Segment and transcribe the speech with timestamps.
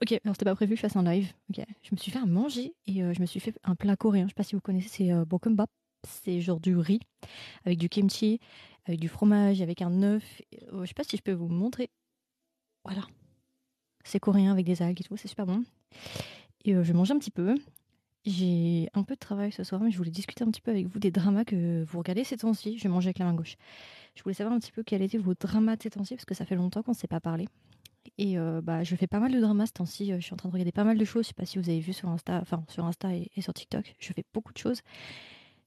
[0.00, 1.32] Ok, alors c'était pas prévu que je fasse un live.
[1.50, 3.96] Ok, je me suis fait à manger et euh, je me suis fait un plat
[3.96, 4.24] coréen.
[4.24, 5.68] Je sais pas si vous connaissez, c'est euh, bokkeumbap.
[6.06, 7.00] C'est genre du riz
[7.64, 8.38] avec du kimchi,
[8.86, 10.40] avec du fromage, avec un œuf.
[10.72, 11.90] Euh, je sais pas si je peux vous montrer.
[12.84, 13.02] Voilà.
[14.04, 15.64] C'est coréen avec des algues et tout, c'est super bon.
[16.64, 17.56] Et euh, je mange un petit peu.
[18.24, 20.86] J'ai un peu de travail ce soir, mais je voulais discuter un petit peu avec
[20.86, 22.78] vous des dramas que vous regardez ces temps-ci.
[22.78, 23.56] Je manger avec la main gauche.
[24.14, 26.34] Je voulais savoir un petit peu quel était vos dramas de ces temps-ci, parce que
[26.34, 27.46] ça fait longtemps qu'on ne s'est pas parlé.
[28.18, 30.12] Et euh, bah, je fais pas mal de dramas ce temps-ci.
[30.14, 31.24] Je suis en train de regarder pas mal de choses.
[31.24, 33.94] Je sais pas si vous avez vu sur Insta, enfin sur Insta et, sur TikTok.
[33.98, 34.80] Je fais beaucoup de choses.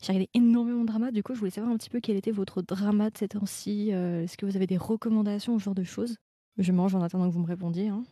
[0.01, 1.11] J'ai regardé énormément de dramas.
[1.11, 3.93] Du coup, je voulais savoir un petit peu quel était votre drama de ces temps-ci.
[3.93, 6.17] Euh, Est-ce que vous avez des recommandations, ce genre de choses?
[6.57, 7.89] Je mange en attendant que vous me répondiez.
[7.89, 8.03] hein.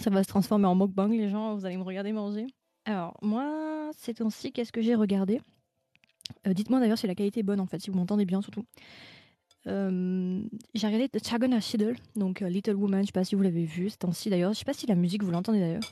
[0.00, 1.54] Ça va se transformer en mukbang, les gens.
[1.54, 2.46] Vous allez me regarder manger.
[2.86, 5.40] Alors, moi, ces temps-ci, qu'est-ce que j'ai regardé?
[6.46, 8.64] Euh, Dites-moi d'ailleurs si la qualité est bonne, en fait, si vous m'entendez bien, surtout.
[9.68, 10.42] Euh,
[10.74, 13.64] j'ai regardé The Chagon Shiddle, donc euh, Little Woman, je sais pas si vous l'avez
[13.64, 14.52] vu, ce temps-ci d'ailleurs.
[14.52, 15.82] Je sais pas si la musique, vous l'entendez d'ailleurs.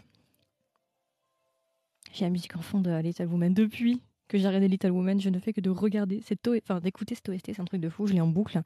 [2.12, 5.28] J'ai la musique en fond de Little Woman depuis que j'ai regardé Little Woman, je
[5.28, 7.88] ne fais que de regarder cette O- enfin d'écouter cette OST, c'est un truc de
[7.88, 8.58] fou, je l'ai en boucle.
[8.58, 8.62] Et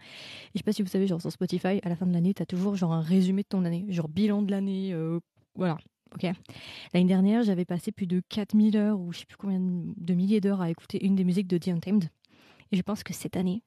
[0.55, 2.45] je sais pas si vous savez, genre sur Spotify, à la fin de l'année, t'as
[2.45, 5.21] toujours genre un résumé de ton année, genre bilan de l'année, euh,
[5.55, 5.79] voilà.
[6.15, 6.25] Ok.
[6.93, 10.41] L'année dernière, j'avais passé plus de 4000 heures ou je sais plus combien de milliers
[10.43, 12.05] d'heures à écouter une des musiques de The Untamed.
[12.71, 13.63] Et je pense que cette année,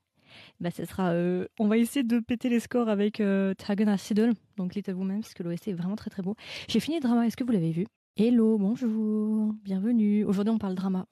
[0.59, 4.33] bah, ça sera, euh, on va essayer de péter les scores avec euh, Tagon Siddle,
[4.57, 6.35] donc Little Woman, parce que l'OST est vraiment très très beau.
[6.67, 7.85] J'ai fini le drama, est-ce que vous l'avez vu?
[8.15, 10.25] Hello, bonjour, bienvenue.
[10.25, 11.05] Aujourd'hui, on parle drama.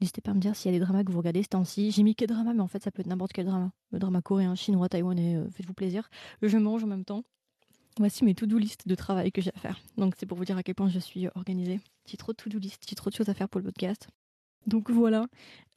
[0.00, 1.90] N'hésitez pas à me dire s'il y a des dramas que vous regardez ce temps-ci.
[1.90, 3.72] J'ai mis que drama, mais en fait, ça peut être n'importe quel drama.
[3.90, 6.08] Le drama coréen, chinois, taïwanais, euh, faites-vous plaisir.
[6.40, 7.24] Je mange en même temps.
[7.98, 9.80] Voici mes to-do list de travail que j'ai à faire.
[9.96, 11.80] Donc, c'est pour vous dire à quel point je suis euh, organisée.
[12.06, 14.08] J'ai trop de to-do list, j'ai trop de choses à faire pour le podcast.
[14.66, 15.26] Donc, voilà.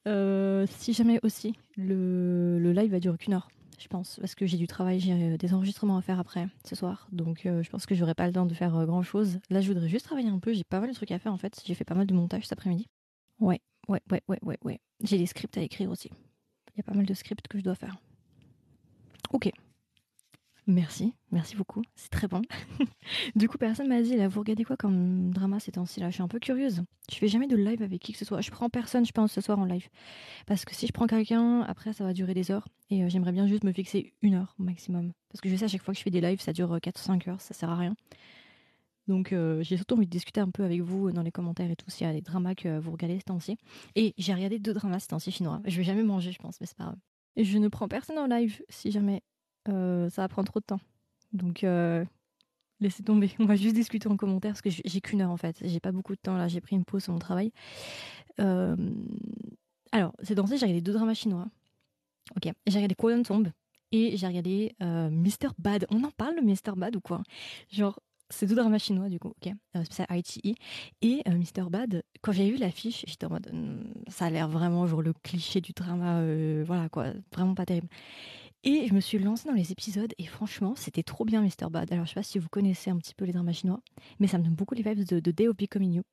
[0.08, 3.50] Euh, si jamais aussi, le, le live va durer qu'une heure,
[3.80, 4.18] je pense.
[4.20, 7.08] Parce que j'ai du travail, j'ai euh, des enregistrements à faire après, ce soir.
[7.12, 9.40] Donc, euh, je pense que j'aurai pas le temps de faire euh, grand-chose.
[9.50, 10.54] Là, je voudrais juste travailler un peu.
[10.54, 11.62] J'ai pas mal de trucs à faire, en fait.
[11.66, 12.88] J'ai fait pas mal de montage cet après-midi.
[13.40, 14.80] Ouais, ouais, ouais, ouais, ouais, ouais.
[15.04, 16.10] J'ai des scripts à écrire aussi.
[16.74, 17.98] Il y a pas mal de scripts que je dois faire.
[19.32, 19.52] Ok.
[20.68, 21.82] Merci, merci beaucoup.
[21.96, 22.42] C'est très bon.
[23.36, 26.10] du coup, personne m'a dit, là, vous regardez quoi comme drama ces temps-ci là?
[26.10, 26.84] Je suis un peu curieuse.
[27.12, 28.42] Je fais jamais de live avec qui que ce soit.
[28.42, 29.90] Je prends personne, je pense, ce soir en live.
[30.46, 32.68] Parce que si je prends quelqu'un, après, ça va durer des heures.
[32.92, 35.14] Et euh, j'aimerais bien juste me fixer une heure au maximum.
[35.30, 37.30] Parce que je sais, à chaque fois que je fais des lives, ça dure 4-5
[37.30, 37.96] heures, ça sert à rien.
[39.08, 41.76] Donc euh, j'ai surtout envie de discuter un peu avec vous dans les commentaires et
[41.76, 43.58] tout, s'il y a des dramas que vous regardez ce temps-ci.
[43.96, 45.60] Et j'ai regardé deux dramas ce temps-ci chinois.
[45.66, 47.00] Je vais jamais manger, je pense, mais c'est pas grave.
[47.36, 49.24] Je ne prends personne en live si jamais
[49.70, 50.80] euh, ça va prendre trop de temps.
[51.34, 52.06] Donc euh,
[52.80, 53.32] laissez tomber.
[53.40, 55.58] On va juste discuter en commentaire parce que j'ai qu'une heure en fait.
[55.62, 56.48] J'ai pas beaucoup de temps là.
[56.48, 57.52] J'ai pris une pause sur mon travail.
[58.40, 58.76] Euh,
[59.92, 61.48] alors, ces temps-ci, j'ai regardé deux dramas chinois.
[62.36, 62.52] Ok.
[62.66, 63.52] J'ai regardé Korean Tomb
[63.92, 65.50] et j'ai regardé Mr.
[65.58, 65.86] Bad.
[65.90, 66.76] On en parle Mr.
[66.78, 67.24] Bad ou quoi?
[67.70, 68.00] Genre,
[68.32, 69.54] c'est deux dramas chinois du coup, ok.
[69.76, 70.56] Euh, ITI.
[71.02, 71.70] Et euh, Mr.
[71.70, 75.14] Bad, quand j'ai vu l'affiche, j'étais en mode, hmm, ça a l'air vraiment genre le
[75.14, 76.24] cliché du drama,
[76.64, 77.88] voilà quoi, vraiment pas terrible.
[78.64, 81.70] Et je me suis lancée dans les épisodes et franchement, c'était trop bien Mr.
[81.72, 81.92] Bad.
[81.92, 83.82] Alors je sais pas si vous connaissez un petit peu les dramas chinois,
[84.20, 85.68] mais ça me donne beaucoup les vibes de, de D.O.P.
[85.68, 86.04] Coming You.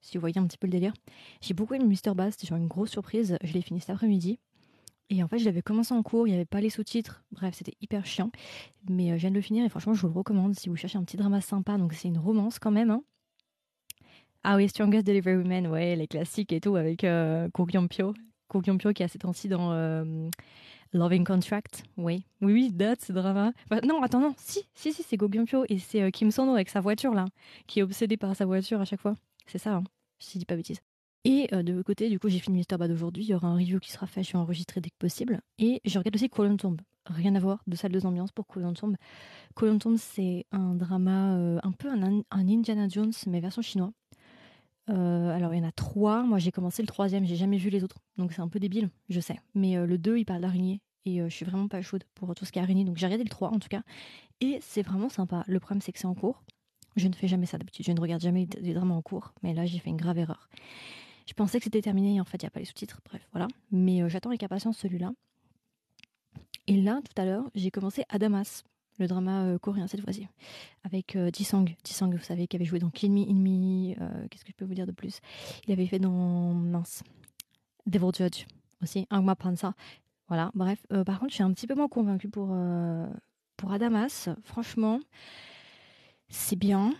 [0.00, 0.94] Si vous voyez un petit peu le délire.
[1.40, 2.14] J'ai beaucoup aimé Mr.
[2.14, 3.36] Bad, c'était genre une grosse surprise.
[3.42, 4.38] Je l'ai fini cet après-midi.
[5.10, 7.22] Et en fait, je l'avais commencé en cours, il n'y avait pas les sous-titres.
[7.32, 8.30] Bref, c'était hyper chiant.
[8.88, 10.76] Mais euh, je viens de le finir et franchement, je vous le recommande si vous
[10.76, 11.76] cherchez un petit drama sympa.
[11.78, 12.90] Donc, c'est une romance quand même.
[12.90, 13.02] hein.
[14.42, 17.66] Ah oui, Strongest Delivery Woman, ouais, les classiques et tout avec euh, Ko.
[18.48, 20.28] Ko Gyun-pyo qui à ces temps-ci dans euh,
[20.92, 21.84] Loving Contract.
[21.96, 23.52] Oui, oui, oui, date ce drama.
[23.70, 26.54] Enfin, non, attends, non, si, si, si, c'est Ko Gyun-pyo et c'est euh, Kim Son-ho
[26.54, 27.26] avec sa voiture là,
[27.66, 29.14] qui est obsédé par sa voiture à chaque fois.
[29.46, 29.84] C'est ça, hein,
[30.18, 30.80] si je dis pas bêtise.
[31.24, 32.78] Et euh, de l'autre côté, du coup, j'ai fini Mr.
[32.78, 33.24] Bad aujourd'hui.
[33.24, 34.22] Il y aura un review qui sera fait.
[34.22, 35.40] Je vais enregistrer dès que possible.
[35.58, 36.80] Et je regarde aussi Colon Tomb.
[37.06, 38.96] Rien à voir de salle de ambiance pour Colon Tomb.
[39.54, 43.92] Colon Tomb, c'est un drama euh, un peu un, un Indiana Jones, mais version chinois.
[44.88, 46.22] Euh, alors, il y en a trois.
[46.22, 47.24] Moi, j'ai commencé le troisième.
[47.24, 47.98] J'ai jamais vu les autres.
[48.16, 49.38] Donc, c'est un peu débile, je sais.
[49.54, 50.80] Mais euh, le 2, il parle d'araignée.
[51.04, 52.84] Et euh, je suis vraiment pas chaude pour tout ce qui est araignée.
[52.84, 53.82] Donc, j'ai regardé le 3 en tout cas.
[54.40, 55.44] Et c'est vraiment sympa.
[55.46, 56.42] Le problème, c'est que c'est en cours.
[56.96, 57.86] Je ne fais jamais ça d'habitude.
[57.86, 59.32] Je ne regarde jamais des dramas en cours.
[59.42, 60.48] Mais là, j'ai fait une grave erreur.
[61.26, 63.00] Je pensais que c'était terminé et en fait, il n'y a pas les sous-titres.
[63.04, 63.46] Bref, voilà.
[63.70, 65.12] Mais j'attends avec impatience celui-là.
[66.66, 68.64] Et là, tout à l'heure, j'ai commencé Adamas,
[69.00, 70.28] le drama euh, coréen cette fois-ci,
[70.84, 71.74] avec euh, Jisang.
[71.84, 74.74] Jisang, vous savez, qui avait joué dans Kill Me, euh, Qu'est-ce que je peux vous
[74.74, 75.20] dire de plus?
[75.66, 76.54] Il avait fait dans.
[76.54, 77.02] Mince.
[77.86, 78.46] Devil Judge
[78.82, 79.06] aussi.
[79.10, 79.74] Angma Pansa.
[80.28, 80.86] Voilà, bref.
[81.06, 82.56] Par contre, je suis un petit peu moins convaincue pour,
[83.56, 84.28] pour Adamas.
[84.44, 85.00] Franchement,
[86.28, 86.94] c'est bien.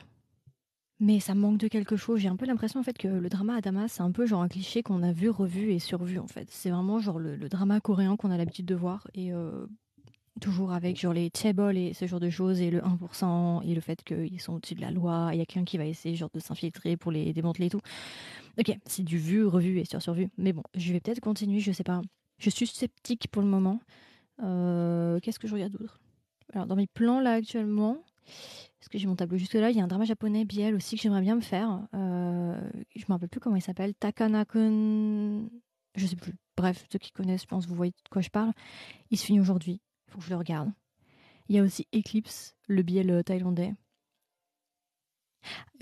[0.99, 2.21] Mais ça manque de quelque chose.
[2.21, 4.43] J'ai un peu l'impression en fait que le drama à Damas, c'est un peu genre
[4.43, 6.49] un cliché qu'on a vu, revu et survu en fait.
[6.51, 9.33] C'est vraiment genre le, le drama coréen qu'on a l'habitude de voir et
[10.41, 13.81] toujours avec genre les tables et ce genre de choses et le 1% et le
[13.81, 16.31] fait qu'ils sont au-dessus de la loi, il y a quelqu'un qui va essayer genre
[16.33, 17.81] de s'infiltrer pour les démanteler et tout.
[18.59, 20.29] Ok, c'est du vu, revu et sur survu.
[20.37, 22.01] Mais bon, je vais peut-être continuer, je sais pas.
[22.39, 23.81] Je suis sceptique pour le moment.
[24.43, 26.01] Euh, Qu'est-ce que je regarde d'autre?
[26.53, 27.99] Alors dans mes plans là actuellement,
[28.81, 30.97] est-ce que j'ai mon tableau juste là Il y a un drama japonais Biel aussi
[30.97, 31.87] que j'aimerais bien me faire.
[31.95, 32.61] Euh,
[32.97, 33.95] je me rappelle plus comment il s'appelle.
[33.95, 35.49] Takanakun.
[35.97, 36.35] Je sais plus.
[36.57, 38.53] Bref, ceux qui connaissent, je pense, vous voyez de quoi je parle.
[39.11, 39.81] Il se finit aujourd'hui.
[40.11, 40.71] Faut que je le regarde.
[41.49, 43.75] Il y a aussi Eclipse, le biel thaïlandais.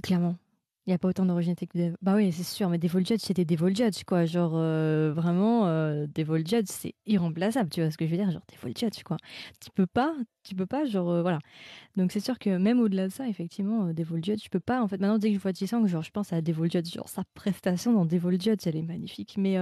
[0.02, 0.36] Clairement,
[0.88, 1.94] il n'y a pas autant d'originalité que.
[2.00, 4.24] Bah oui, c'est sûr, mais Devil Judge, c'était Devil Judge, quoi.
[4.24, 8.30] Genre, euh, vraiment, euh, Devil Judge, c'est irremplaçable, tu vois ce que je veux dire?
[8.30, 9.18] Genre, Devil Judge, quoi.
[9.60, 11.40] Tu peux pas, tu peux pas, genre, euh, voilà.
[11.96, 14.82] Donc, c'est sûr que même au-delà de ça, effectivement, euh, Devil Judge, tu peux pas,
[14.82, 17.08] en fait, maintenant, dès que je vois Jisang, genre, je pense à Devil Judge, genre,
[17.10, 19.34] sa prestation dans Devil Judge, elle est magnifique.
[19.36, 19.58] Mais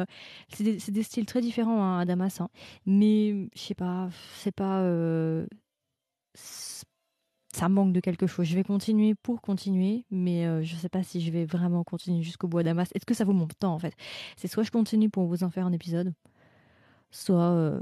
[0.53, 2.49] c'est des, des styles très différents hein, à Damas, hein.
[2.87, 4.81] Mais, je sais pas, c'est pas.
[7.57, 8.47] Ça manque de quelque chose.
[8.47, 12.23] Je vais continuer pour continuer, mais euh, je sais pas si je vais vraiment continuer
[12.23, 12.91] jusqu'au à Damas.
[12.95, 13.95] Est-ce que ça vaut mon temps en fait?
[14.37, 16.13] C'est soit je continue pour vous en faire un épisode,
[17.11, 17.81] soit euh,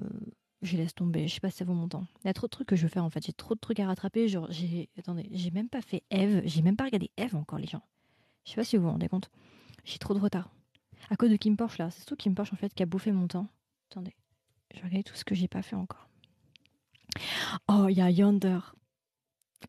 [0.63, 1.27] je laisse tomber.
[1.27, 2.07] Je sais pas si ça vaut mon temps.
[2.23, 3.27] Il y a trop de trucs que je veux faire en fait.
[3.27, 4.29] J'ai trop de trucs à rattraper.
[4.29, 6.43] Genre, j'ai attendez, j'ai même pas fait Eve.
[6.45, 7.83] J'ai même pas regardé Eve encore les gens.
[8.45, 9.29] Je sais pas si vous vous rendez compte.
[9.85, 10.51] J'ai trop de retard
[11.11, 11.91] à cause de Kim Porsche là.
[11.91, 13.49] C'est surtout Kim Porsche en fait qui a bouffé mon temps.
[13.91, 14.15] Attendez,
[14.73, 16.09] je vais regarder tout ce que j'ai pas fait encore.
[17.69, 18.61] Oh, il y a Yonder.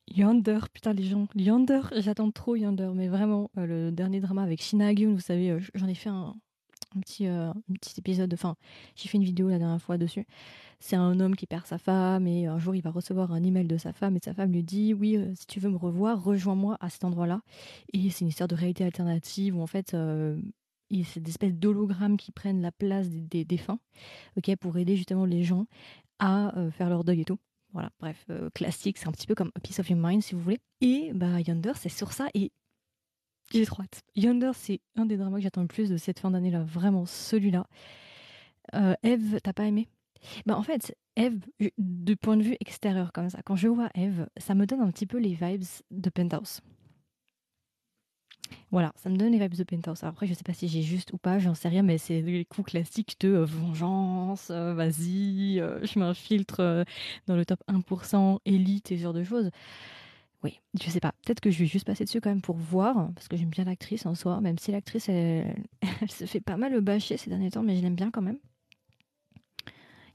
[0.07, 4.61] Yonder, putain les gens, Yonder, j'attends trop Yonder, mais vraiment euh, le dernier drama avec
[4.61, 6.35] Shina Agyun, vous savez, euh, j'en ai fait un,
[7.01, 8.55] petit, euh, un petit épisode, enfin
[8.95, 10.25] j'ai fait une vidéo la dernière fois dessus.
[10.79, 13.65] C'est un homme qui perd sa femme et un jour il va recevoir un email
[13.65, 16.77] de sa femme et sa femme lui dit oui si tu veux me revoir rejoins-moi
[16.81, 17.41] à cet endroit-là
[17.93, 19.95] et c'est une histoire de réalité alternative où en fait
[21.05, 23.79] c'est des espèces d'hologrammes qui prennent la place des, défunts,
[24.37, 25.65] ok, pour aider justement les gens
[26.19, 27.39] à faire leur deuil et tout.
[27.75, 30.33] Voilà, bref, euh, classique, c'est un petit peu comme A Piece of Your Mind si
[30.33, 30.61] vous voulez.
[30.79, 32.53] Et bah Yonder, c'est sur ça et
[33.51, 34.01] j'ai trop hâte.
[34.15, 37.05] Yonder, c'est un des dramas que j'attends le plus de cette fin d'année là, vraiment
[37.05, 37.67] celui-là.
[38.75, 39.89] Euh, Eve, t'as pas aimé?
[40.45, 41.37] Bah en fait, Eve,
[41.77, 44.89] du point de vue extérieur comme ça, quand je vois Eve, ça me donne un
[44.89, 46.61] petit peu les vibes de Penthouse.
[48.71, 50.03] Voilà, ça me donne les vibes de Penthouse.
[50.03, 52.45] Après, je sais pas si j'ai juste ou pas, j'en sais rien, mais c'est les
[52.45, 56.85] coups classiques de euh, vengeance, euh, vas-y, euh, je m'infiltre
[57.27, 59.49] dans le top 1%, élite et ce genre de choses.
[60.43, 61.13] Oui, je sais pas.
[61.25, 63.63] Peut-être que je vais juste passer dessus quand même pour voir, parce que j'aime bien
[63.63, 65.55] l'actrice en soi, même si l'actrice, elle,
[66.09, 68.37] se fait pas mal bâcher ces derniers temps, mais je l'aime bien quand même.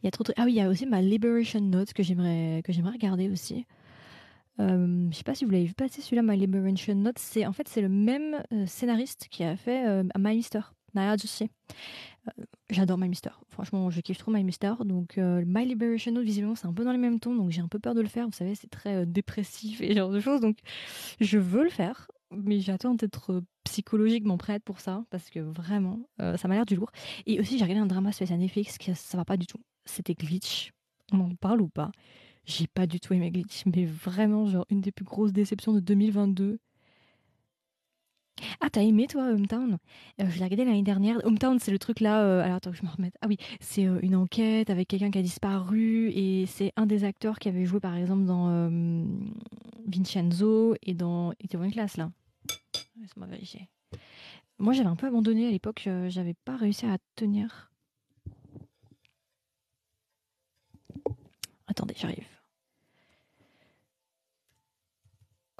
[0.02, 0.32] Il y a trop de.
[0.36, 3.66] Ah oui, il y a aussi ma Liberation Note que j'aimerais que j'aimerais regarder aussi.
[4.60, 7.18] Euh, je sais pas si vous l'avez vu passer celui-là, My Liberation Note.
[7.18, 10.60] C'est en fait c'est le même euh, scénariste qui a fait euh, My Mister,
[10.94, 11.48] Naya Joshi.
[12.28, 13.30] Euh, J'adore My Mister.
[13.48, 14.74] Franchement, je kiffe trop My Mister.
[14.84, 17.68] Donc My Liberation Note, visiblement, c'est un peu dans les mêmes tons, donc j'ai un
[17.68, 18.26] peu peur de le faire.
[18.26, 20.40] Vous savez, c'est très dépressif et genre de choses.
[20.40, 20.58] Donc
[21.20, 26.48] je veux le faire, mais j'attends d'être psychologiquement prête pour ça parce que vraiment, ça
[26.48, 26.90] m'a l'air du lourd.
[27.26, 29.60] Et aussi, j'ai regardé un drama sur Netflix qui ça va pas du tout.
[29.86, 30.72] C'était Glitch.
[31.12, 31.90] On en parle ou pas?
[32.50, 35.78] J'ai pas du tout aimé Glitch, mais vraiment, genre, une des plus grosses déceptions de
[35.80, 36.58] 2022.
[38.60, 39.78] Ah, t'as aimé toi Hometown?
[40.20, 41.24] Euh, Je l'ai regardé l'année dernière.
[41.24, 42.22] Hometown, c'est le truc là.
[42.24, 43.14] euh, alors attends que je me remette.
[43.20, 47.04] Ah oui, c'est euh, une enquête avec quelqu'un qui a disparu et c'est un des
[47.04, 49.04] acteurs qui avait joué par exemple dans euh,
[49.86, 52.10] Vincenzo et dans It One Class là.
[53.00, 53.68] Laisse-moi vérifier.
[54.58, 57.70] Moi j'avais un peu abandonné à l'époque, j'avais pas réussi à tenir.
[61.66, 62.39] Attendez, j'arrive.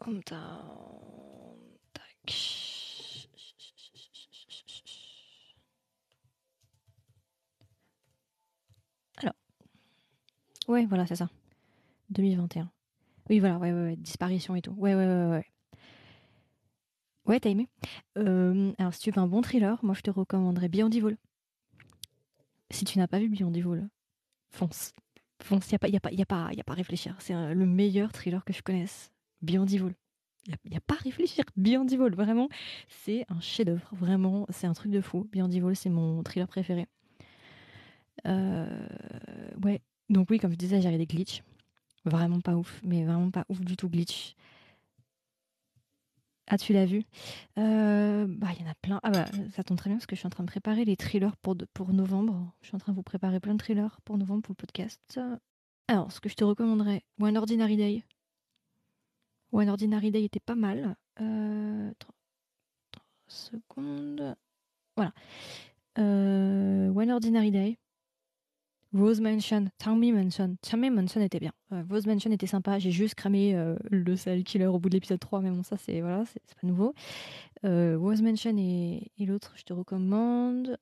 [0.01, 1.57] Hometown.
[1.93, 2.35] Tac.
[9.19, 9.35] Alors.
[10.69, 11.29] Ouais, voilà, c'est ça.
[12.11, 12.71] 2021.
[13.29, 14.73] Oui, voilà, ouais, ouais, ouais, disparition et tout.
[14.73, 15.47] Ouais, ouais, ouais, ouais.
[17.27, 17.69] Ouais, t'as aimé
[18.19, 21.17] Euh, Alors, si tu veux un bon thriller, moi je te recommanderais Beyond Evil.
[22.71, 23.89] Si tu n'as pas vu Beyond Evil,
[24.51, 24.95] fonce.
[25.43, 27.17] Fonce, il n'y a, pas- a, pas- a, pas- a pas à réfléchir.
[27.21, 29.13] C'est euh, le meilleur thriller que je connaisse.
[29.43, 29.95] Beyond Evil.
[30.47, 31.45] Il n'y a, pas à réfléchir.
[31.57, 32.49] Beyond Evil, vraiment,
[32.89, 33.89] c'est un chef-d'œuvre.
[33.93, 35.29] Vraiment, c'est un truc de fou.
[35.33, 36.87] Beyond Evil, c'est mon thriller préféré.
[38.27, 38.87] Euh,
[39.63, 41.43] ouais, donc oui, comme je disais, j'ai regardé Glitch.
[42.05, 44.35] Vraiment pas ouf, mais vraiment pas ouf du tout, Glitch.
[46.47, 47.05] Ah, tu l'as vu?
[47.59, 48.99] Euh, Bah, il y en a plein.
[49.05, 50.97] Ah bah, ça tombe très bien parce que je suis en train de préparer les
[50.97, 52.53] thrillers pour, pour novembre.
[52.63, 55.21] Je suis en train de vous préparer plein de thrillers pour novembre pour le podcast.
[55.87, 58.05] Alors, ce que je te recommanderais, One Ordinary Day.
[59.53, 60.97] One Ordinary Day était pas mal.
[61.21, 62.15] Euh, 3,
[63.29, 64.37] secondes.
[64.97, 65.13] Voilà.
[65.99, 67.79] Euh, One Ordinary Day.
[68.93, 70.57] Rose Mansion, Tangmi Mansion.
[70.63, 71.53] Tangmi Mansion était bien.
[71.73, 72.79] Euh, Rose Mansion était sympa.
[72.81, 75.77] J'ai juste cramé euh, le serial killer au bout de l'épisode 3, mais bon, ça,
[75.77, 76.93] c'est voilà, pas nouveau.
[77.65, 80.77] Euh, Rose Mansion et, et l'autre, je te recommande.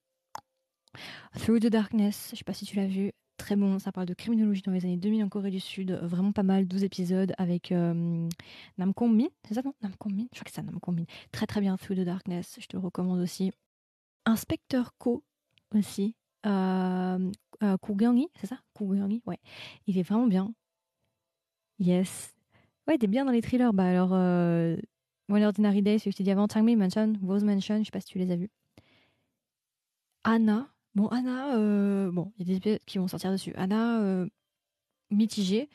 [1.39, 3.13] Through the Darkness, je sais pas si tu l'as vu.
[3.39, 5.93] Très bon, ça parle de criminologie dans les années 2000 en Corée du Sud.
[6.03, 8.29] Vraiment pas mal, 12 épisodes avec euh,
[8.77, 8.93] Min.
[9.47, 9.73] C'est ça, non?
[9.81, 11.05] Min Je crois que c'est ça, Min.
[11.33, 13.53] Très très bien, Through the Darkness, je te le recommande aussi.
[14.27, 15.25] Inspecteur Ko
[15.75, 16.17] aussi.
[16.47, 17.31] Euh,
[17.63, 17.77] euh,
[18.41, 18.59] c'est ça?
[18.75, 19.39] Kugyongi, ouais.
[19.87, 20.53] Il est vraiment bien.
[21.79, 22.35] Yes.
[22.87, 23.73] Ouais, t'es bien dans les thrillers.
[23.73, 24.77] Bah alors, euh,
[25.29, 27.91] One Ordinary Day, celui que je t'ai dit avant, Tangmi Mansion, Rose Mansion, je sais
[27.91, 28.51] pas si tu les as vus.
[30.25, 30.69] Anna.
[30.99, 33.53] Bon, Anna, euh, bon, il y a des épisodes qui vont sortir dessus.
[33.55, 34.27] Anna, euh,
[35.13, 35.71] mitigée.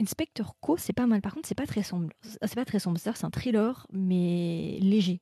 [0.00, 1.20] Inspector Co, c'est pas mal.
[1.20, 2.08] Par contre, c'est pas très sombre.
[2.22, 2.98] C'est pas très sombre.
[2.98, 5.20] C'est un thriller, mais léger.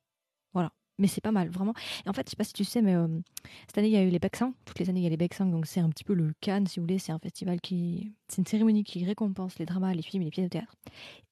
[0.99, 1.73] Mais c'est pas mal, vraiment.
[2.05, 3.07] Et en fait, je sais pas si tu sais, mais euh,
[3.67, 4.53] cette année, il y a eu les Baeksang.
[4.65, 5.49] Toutes les années, il y a les Baeksang.
[5.49, 6.99] Donc, c'est un petit peu le Cannes, si vous voulez.
[6.99, 8.11] C'est un festival qui.
[8.27, 10.75] C'est une cérémonie qui récompense les dramas, les films et les pièces de théâtre.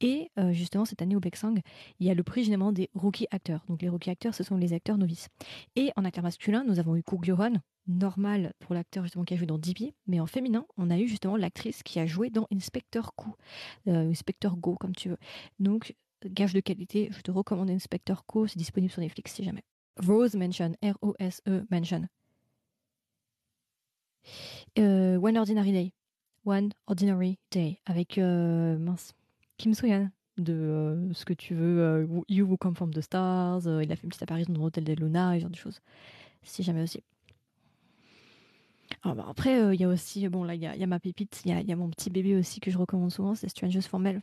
[0.02, 1.60] Et euh, justement, cette année, au Baeksang,
[2.00, 3.64] il y a le prix généralement des rookie acteurs.
[3.68, 5.28] Donc, les rookie acteurs, ce sont les acteurs novices.
[5.76, 7.26] Et en acteur masculin, nous avons eu Kook
[7.88, 9.94] normal pour l'acteur justement qui a joué dans DP.
[10.08, 13.36] Mais en féminin, on a eu justement l'actrice qui a joué dans Inspector Ko,
[13.88, 15.18] euh, Inspector Go, comme tu veux.
[15.60, 15.96] Donc,
[16.26, 19.64] gage de qualité, je te recommande Inspector Co, c'est disponible sur Netflix si jamais.
[19.98, 22.08] Rose Mansion, R-O-S-E Mansion.
[24.78, 25.94] Euh, One Ordinary Day,
[26.46, 29.14] One Ordinary Day, avec euh, mince,
[29.58, 33.62] Kim Soyan de euh, ce que tu veux, euh, You Who Come From the Stars,
[33.66, 35.82] il a fait une petite apparition dans l'Hôtel des Luna, ce genre de choses,
[36.44, 37.04] si jamais aussi.
[39.04, 41.58] Alors, bah, après, il y a aussi, bon là, il y a, ma pépite, il
[41.58, 44.22] y y a mon petit bébé aussi que je recommande souvent, c'est Strangers Formel.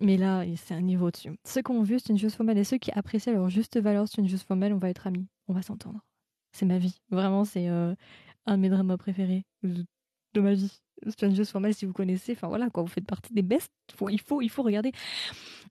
[0.00, 1.36] Mais là, c'est un niveau au-dessus.
[1.44, 4.72] Ceux qui ont vu Strangers Formel et ceux qui apprécient leur juste valeur Strangers Formel,
[4.72, 6.00] on va être amis, on va s'entendre.
[6.52, 7.00] C'est ma vie.
[7.10, 7.94] Vraiment, c'est euh,
[8.46, 10.80] un de mes dramas préférés de, ma vie.
[11.08, 13.70] Strangers Formel, si vous connaissez, enfin voilà, quoi, vous faites partie des best.
[14.10, 14.92] Il, faut, il faut regarder.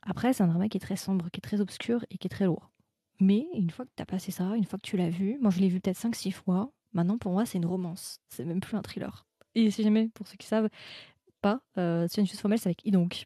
[0.01, 2.29] Après, c'est un drama qui est très sombre, qui est très obscur et qui est
[2.29, 2.71] très lourd.
[3.19, 5.51] Mais une fois que tu as passé ça, une fois que tu l'as vu, moi
[5.51, 8.21] je l'ai vu peut-être 5-6 fois, maintenant pour moi c'est une romance.
[8.29, 9.25] C'est même plus un thriller.
[9.55, 10.69] Et si jamais, pour ceux qui savent
[11.41, 13.25] pas, euh, Strangers Formel, c'est avec Idonk.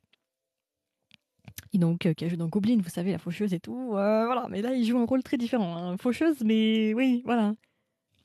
[1.73, 3.95] Idonk euh, qui a joué dans Goblin, vous savez, la faucheuse et tout.
[3.95, 5.75] Euh, voilà, mais là il joue un rôle très différent.
[5.75, 5.97] Hein.
[5.97, 7.53] Faucheuse, mais oui, voilà.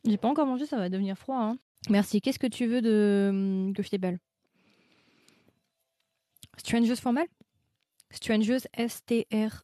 [0.04, 1.38] J'ai pas encore mangé, ça va devenir froid.
[1.38, 1.58] Hein.
[1.90, 2.20] Merci.
[2.20, 4.18] Qu'est-ce que tu veux de que je t'épelle
[6.56, 7.26] Strangers Formel
[8.10, 9.60] Strangers, S-T-R-A-N-G-E-R-S,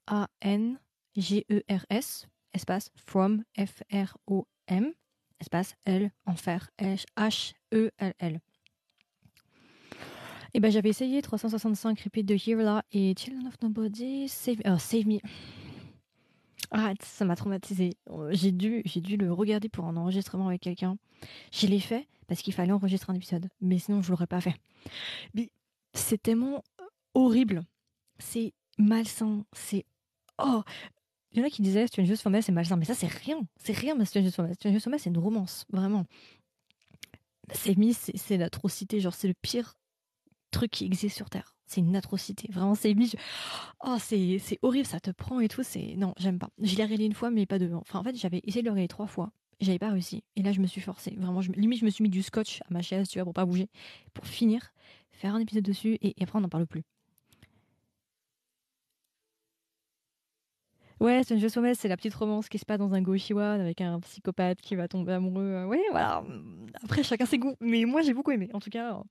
[2.52, 4.92] espace from, F-R-O-M,
[5.40, 8.40] espace L, enfer, H-E-L-L.
[10.56, 14.78] Et ben j'avais essayé 365 Repeat de Here là et Children of Nobody, Save, oh,
[14.78, 15.18] save Me.
[16.70, 17.96] Ah, ça m'a traumatisé.
[18.30, 20.96] J'ai dû, j'ai dû le regarder pour un enregistrement avec quelqu'un.
[21.52, 24.54] Je l'ai fait parce qu'il fallait enregistrer un épisode, mais sinon je l'aurais pas fait.
[25.34, 25.50] Mais
[25.92, 26.62] c'est tellement
[27.14, 27.64] horrible.
[28.20, 29.44] C'est malsain.
[29.52, 29.84] C'est
[30.38, 30.62] oh.
[31.32, 33.40] Il y en a qui disaient Strangers Formel c'est malsain, mais ça c'est rien.
[33.56, 34.54] C'est rien, mais Strangers Formel.
[34.54, 36.06] Strangers Formel c'est une romance, vraiment.
[37.52, 39.00] C'est mis, c'est l'atrocité.
[39.00, 39.74] Genre c'est le pire
[40.54, 41.54] truc qui existe sur Terre.
[41.66, 42.48] C'est une atrocité.
[42.52, 42.94] Vraiment, c'est.
[43.84, 45.62] Oh, c'est horrible, ça te prend et tout.
[45.62, 46.50] C'est non, j'aime pas.
[46.62, 47.72] Je l'ai réglé une fois, mais pas deux.
[47.74, 49.32] Enfin, en fait, j'avais essayé de le régler trois fois.
[49.60, 50.24] J'avais pas réussi.
[50.36, 51.14] Et là, je me suis forcée.
[51.18, 53.34] Vraiment, je, limite, je me suis mis du scotch à ma chaise, tu vois, pour
[53.34, 53.68] pas bouger,
[54.12, 54.72] pour finir,
[55.12, 56.82] faire un épisode dessus, et, et après, on n'en parle plus.
[61.00, 64.00] Ouais, Stranger Sommet, c'est la petite romance qui se passe dans un Goshiwan avec un
[64.00, 65.64] psychopathe qui va tomber amoureux.
[65.66, 66.24] Ouais, voilà.
[66.82, 67.56] Après, chacun ses goûts.
[67.60, 68.48] Mais moi, j'ai beaucoup aimé.
[68.52, 69.02] En tout cas,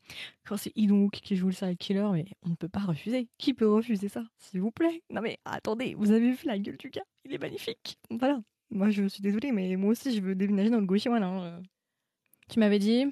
[0.46, 3.28] quand c'est Idonk qui joue le serial killer, mais on ne peut pas refuser.
[3.38, 5.04] Qui peut refuser ça S'il vous plaît?
[5.10, 7.04] Non mais attendez, vous avez vu la gueule du gars?
[7.26, 7.98] Il est magnifique.
[8.10, 8.42] Voilà.
[8.72, 11.22] Moi, je suis désolée, mais moi aussi, je veux déménager dans le Goshiwan.
[11.22, 11.62] Hein.
[12.50, 13.06] Tu m'avais dit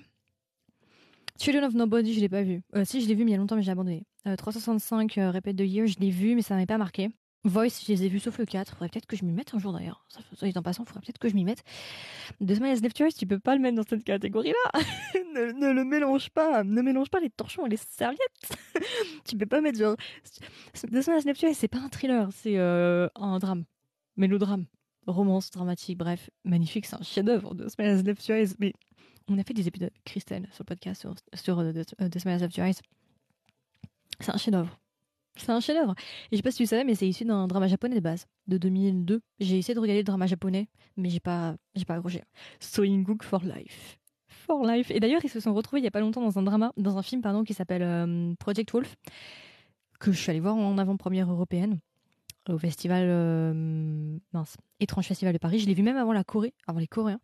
[1.37, 2.61] Children of Nobody, je l'ai pas vu.
[2.75, 4.03] Euh, si, je l'ai vu, mais il y a longtemps, mais j'ai abandonné.
[4.27, 7.09] Euh, 365 euh, Répète de Year, je l'ai vu, mais ça m'avait pas marqué.
[7.43, 8.71] Voice, je les ai vus sauf le 4.
[8.71, 10.05] Faudrait peut-être que je m'y mette un jour d'ailleurs.
[10.07, 10.19] Ça,
[10.55, 11.63] en passant, faudrait peut-être que je m'y mette.
[12.45, 14.81] The Smile Left Choice, tu peux pas le mettre dans cette catégorie-là.
[15.35, 16.63] ne, ne, le mélange pas.
[16.63, 18.19] Ne mélange pas les torchons et les serviettes.
[19.25, 19.95] tu peux pas mettre genre.
[20.75, 23.65] The Smile c'est pas un thriller, c'est euh, un drame.
[24.17, 24.65] Mélodrame.
[25.07, 26.29] Romance dramatique, bref.
[26.45, 27.55] Magnifique, c'est un chef-d'œuvre.
[27.55, 28.55] The Smile Left Choice.
[28.59, 28.73] Mais
[29.27, 32.81] on a fait des épisodes Christelle sur le podcast sur, sur uh, The Left Choice.
[34.19, 34.80] C'est un chef-d'œuvre.
[35.37, 35.95] C'est un chef-d'œuvre.
[36.31, 38.27] Et je sais pas si tu savais, mais c'est issu d'un drama japonais de base,
[38.47, 39.21] de 2002.
[39.39, 42.21] J'ai essayé de regarder le drama japonais, mais j'ai pas, j'ai pas accroché.
[42.59, 43.97] Soinguk for Life.
[44.27, 44.91] For Life.
[44.91, 46.97] Et d'ailleurs, ils se sont retrouvés il y a pas longtemps dans un drama, dans
[46.97, 48.95] un film, pardon, qui s'appelle euh, Project Wolf,
[49.99, 51.79] que je suis allée voir en avant-première européenne
[52.49, 55.59] au festival, euh, mince, étrange festival de Paris.
[55.59, 57.19] Je l'ai vu même avant la Corée, avant les Coréens.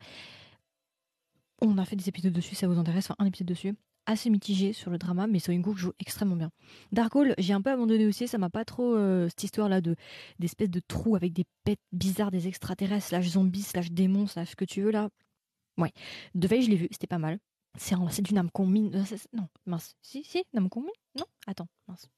[1.62, 3.76] On a fait des épisodes dessus, ça vous intéresse, un épisode dessus
[4.08, 6.50] assez mitigé sur le drama, mais Soingook joue extrêmement bien.
[6.92, 9.96] Dark j'ai un peu abandonné aussi, ça m'a pas trop euh, cette histoire-là de
[10.40, 14.56] d'espèces de trous avec des pets bizarres, des extraterrestres, slash zombies, slash démons, slash ce
[14.56, 15.10] que tu veux là.
[15.78, 15.92] Ouais.
[16.34, 17.38] De veille, je l'ai vu, c'était pas mal.
[17.78, 18.92] C'est du Namco Min.
[18.94, 19.94] Euh, non, mince.
[20.02, 20.88] Si, si, Namco Min?
[21.16, 21.26] Non?
[21.46, 22.10] Attends, mince.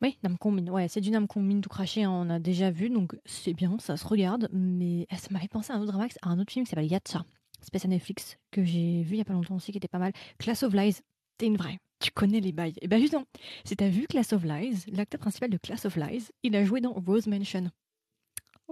[0.00, 0.66] Oui, Namco Min.
[0.68, 3.76] Ouais, c'est du Namco Min tout craché, hein, on a déjà vu, donc c'est bien,
[3.80, 4.48] ça se regarde.
[4.52, 7.24] Mais ça m'avait pensé à un autre drama, à un autre film qui s'appelle Yatcha,
[7.60, 10.12] spécial Netflix, que j'ai vu il y a pas longtemps aussi, qui était pas mal.
[10.38, 11.00] Class of Lies,
[11.36, 12.74] t'es une vraie tu connais les bails.
[12.76, 13.24] Et eh ben justement,
[13.64, 16.80] si t'as vu Class of Lies, l'acteur principal de Class of Lies, il a joué
[16.80, 17.70] dans Rose Mansion.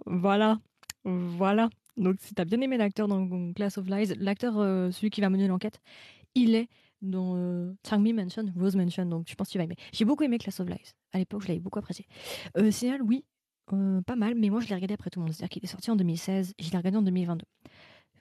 [0.07, 0.59] Voilà,
[1.05, 1.69] voilà.
[1.97, 5.31] Donc si t'as bien aimé l'acteur dans Class of Lies, l'acteur, euh, celui qui va
[5.31, 5.81] mener l'enquête,
[6.35, 6.69] il est
[7.03, 9.77] dans euh, Changmi Mansion, Rose Mansion, donc je pense que tu vas aimer.
[9.93, 10.93] J'ai beaucoup aimé Class of Lies.
[11.13, 12.07] À l'époque, je l'avais beaucoup apprécié.
[12.57, 12.71] Euh,
[13.05, 13.25] oui,
[13.73, 15.33] euh, pas mal, mais moi je l'ai regardé après tout le monde.
[15.33, 17.45] C'est-à-dire qu'il est sorti en 2016, je l'ai regardé en 2022.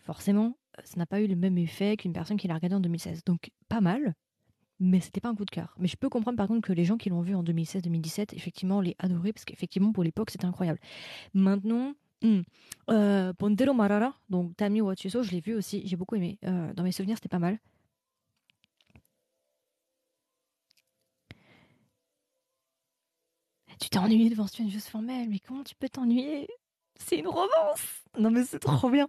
[0.05, 3.23] Forcément, ça n'a pas eu le même effet qu'une personne qui l'a regardé en 2016.
[3.25, 4.13] Donc pas mal,
[4.79, 5.75] mais c'était pas un coup de cœur.
[5.79, 8.81] Mais je peux comprendre par contre que les gens qui l'ont vu en 2016-2017, effectivement,
[8.81, 10.79] l'aient adoré parce qu'effectivement, pour l'époque, c'était incroyable.
[11.33, 12.41] Maintenant, hmm,
[12.89, 16.37] euh, Pondero Marara, donc Tami Wachuso, je l'ai vu aussi, j'ai beaucoup aimé.
[16.45, 17.59] Euh, dans mes souvenirs, c'était pas mal.
[23.79, 26.47] Tu t'es ennuyé devant ce juste formel, mais comment tu peux t'ennuyer?
[26.99, 29.07] C'est une romance Non mais c'est trop bien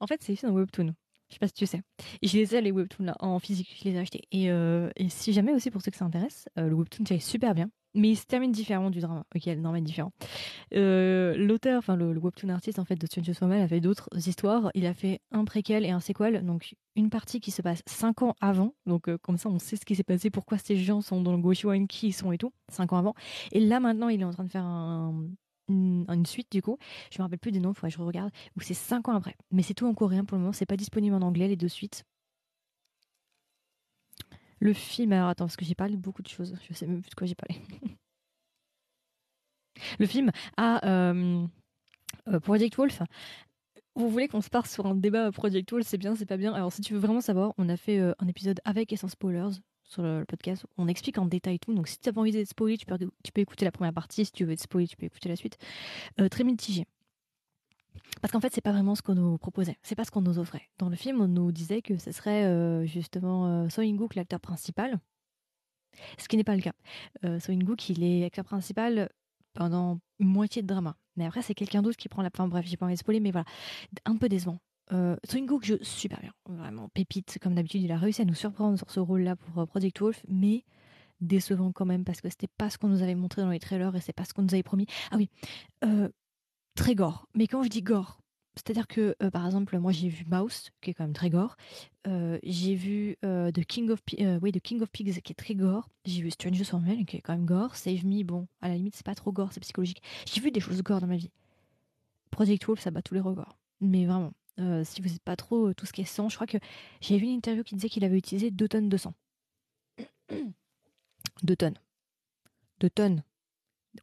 [0.00, 0.94] En fait, c'est ici dans Webtoon.
[1.28, 1.82] Je sais pas si tu sais.
[2.22, 4.22] Et je les ai, les webtoons là, en physique, je les ai achetés.
[4.30, 7.18] Et, euh, et si jamais aussi, pour ceux que ça intéresse, euh, le webtoon, c'est
[7.18, 7.70] super bien.
[7.94, 9.24] Mais il se termine différemment du drama.
[9.34, 10.12] Ok, le drama est différent.
[10.74, 14.70] Euh, l'auteur, enfin le, webtoon artiste en fait de Stranger Things a fait d'autres histoires.
[14.74, 18.22] Il a fait un préquel et un sequel, donc une partie qui se passe 5
[18.22, 18.74] ans avant.
[18.86, 21.38] Donc comme ça, on sait ce qui s'est passé, pourquoi ces gens sont dans le
[21.38, 23.14] Goshiwan, qui ils sont et tout, 5 ans avant.
[23.52, 25.28] Et là maintenant, il est en train de faire un,
[25.68, 26.78] une, suite du coup.
[27.10, 28.30] Je me rappelle plus des noms, il faudrait que je regarde.
[28.56, 29.36] Où c'est 5 ans après.
[29.50, 30.52] Mais c'est tout en coréen pour le moment.
[30.52, 32.04] C'est pas disponible en anglais les deux suites.
[34.64, 36.56] Le film, alors attends, parce que j'ai parlé beaucoup de choses.
[36.66, 37.60] Je sais même plus de quoi j'ai parlé.
[39.98, 41.46] le film a euh,
[42.28, 43.02] euh, Project Wolf.
[43.94, 46.54] Vous voulez qu'on se parte sur un débat Project Wolf, c'est bien, c'est pas bien.
[46.54, 49.08] Alors si tu veux vraiment savoir, on a fait euh, un épisode avec et sans
[49.08, 49.50] spoilers
[49.82, 50.64] sur le, podcast.
[50.78, 51.74] On explique en détail tout.
[51.74, 54.24] Donc si tu n'as pas envie d'être spoilé, tu peux, écouter la première partie.
[54.24, 55.58] Si tu veux être spoilé, tu peux écouter la suite.
[56.30, 56.86] Très mitigé.
[58.20, 59.76] Parce qu'en fait, c'est pas vraiment ce qu'on nous proposait.
[59.82, 60.62] C'est pas ce qu'on nous offrait.
[60.78, 64.40] Dans le film, on nous disait que ce serait euh, justement euh, So In-gook l'acteur
[64.40, 65.00] principal.
[66.18, 66.72] Ce qui n'est pas le cas.
[67.24, 69.10] Euh, So In-gook, il est acteur principal
[69.52, 70.96] pendant une moitié de drama.
[71.16, 72.30] Mais après, c'est quelqu'un d'autre qui prend la.
[72.32, 73.46] Enfin bref, j'ai pas envie de spoiler, mais voilà.
[74.04, 74.58] Un peu décevant.
[74.92, 77.38] Euh, Swing joue super bien, vraiment pépite.
[77.40, 80.22] Comme d'habitude, il a réussi à nous surprendre sur ce rôle-là pour euh, Project Wolf,
[80.28, 80.64] mais
[81.20, 83.94] décevant quand même parce que c'était pas ce qu'on nous avait montré dans les trailers
[83.96, 84.86] et c'est pas ce qu'on nous avait promis.
[85.10, 85.30] Ah oui,
[85.84, 86.08] euh,
[86.74, 87.28] très gore.
[87.34, 88.20] Mais quand je dis gore,
[88.56, 91.56] c'est-à-dire que euh, par exemple, moi j'ai vu Mouse, qui est quand même très gore.
[92.42, 94.00] j'ai vu The King of
[94.42, 95.88] oui, King of Pigs, qui est très gore.
[96.04, 97.76] J'ai vu Stranger Things, qui est quand même gore.
[97.76, 100.02] Save Me, bon, à la limite c'est pas trop gore, c'est psychologique.
[100.26, 101.30] J'ai vu des choses gore dans ma vie.
[102.30, 103.56] Project Wolf, ça bat tous les records.
[103.80, 106.36] Mais vraiment, euh, si vous n'êtes pas trop euh, tout ce qui est sang, je
[106.36, 106.58] crois que
[107.00, 109.14] j'ai vu une interview qui disait qu'il avait utilisé 2 tonnes de sang.
[111.42, 111.78] 2 tonnes.
[112.80, 113.22] 2 tonnes.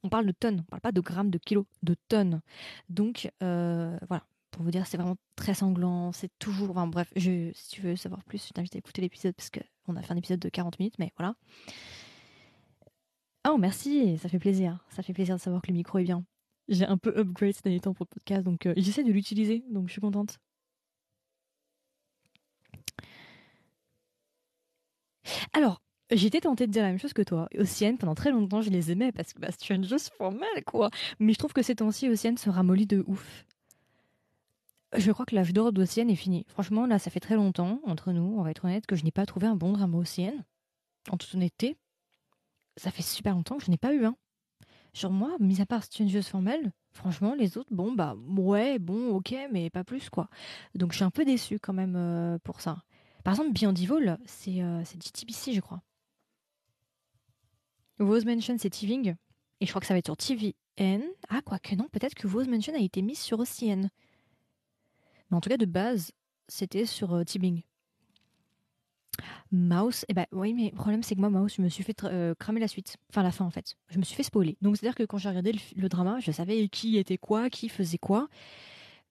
[0.04, 2.42] On parle de tonnes, on parle pas de grammes, de kilos, de tonnes.
[2.90, 6.72] Donc euh, voilà, pour vous dire, c'est vraiment très sanglant, c'est toujours.
[6.72, 10.02] Enfin bref, si tu veux savoir plus, je t'invite à écouter l'épisode parce qu'on a
[10.02, 11.36] fait un épisode de 40 minutes, mais voilà.
[13.48, 14.84] Oh merci, ça fait plaisir.
[14.90, 16.24] Ça fait plaisir de savoir que le micro est bien.
[16.68, 19.64] J'ai un peu upgrade ces derniers temps pour le podcast, donc euh, j'essaie de l'utiliser,
[19.70, 20.40] donc je suis contente.
[25.54, 27.48] Alors, j'étais tentée de dire la même chose que toi.
[27.58, 30.90] Ocean, pendant très longtemps, je les aimais parce que bah, c'est juste formel, quoi.
[31.20, 33.46] Mais je trouve que ces temps-ci, Ocean se ramollit de ouf.
[34.98, 36.46] Je crois que l'âge d'or d'Ocean est fini.
[36.50, 39.12] Franchement, là, ça fait très longtemps, entre nous, on va être honnête, que je n'ai
[39.12, 40.34] pas trouvé un bon drama Ocean.
[41.10, 41.78] En toute honnêteté,
[42.76, 44.16] ça fait super longtemps que je n'ai pas eu un.
[44.94, 49.34] Genre moi, mis à part Strangers Formel, franchement, les autres, bon, bah ouais, bon, ok,
[49.52, 50.30] mais pas plus, quoi.
[50.76, 52.84] Donc je suis un peu déçue quand même euh, pour ça.
[53.24, 55.82] Par exemple, Beyond Evil, c'est euh, JTBC, je crois.
[58.02, 59.16] Rose Mansion, c'est Tiving.
[59.60, 61.04] Et je crois que ça va être sur TVN.
[61.30, 63.90] Ah, quoique non, peut-être que Rose Mansion a été mise sur OCN.
[65.30, 66.12] Mais en tout cas, de base,
[66.48, 67.24] c'était sur euh,
[69.52, 72.04] Mouse, eh ben oui, mais le problème c'est que moi, Mouse, je me suis fait
[72.06, 72.98] euh, cramer la suite.
[73.10, 73.76] Enfin, la fin en fait.
[73.90, 74.58] Je me suis fait spoiler.
[74.62, 77.98] Donc, c'est-à-dire que quand j'ai regardé le, drama, je savais qui était quoi, qui faisait
[77.98, 78.30] quoi.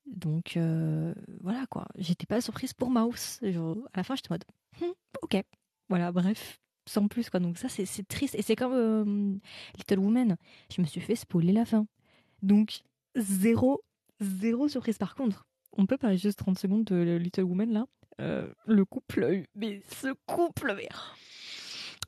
[0.06, 1.86] Donc, euh, voilà quoi.
[1.96, 3.38] J'étais pas surprise pour Mouse.
[3.42, 4.44] à la fin, j'étais en mode,
[4.80, 5.44] hmm, ok.
[5.88, 6.58] Voilà, bref.
[6.90, 7.40] Sans plus, quoi.
[7.40, 8.34] Donc ça, c'est triste.
[8.34, 9.34] Et c'est comme euh,
[9.76, 10.36] Little Woman.
[10.74, 11.86] Je me suis fait spoiler la fin.
[12.42, 12.80] Donc,
[13.16, 13.82] zéro,
[14.20, 14.98] zéro surprise.
[14.98, 17.86] Par contre, on peut parler juste 30 secondes de Little Woman, là.
[18.20, 20.88] Euh, le couple, mais ce couple, mais...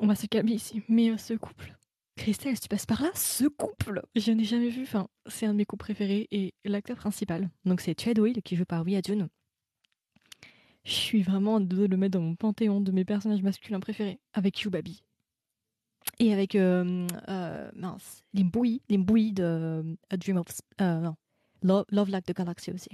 [0.00, 0.82] On va se calmer ici.
[0.88, 1.74] Mais ce couple,
[2.16, 4.82] Christelle, si tu passes par là, ce couple, je n'ai jamais vu.
[4.82, 7.48] Enfin, c'est un de mes couples préférés et l'acteur principal.
[7.64, 9.28] Donc c'est Chad qui joue par Wia June.
[10.84, 14.64] Je suis vraiment de le mettre dans mon panthéon de mes personnages masculins préférés avec
[14.64, 15.02] Hugh Baby.
[16.18, 20.46] Et avec euh, euh, mince, les bouillies, de A Dream of
[20.80, 21.08] euh,
[21.62, 22.90] non, Love, Like the Galaxy aussi.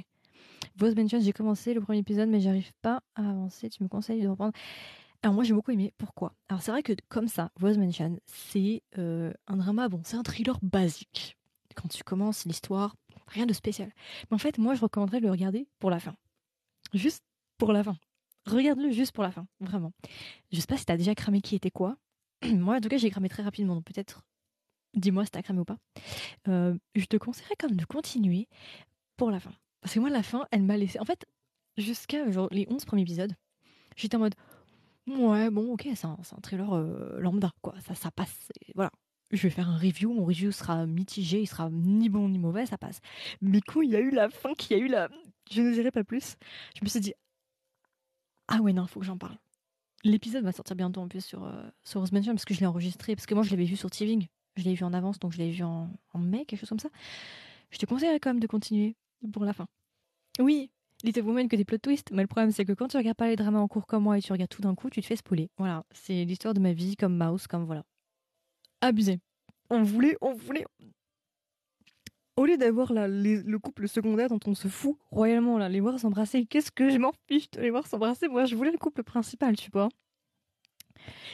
[0.76, 3.70] Voice Mention, j'ai commencé le premier épisode, mais j'arrive pas à avancer.
[3.70, 4.52] Tu me conseilles de reprendre
[5.22, 5.92] alors moi j'ai beaucoup aimé.
[5.98, 6.34] Pourquoi?
[6.48, 10.22] Alors c'est vrai que comme ça, Voice Mansion, c'est euh, un drama, bon, c'est un
[10.22, 11.36] thriller basique.
[11.74, 12.94] Quand tu commences l'histoire,
[13.26, 13.90] rien de spécial.
[14.30, 16.14] Mais en fait, moi je recommanderais de le regarder pour la fin.
[16.94, 17.24] Juste
[17.58, 17.96] pour la fin.
[18.46, 19.92] Regarde-le juste pour la fin, vraiment.
[20.52, 21.96] Je sais pas si t'as déjà cramé qui était quoi.
[22.44, 24.22] moi en tout cas j'ai cramé très rapidement, donc peut-être
[24.94, 25.78] dis-moi si t'as cramé ou pas.
[26.48, 28.48] Euh, je te conseillerais quand même de continuer
[29.16, 29.52] pour la fin.
[29.80, 30.98] Parce que moi la fin, elle m'a laissé...
[30.98, 31.26] En fait,
[31.76, 33.34] jusqu'à les 11 premiers épisodes,
[33.96, 34.34] j'étais en mode
[35.08, 37.74] Ouais, bon, ok, c'est un, un, thriller euh, lambda, quoi.
[37.86, 38.50] Ça, ça passe.
[38.74, 38.90] Voilà.
[39.30, 42.66] Je vais faire un review, mon review sera mitigé, il sera ni bon ni mauvais,
[42.66, 43.00] ça passe.
[43.40, 45.08] Mais quand il y a eu la fin, qu'il y a eu la.
[45.50, 46.36] Je ne dirai pas plus.
[46.76, 47.14] Je me suis dit.
[48.48, 49.36] Ah ouais, non, faut que j'en parle.
[50.04, 53.14] L'épisode va sortir bientôt en plus sur, euh, sur parce que je l'ai enregistré.
[53.14, 54.26] Parce que moi, je l'avais vu sur Tving.
[54.56, 56.78] Je l'ai vu en avance, donc je l'ai vu en, en mai, quelque chose comme
[56.78, 56.88] ça.
[57.70, 58.96] Je te conseillerais quand même de continuer
[59.32, 59.66] pour la fin.
[60.40, 60.70] Oui,
[61.04, 63.28] Little Woman que des plot twists, mais le problème c'est que quand tu regardes pas
[63.28, 65.16] les dramas en cours comme moi et tu regardes tout d'un coup, tu te fais
[65.16, 65.50] spoiler.
[65.58, 67.84] Voilà, c'est l'histoire de ma vie comme Mouse, comme voilà.
[68.80, 69.20] Abusé.
[69.70, 70.64] On voulait, on voulait.
[72.38, 76.46] Au lieu d'avoir le couple secondaire dont on se fout royalement, là, les voir s'embrasser,
[76.46, 78.28] qu'est-ce que je m'en fiche de les voir s'embrasser?
[78.28, 79.88] Moi, je voulais le couple principal, tu vois.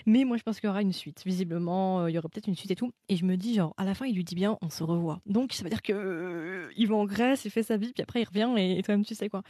[0.06, 1.22] Mais moi, je pense qu'il y aura une suite.
[1.26, 2.90] Visiblement, euh, il y aura peut-être une suite et tout.
[3.10, 5.20] Et je me dis, genre, à la fin, il lui dit bien, on se revoit.
[5.26, 8.02] Donc, ça veut dire que euh, il va en Grèce, il fait sa vie, puis
[8.02, 9.42] après, il revient et, toi-même, tu sais quoi.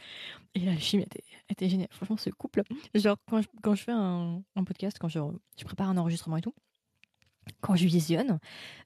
[0.55, 1.05] Et la chimie
[1.49, 1.87] était, géniale.
[1.91, 2.63] Franchement, ce couple.
[2.93, 3.15] Genre,
[3.61, 5.21] quand je, fais un, podcast, quand je
[5.63, 6.53] prépare un enregistrement et tout,
[7.61, 8.39] quand je visionne,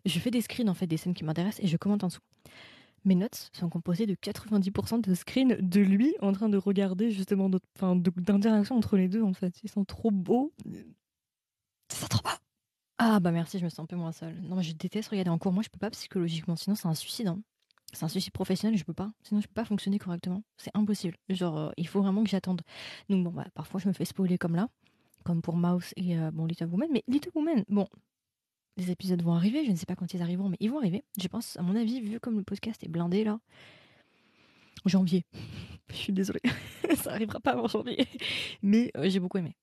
[0.05, 2.21] je fais des screens, en fait, des scènes qui m'intéressent et je commente en dessous.
[3.05, 7.49] Mes notes sont composées de 90% de screens de lui en train de regarder justement
[7.49, 9.61] d'interactions entre les deux en fait.
[9.63, 10.53] Ils sont trop beaux,
[11.87, 12.39] ça trop pas.
[12.97, 14.41] Ah bah merci, je me sens un peu moins seule.
[14.41, 15.53] Non, mais je déteste regarder en cours.
[15.53, 17.27] Moi, je peux pas psychologiquement, sinon c'est un suicide.
[17.27, 17.39] Hein.
[17.93, 19.11] C'est un suicide professionnel, je peux pas.
[19.23, 20.43] Sinon, je peux pas fonctionner correctement.
[20.57, 21.15] C'est impossible.
[21.29, 22.61] Genre, euh, il faut vraiment que j'attende.
[23.09, 24.67] Donc bon, bah, parfois, je me fais spoiler comme là,
[25.23, 26.89] comme pour Mouse et euh, bon Little Woman.
[26.91, 27.87] Mais Little Woman, bon,
[28.79, 29.65] les épisodes vont arriver.
[29.65, 31.03] Je ne sais pas quand ils arriveront, mais ils vont arriver.
[31.21, 33.39] Je pense, à mon avis, vu comme le podcast est blindé là,
[34.85, 35.25] janvier.
[35.89, 36.41] je suis désolée,
[36.95, 38.07] ça arrivera pas avant janvier.
[38.61, 39.55] Mais euh, j'ai beaucoup aimé.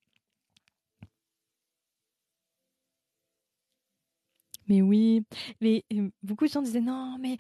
[4.69, 5.23] Mais oui,
[5.61, 7.37] mais euh, beaucoup de gens disaient non, mais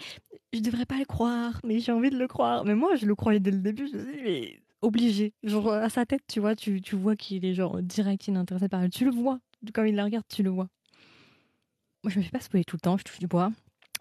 [0.52, 2.64] je devrais pas le croire, mais j'ai envie de le croire.
[2.64, 3.88] Mais moi, je le croyais dès le début.
[3.88, 5.34] Je me dis, mais obligé.
[5.42, 8.82] Genre, à sa tête, tu vois, tu, tu vois qu'il est genre direct inintéressé par
[8.82, 8.90] elle.
[8.90, 9.40] Tu le vois.
[9.74, 10.68] Quand il la regarde, tu le vois.
[12.06, 13.50] Moi, je me fais pas spoiler tout le temps, je touche du bois.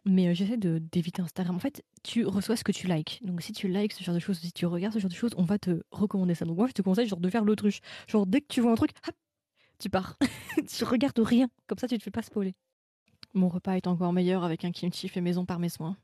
[0.06, 1.56] Mais euh, j'essaie d'éviter Instagram.
[1.56, 3.20] En fait, tu reçois ce que tu likes.
[3.24, 5.32] Donc, si tu likes ce genre de choses, si tu regardes ce genre de choses,
[5.38, 6.46] on va te recommander ça.
[6.46, 7.80] Donc, moi, je te conseille genre de faire l'autruche.
[8.08, 9.16] Genre, dès que tu vois un truc, hop,
[9.80, 10.20] tu pars.
[10.70, 11.48] tu regardes rien.
[11.66, 12.54] Comme ça, tu te fais pas spoiler.
[13.34, 15.98] Mon repas est encore meilleur avec un kimchi fait maison par mes soins.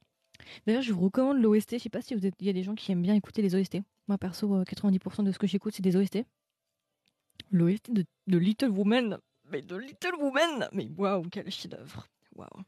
[0.65, 1.73] D'ailleurs, je vous recommande l'OST.
[1.73, 3.77] Je sais pas si il y a des gens qui aiment bien écouter les OST.
[4.07, 6.25] Moi, perso, 90% euh, de ce que j'écoute, c'est des OST.
[7.51, 9.19] L'OST de, Little Woman.
[9.51, 12.07] Mais de Little Woman Mais waouh, quel chef-d'œuvre.
[12.35, 12.63] Waouh.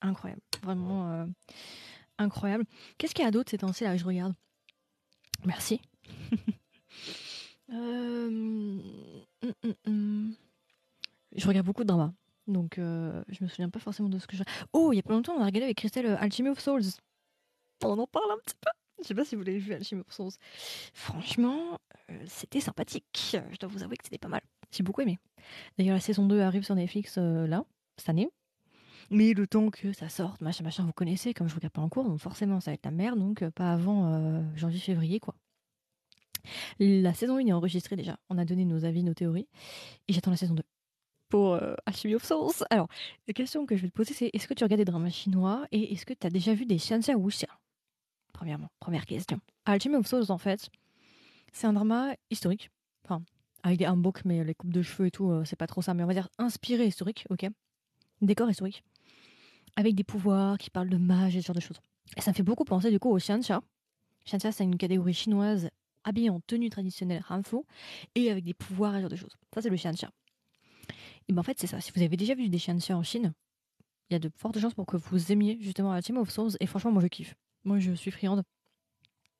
[0.00, 0.40] Incroyable.
[0.62, 1.26] Vraiment euh,
[2.18, 2.64] incroyable.
[2.98, 3.84] Qu'est-ce qu'il y a d'autre ces temps-ci?
[3.84, 4.34] Là Je regarde.
[5.44, 5.80] Merci.
[7.72, 10.34] Euh, hum, hum, hum.
[11.34, 12.12] Je regarde beaucoup de drama.
[12.46, 14.42] Donc, euh, je me souviens pas forcément de ce que je.
[14.74, 16.82] Oh, il y a pas longtemps, on a regardé avec Christelle euh, Alchemy of Souls.
[17.82, 18.70] On en parle un petit peu.
[19.02, 20.32] Je sais pas si vous l'avez vu, Alchemy of Souls.
[20.92, 21.80] Franchement,
[22.26, 23.36] c'était sympathique.
[23.50, 24.42] Je dois vous avouer que c'était pas mal.
[24.74, 25.18] J'ai beaucoup aimé.
[25.78, 27.64] D'ailleurs, la saison 2 arrive sur Netflix là,
[27.96, 28.28] cette année.
[29.10, 31.90] Mais le temps que ça sorte, machin, machin, vous connaissez, comme je regarde pas en
[31.90, 35.34] cours, donc forcément ça va être la merde, donc pas avant janvier-février, quoi.
[36.78, 38.18] La saison 1 est enregistrée déjà.
[38.30, 39.48] On a donné nos avis, nos théories.
[40.08, 40.62] Et j'attends la saison 2
[41.28, 42.64] pour euh, Alchemy of Souls.
[42.70, 42.88] Alors,
[43.26, 45.66] la question que je vais te poser, c'est est-ce que tu regardes des dramas chinois
[45.72, 47.48] et est-ce que tu as déjà vu des Xianxia Wuxia?
[48.32, 49.40] Premièrement, première question.
[49.64, 50.68] Alchemy of Souls, en fait,
[51.52, 52.70] c'est un drama historique.
[53.04, 53.22] Enfin,
[53.64, 55.94] avec des hanboks, mais les coupes de cheveux et tout, euh, c'est pas trop ça,
[55.94, 57.46] mais on va dire inspiré historique, ok
[58.20, 58.84] Décor historique.
[59.74, 61.80] Avec des pouvoirs qui parlent de magie et ce genre de choses.
[62.16, 63.62] Et ça me fait beaucoup penser du coup au Xianxia.
[64.26, 65.70] Xianxia, c'est une catégorie chinoise
[66.04, 67.56] habillée en tenue traditionnelle Hanfu
[68.14, 69.36] et avec des pouvoirs et ce genre de choses.
[69.54, 70.10] Ça, c'est le Xianxia.
[71.28, 71.80] Et ben en fait, c'est ça.
[71.80, 73.32] Si vous avez déjà vu des Xianxia en Chine,
[74.10, 76.52] il y a de fortes chances pour que vous aimiez justement la Team of Souls.
[76.60, 77.34] Et franchement, moi je kiffe.
[77.64, 78.42] Moi je suis friande.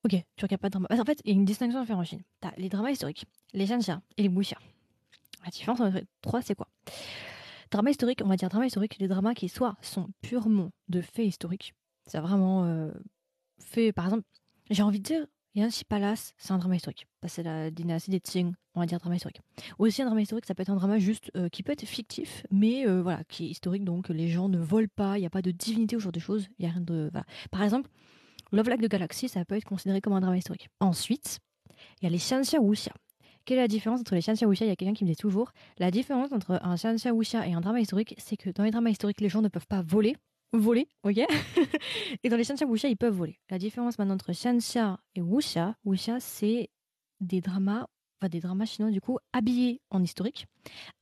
[0.02, 0.88] Ok, tu regardes pas de drama.
[0.90, 2.22] En fait, il y a une distinction à faire en Chine.
[2.40, 4.58] T'as les dramas historiques, les Xianxia et les wuxia.
[5.44, 6.68] La différence entre les trois, c'est quoi?
[7.70, 11.26] Drama historique, on va dire drama historique, les dramas qui soit sont purement de faits
[11.26, 11.74] historiques.
[12.06, 12.90] C'est vraiment euh,
[13.58, 14.24] fait, par exemple,
[14.70, 17.06] j'ai envie de dire, Yanxi Palace, c'est un drama historique.
[17.26, 19.40] C'est la dynastie des Qing, on va dire drama historique.
[19.78, 22.44] Aussi un drama historique, ça peut être un drama juste euh, qui peut être fictif,
[22.50, 25.30] mais euh, voilà, qui est historique, donc les gens ne volent pas, il n'y a
[25.30, 26.48] pas de divinité ou genre de choses.
[26.58, 27.10] Il y a rien de.
[27.50, 27.88] Par exemple,
[28.52, 30.68] Love Like de Galaxy, ça peut être considéré comme un drama historique.
[30.80, 31.38] Ensuite,
[32.00, 32.92] il y a les Xianxia Wuxia.
[33.44, 35.16] Quelle est la différence entre les Xianxia Wuxia Il y a quelqu'un qui me dit
[35.16, 38.70] toujours la différence entre un Xianxia Wuxia et un drama historique, c'est que dans les
[38.70, 40.16] dramas historiques, les gens ne peuvent pas voler.
[40.52, 41.18] Voler, ok
[42.22, 43.38] Et dans les Xianxia Wuxia, ils peuvent voler.
[43.50, 46.70] La différence maintenant entre Xianxia et Wuxia, Wuxia, c'est
[47.20, 47.86] des dramas,
[48.28, 50.46] des dramas chinois du coup, habillés en historique,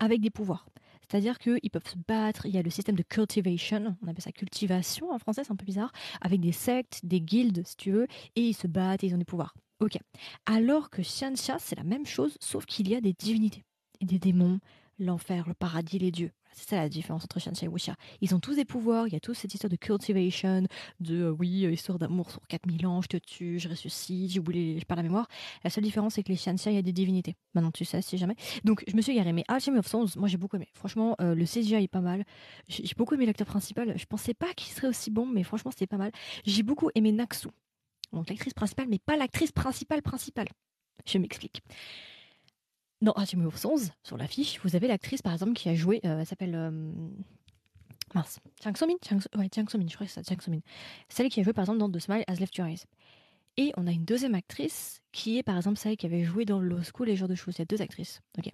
[0.00, 0.66] avec des pouvoirs.
[1.09, 4.33] C'est-à-dire qu'ils peuvent se battre, il y a le système de cultivation, on appelle ça
[4.33, 8.07] cultivation en français, c'est un peu bizarre, avec des sectes, des guildes, si tu veux,
[8.37, 9.55] et ils se battent et ils ont des pouvoirs.
[9.81, 9.99] Ok.
[10.47, 13.65] Alors que Xianxia, c'est la même chose, sauf qu'il y a des divinités,
[14.01, 14.61] et des démons,
[14.99, 16.31] l'enfer, le paradis, les dieux.
[16.53, 17.95] C'est ça la différence entre Xianxia et Wuxia.
[18.21, 20.67] Ils ont tous des pouvoirs, il y a tous cette histoire de cultivation,
[21.01, 24.41] de euh, oui, euh, histoire d'amour sur 4000 ans, je te tue, je ressuscite, j'ai
[24.41, 25.29] oublié, je pas la mémoire.
[25.65, 27.37] La seule différence, c'est que les Xianxia, il y a des divinités.
[27.55, 28.37] Maintenant, tu sais, si jamais.
[28.65, 29.33] Donc, je me suis garé.
[29.33, 30.69] Mais Alchemy of Souls, moi, j'ai beaucoup aimé.
[30.75, 32.25] Franchement, euh, le CGI est pas mal.
[32.69, 33.97] J'ai j'ai beaucoup aimé l'acteur principal.
[33.97, 36.12] Je pensais pas qu'il serait aussi bon, mais franchement, c'était pas mal.
[36.45, 37.49] J'ai beaucoup aimé Naxu.
[38.12, 40.49] Donc, l'actrice principale, mais pas l'actrice principale principale.
[41.07, 41.62] Je m'explique.
[43.03, 46.21] Dans Alchemy of Souls, sur l'affiche, vous avez l'actrice, par exemple, qui a joué, euh,
[46.21, 46.55] elle s'appelle...
[46.55, 46.71] euh,
[48.15, 50.61] mince, Jiang Somin Jiang Somin, je crois que c'est Jiang Somin.
[51.09, 52.85] Celle qui a joué, par exemple, dans The Smile Has Left Your Eyes.
[53.57, 56.61] Et on a une deuxième actrice qui est, par exemple, celle qui avait joué dans
[56.61, 57.57] Law School et ce genre de choses.
[57.57, 58.21] Il y a deux actrices.
[58.38, 58.51] Ok?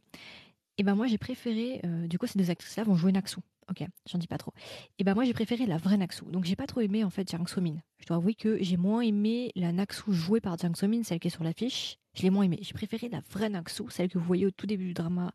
[0.78, 1.80] Et ben moi, j'ai préféré...
[1.84, 3.40] euh, du coup, ces deux actrices-là vont jouer Naxu.
[3.70, 4.52] Ok, j'en dis pas trop.
[4.98, 6.24] Et ben moi, j'ai préféré la vraie Naxu.
[6.26, 7.76] Donc, j'ai pas trop aimé, en fait, Jiang Somin.
[7.98, 11.28] Je dois avouer que j'ai moins aimé la Naxu jouée par Jiang Somin, celle qui
[11.28, 11.98] est sur l'affiche.
[12.14, 12.58] Je l'ai moins aimée.
[12.62, 15.32] J'ai préféré la vraie Naxu, celle que vous voyez au tout début du drama.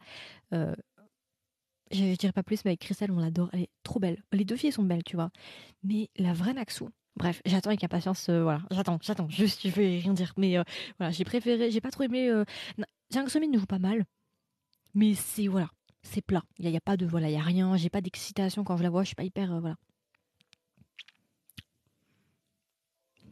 [0.54, 0.74] Euh,
[1.92, 3.50] je, dirais pas plus, mais avec Christelle, on l'adore.
[3.54, 4.24] Elle est trop belle.
[4.32, 5.30] Les deux filles sont belles, tu vois.
[5.84, 8.30] Mais la vraie Naxu, bref, j'attends avec impatience.
[8.30, 9.30] euh, voilà, j'attends, j'attends.
[9.30, 10.34] Juste, je vais rien dire.
[10.38, 10.64] Mais euh,
[10.98, 12.32] voilà, j'ai préféré, j'ai pas trop aimé.
[13.12, 14.06] Jiang Somin joue pas mal,
[14.96, 15.70] mais c'est voilà,
[16.04, 16.44] c'est plat.
[16.60, 17.76] Il y, a- pas de voilà, il y a rien.
[17.78, 19.04] J'ai pas d'excitation quand je la vois.
[19.04, 19.76] Je suis pas hyper euh, voilà.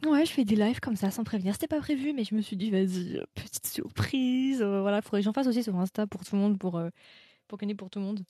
[0.05, 1.53] Ouais, je fais des lives comme ça sans prévenir.
[1.53, 4.61] C'était pas prévu, mais je me suis dit, vas-y, euh, petite surprise.
[4.61, 6.89] euh, voilà, faudrait que j'en fasse aussi sur Insta pour tout le monde, pour, euh,
[7.47, 8.23] pour ait pour tout le monde.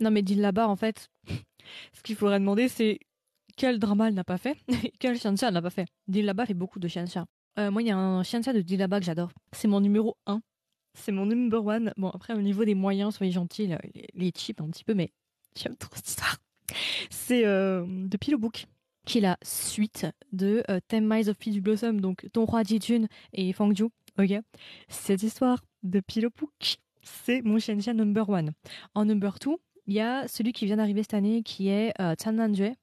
[0.00, 1.08] Non, mais là-bas, en fait,
[1.94, 3.00] ce qu'il faudrait demander, c'est
[3.56, 4.58] quel drama elle n'a pas fait
[5.00, 5.86] quel Xianxia elle n'a pas fait.
[6.08, 7.26] Là-bas fait beaucoup de Xianxia.
[7.58, 9.32] Euh, moi, il y a un Xianxia de Dis là-bas que j'adore.
[9.52, 10.42] C'est mon numéro 1.
[10.98, 11.92] C'est mon number one.
[11.96, 13.70] Bon, après, au niveau des moyens, soyez gentils,
[14.14, 15.10] les, cheap un petit peu, mais
[15.56, 16.36] j'aime trop cette histoire.
[17.10, 18.66] C'est euh, de Pillow Book
[19.08, 23.06] qui est la suite de euh, Ten Miles of Peach Blossom, donc Ton Roi Jijun
[23.32, 23.86] et Fangju.
[24.18, 24.32] Ok,
[24.88, 28.52] cette histoire de Pilopook, c'est mon Shenzhen number one.
[28.94, 32.14] En number two, il y a celui qui vient d'arriver cette année, qui est euh,
[32.22, 32.74] Chananjue,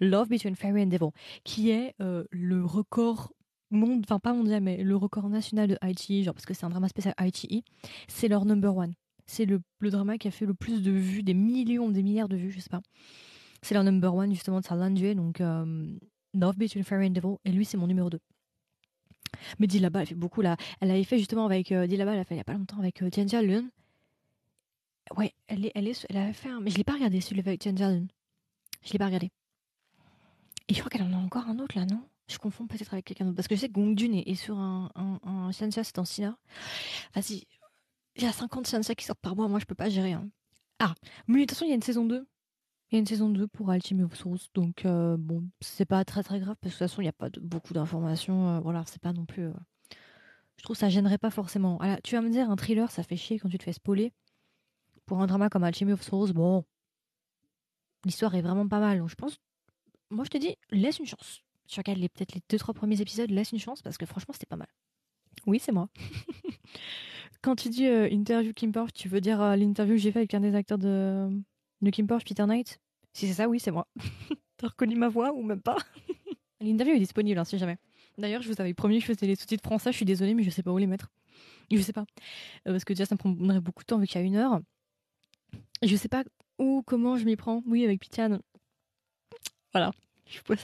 [0.00, 1.10] Love Between Fairy and Devil,
[1.44, 3.32] qui est euh, le record
[3.70, 6.70] monde, enfin pas mondial, mais le record national de ITI, genre parce que c'est un
[6.70, 7.64] drama spécial ITI,
[8.08, 8.94] c'est leur number one.
[9.26, 12.28] C'est le, le drama qui a fait le plus de vues, des millions, des milliards
[12.28, 12.80] de vues, je sais pas.
[13.62, 15.98] C'est leur number one justement de Salanjue, donc euh,
[16.34, 18.18] Love Between Fairy and Devil, et lui c'est mon numéro 2.
[19.58, 20.56] Mais Dilaba, elle fait beaucoup là.
[20.80, 22.78] Elle avait fait justement avec euh, Dilaba, elle a fait il y a pas longtemps
[22.78, 23.68] avec euh, Tianjia Lun.
[25.16, 27.40] Ouais, elle est, elle est, elle avait fait un, mais je l'ai pas regardé celui
[27.40, 28.06] avec Tianjia Lun.
[28.84, 29.30] Je l'ai pas regardé.
[30.68, 32.02] Et je crois qu'elle en a encore un autre là, non?
[32.28, 34.58] Je confonds peut-être avec quelqu'un d'autre parce que je sais que Gong Jun est, sur
[34.58, 36.38] un, un, un c'est en Sina.
[37.14, 37.44] Vas-y,
[38.16, 40.12] il y a 50 Tianjia qui sortent par mois, moi je peux pas gérer.
[40.14, 40.28] hein.
[40.80, 40.94] Ah,
[41.26, 42.26] mais de toute façon il y a une saison 2.
[42.90, 46.04] Il y a une saison 2 pour Ultimate of Souls, donc euh, bon, c'est pas
[46.04, 48.56] très très grave parce que de toute façon il n'y a pas beaucoup d'informations.
[48.56, 49.44] euh, voilà, c'est pas non plus.
[49.44, 49.52] euh,
[50.56, 51.78] je trouve que ça gênerait pas forcément.
[51.80, 54.12] Ah tu vas me dire, un thriller ça fait chier quand tu te fais spoiler.
[55.06, 56.64] Pour un drama comme Alchemy of Souls, bon,
[58.04, 58.98] l'histoire est vraiment pas mal.
[58.98, 59.38] Donc je pense,
[60.10, 61.42] moi je te dis, laisse une chance.
[61.68, 64.32] Tu regardes les- peut-être les deux trois premiers épisodes, laisse une chance parce que franchement
[64.32, 64.68] c'était pas mal.
[65.46, 65.88] Oui, c'est moi.
[67.42, 70.20] quand tu dis euh, interview Kim Porsche, tu veux dire euh, l'interview que j'ai fait
[70.20, 71.28] avec un des acteurs de,
[71.80, 72.80] de Kim Porsche, Peter Knight?
[73.12, 73.86] Si c'est ça, oui, c'est moi.
[74.56, 75.76] T'as reconnu ma voix ou même pas?
[76.60, 77.76] L'interview est disponible, hein, si jamais.
[78.16, 80.42] D'ailleurs, je vous avais promis que je faisais les sous-titres français, je suis désolée, mais
[80.42, 81.08] je sais pas où les mettre.
[81.70, 82.04] Je sais pas.
[82.66, 84.34] Euh, parce que déjà, ça me prendrait beaucoup de temps vu qu'il y a une
[84.36, 84.60] heure.
[85.82, 86.24] Je sais pas
[86.58, 87.62] où, comment je m'y prends.
[87.66, 88.40] Oui, avec Pitiane.
[89.72, 89.92] Voilà.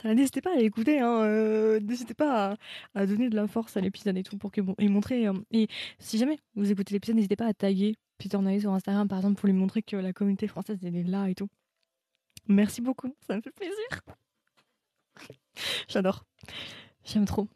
[0.03, 0.99] N'hésitez pas à l'écouter.
[0.99, 1.21] Hein.
[1.23, 2.57] euh, N'hésitez pas
[2.93, 5.67] à, donner de la force à l'épisode et tout pour que bon, euh, et
[5.99, 9.39] si jamais vous écoutez l'épisode, n'hésitez pas à taguer Peter Naïs sur Instagram, par exemple,
[9.39, 11.49] pour lui montrer que la communauté française, est là et tout.
[12.47, 13.75] Merci beaucoup, ça me fait plaisir.
[15.87, 16.25] J'adore.
[17.03, 17.47] J'aime trop.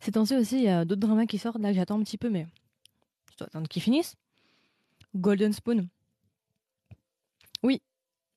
[0.00, 1.60] Ces temps-ci aussi, il y a d'autres dramas qui sortent.
[1.60, 2.46] Là, j'attends un petit peu, mais
[3.32, 4.16] je dois attendre qu'ils finissent.
[5.14, 5.88] Golden Spoon.
[7.62, 7.80] Oui.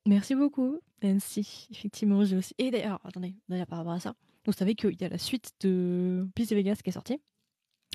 [0.05, 1.67] Merci beaucoup, Nancy.
[1.71, 2.53] Effectivement, j'ai aussi.
[2.57, 4.13] Et d'ailleurs, attendez, d'ailleurs, par rapport à ça,
[4.45, 7.19] vous savez qu'il y a la suite de Peace Vegas qui est sortie.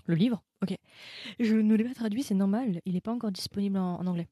[0.06, 0.76] Le livre Ok.
[1.40, 2.80] Je ne l'ai pas traduit, c'est normal.
[2.84, 4.28] Il n'est pas encore disponible en, anglais.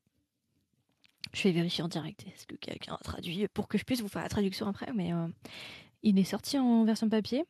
[1.33, 2.25] Je vais vérifier en direct.
[2.27, 5.13] Est-ce que quelqu'un a traduit pour que je puisse vous faire la traduction après Mais
[5.13, 5.29] euh,
[6.03, 7.45] il est sorti en version papier.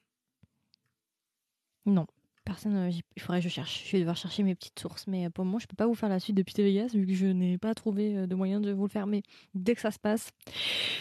[1.86, 2.06] Non,
[2.44, 2.76] personne.
[2.76, 3.84] Euh, il faudrait que je cherche.
[3.86, 5.06] Je vais devoir chercher mes petites sources.
[5.06, 7.06] Mais pour le moment, je peux pas vous faire la suite de Peter Vegas vu
[7.06, 9.06] que je n'ai pas trouvé euh, de moyen de vous le faire.
[9.06, 9.22] Mais
[9.54, 10.30] dès que ça se passe,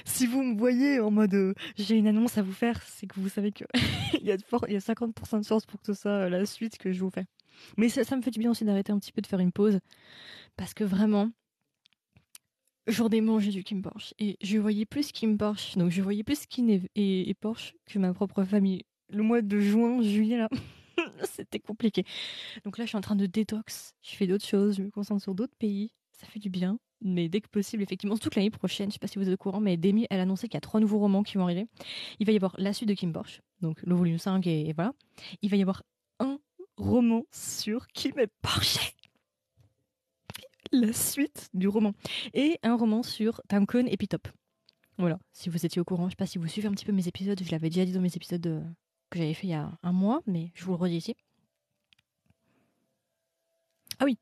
[0.05, 3.29] si vous me voyez en mode j'ai une annonce à vous faire, c'est que vous
[3.29, 3.67] savez qu'il
[4.21, 6.91] y, a il y a 50% de chance pour que ce soit la suite que
[6.91, 7.25] je vous fais.
[7.77, 9.79] Mais ça, me fait du bien aussi d'arrêter un petit peu de faire une pause.
[10.57, 11.31] Parce que vraiment,
[12.87, 14.13] j'en ai mangé du Kim Porsche.
[14.19, 15.77] Et je voyais plus Kim Porsche.
[15.77, 18.83] Donc je voyais plus Kim et, et, Porsche que ma propre famille.
[19.09, 20.49] Le mois de juin, juillet, là,
[21.23, 22.03] c'était compliqué.
[22.65, 23.93] Donc là, je suis en train de détox.
[24.01, 24.77] Je fais d'autres choses.
[24.77, 25.91] Je me concentre sur d'autres pays.
[26.11, 26.79] Ça fait du bien.
[27.01, 29.37] Mais dès que possible, effectivement, toute l'année prochaine, je sais pas si vous êtes au
[29.37, 31.65] courant, mais Demi, elle a annoncé qu'il y a trois nouveaux romans qui vont arriver.
[32.19, 34.73] Il va y avoir la suite de Kim Porsche, donc le volume 5 et, et
[34.73, 34.93] voilà.
[35.41, 35.83] Il va y avoir
[36.19, 36.39] un
[36.75, 38.93] roman sur Kim est Porsche.
[40.71, 41.93] La suite du roman.
[42.33, 44.27] Et un roman sur Tamkon et Pitop.
[44.97, 46.91] Voilà, si vous étiez au courant, je sais pas si vous suivez un petit peu
[46.91, 48.61] mes épisodes, je l'avais déjà dit dans mes épisodes euh,
[49.09, 51.15] que j'avais fait il y a un mois, mais je vous le redis ici.
[53.99, 54.17] Ah oui,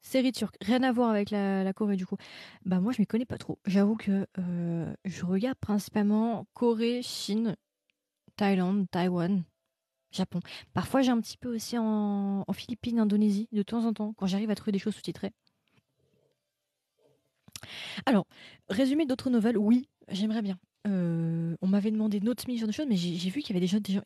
[0.00, 2.16] série turque, rien à voir avec la, Corée du coup.
[2.64, 3.58] Bah moi je m'y connais pas trop.
[3.66, 7.56] J'avoue que euh, je regarde principalement Corée, Chine,
[8.36, 9.42] Thaïlande, Taïwan,
[10.12, 10.40] Japon.
[10.72, 14.50] Parfois, j'ai un petit peu aussi en, Philippines, Indonésie, de temps en temps, quand j'arrive
[14.50, 15.32] à trouver des choses sous-titrées.
[18.06, 18.26] Alors,
[18.68, 20.58] résumé d'autres nouvelles, oui, j'aimerais bien.
[20.86, 23.80] Euh, on m'avait demandé d'autres genre de choses, mais j'ai vu qu'il y avait déjà
[23.80, 24.02] des gens,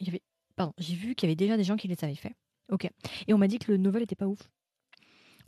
[0.57, 2.35] pardon, j'ai vu qu'il y avait déjà des gens qui les avaient fait.
[2.71, 2.89] Ok.
[3.27, 4.51] Et on m'a dit que le novel était pas ouf.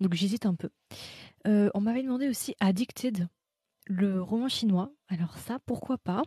[0.00, 0.70] Donc j'hésite un peu.
[1.46, 3.28] Euh, on m'avait demandé aussi Addicted,
[3.86, 4.92] le roman chinois.
[5.08, 6.22] Alors ça, pourquoi pas?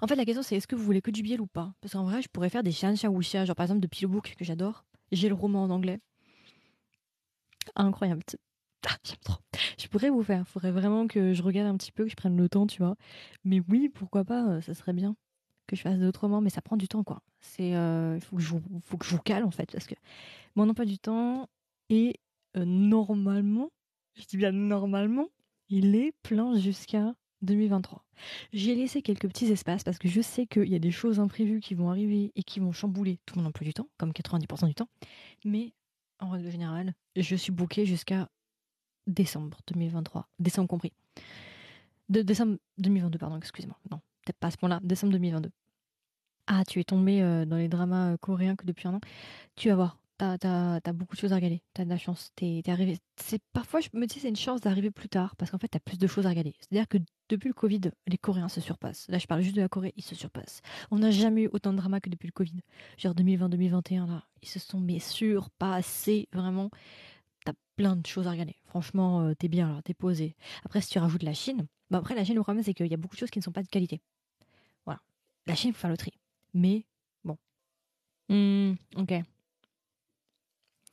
[0.00, 1.72] En fait, la question c'est est-ce que vous voulez que du biel ou pas?
[1.80, 4.44] Parce qu'en vrai, je pourrais faire des shan wuxia, genre par exemple de Pillowbook que
[4.44, 4.84] j'adore.
[5.12, 6.00] J'ai le roman en anglais.
[7.76, 8.22] Incroyable.
[8.88, 9.38] Ah, j'aime trop.
[9.78, 10.46] Je pourrais vous faire.
[10.48, 12.96] Faudrait vraiment que je regarde un petit peu, que je prenne le temps, tu vois.
[13.44, 15.16] Mais oui, pourquoi pas euh, Ça serait bien
[15.66, 17.22] que je fasse d'autres romans, mais ça prend du temps, quoi.
[17.40, 19.94] C'est, euh, faut que je, faut que je vous cale en fait, parce que
[20.56, 21.48] mon emploi du temps
[21.88, 22.18] est
[22.56, 23.70] euh, normalement,
[24.14, 25.28] je dis bien normalement,
[25.68, 28.04] il est plein jusqu'à 2023.
[28.52, 31.60] J'ai laissé quelques petits espaces parce que je sais qu'il y a des choses imprévues
[31.60, 34.74] qui vont arriver et qui vont chambouler tout mon emploi du temps, comme 90% du
[34.74, 34.88] temps.
[35.44, 35.72] Mais
[36.20, 38.28] en règle générale, je suis booké jusqu'à
[39.06, 40.28] décembre 2023.
[40.38, 40.92] Décembre compris.
[42.08, 43.76] De décembre 2022, pardon, excusez-moi.
[43.90, 44.80] Non, peut-être pas à ce point-là.
[44.82, 45.50] Décembre 2022.
[46.46, 49.00] Ah, tu es tombé euh, dans les dramas euh, coréens que depuis un an.
[49.56, 49.96] Tu vas voir
[50.38, 51.62] t'as as, beaucoup de choses à regarder.
[51.74, 52.30] T'as de la chance.
[52.36, 52.98] T'es arrivé.
[53.52, 55.98] Parfois je me dis c'est une chance d'arriver plus tard parce qu'en fait t'as plus
[55.98, 56.54] de choses à regarder.
[56.60, 59.06] C'est-à-dire que depuis le Covid, les Coréens se surpassent.
[59.08, 60.60] Là je parle juste de la Corée, ils se surpassent.
[60.90, 62.60] On n'a jamais eu autant de drama que depuis le Covid.
[62.98, 66.70] Genre 2020-2021 là, ils se sont mais surpassés vraiment.
[67.82, 68.54] Plein de choses à regarder.
[68.66, 70.36] Franchement, euh, t'es bien là, t'es posé.
[70.64, 72.94] Après si tu rajoutes la Chine, bah après la Chine le problème c'est qu'il y
[72.94, 74.00] a beaucoup de choses qui ne sont pas de qualité.
[74.84, 75.00] Voilà.
[75.48, 76.12] La Chine faut faire le tri.
[76.54, 76.84] Mais
[77.24, 77.36] bon.
[78.28, 79.14] Hmm, ok.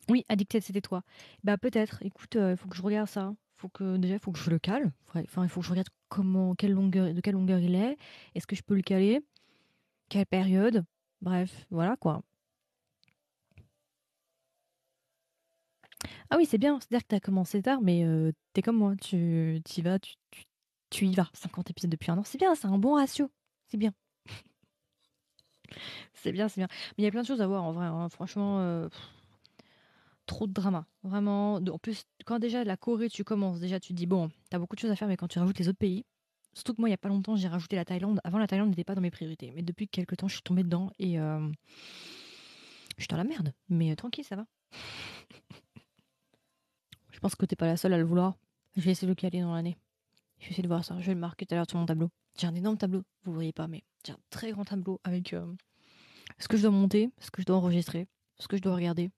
[0.09, 1.03] Oui, Addicted, c'était toi.
[1.43, 2.01] Bah peut-être.
[2.01, 3.35] Écoute, il euh, faut que je regarde ça.
[3.57, 4.91] Faut que déjà, il faut que je le cale.
[5.09, 7.99] Enfin, il faut que je regarde comment, quelle longueur, de quelle longueur il est.
[8.33, 9.21] Est-ce que je peux le caler?
[10.09, 10.83] Quelle période?
[11.21, 12.23] Bref, voilà quoi.
[16.29, 16.79] Ah oui, c'est bien.
[16.79, 18.95] C'est-à-dire que tu commencé tard, mais euh, tu es comme moi.
[19.01, 19.97] Tu y vas,
[20.89, 21.29] tu, y vas.
[21.33, 22.23] 50 épisodes depuis un an.
[22.23, 23.31] C'est bien, c'est un bon ratio.
[23.67, 23.93] C'est bien.
[26.13, 26.67] c'est bien, c'est bien.
[26.69, 27.85] Mais il y a plein de choses à voir en vrai.
[27.85, 28.09] Hein.
[28.09, 28.89] Franchement.
[30.27, 30.85] Trop de drama.
[31.01, 31.55] Vraiment.
[31.55, 34.75] En plus, quand déjà la Corée, tu commences, déjà tu te dis, bon, t'as beaucoup
[34.75, 36.05] de choses à faire, mais quand tu rajoutes les autres pays,
[36.53, 38.21] surtout que moi, il y a pas longtemps, j'ai rajouté la Thaïlande.
[38.23, 39.51] Avant, la Thaïlande n'était pas dans mes priorités.
[39.55, 41.51] Mais depuis quelques temps, je suis tombée dedans et je
[42.99, 43.53] suis dans la merde.
[43.69, 44.45] Mais tranquille, ça va.
[47.19, 48.37] je pense que t'es pas la seule à le vouloir.
[48.77, 49.77] Je vais essayer de le caler dans l'année.
[50.37, 50.95] Je vais essayer de voir ça.
[51.01, 52.09] Je vais le marquer tout à l'heure sur mon tableau.
[52.37, 53.03] J'ai un énorme tableau.
[53.25, 55.45] Vous voyez pas, mais j'ai un très grand tableau avec euh,
[56.37, 58.07] ce que je dois monter, ce que je dois enregistrer,
[58.37, 59.11] ce que je dois regarder,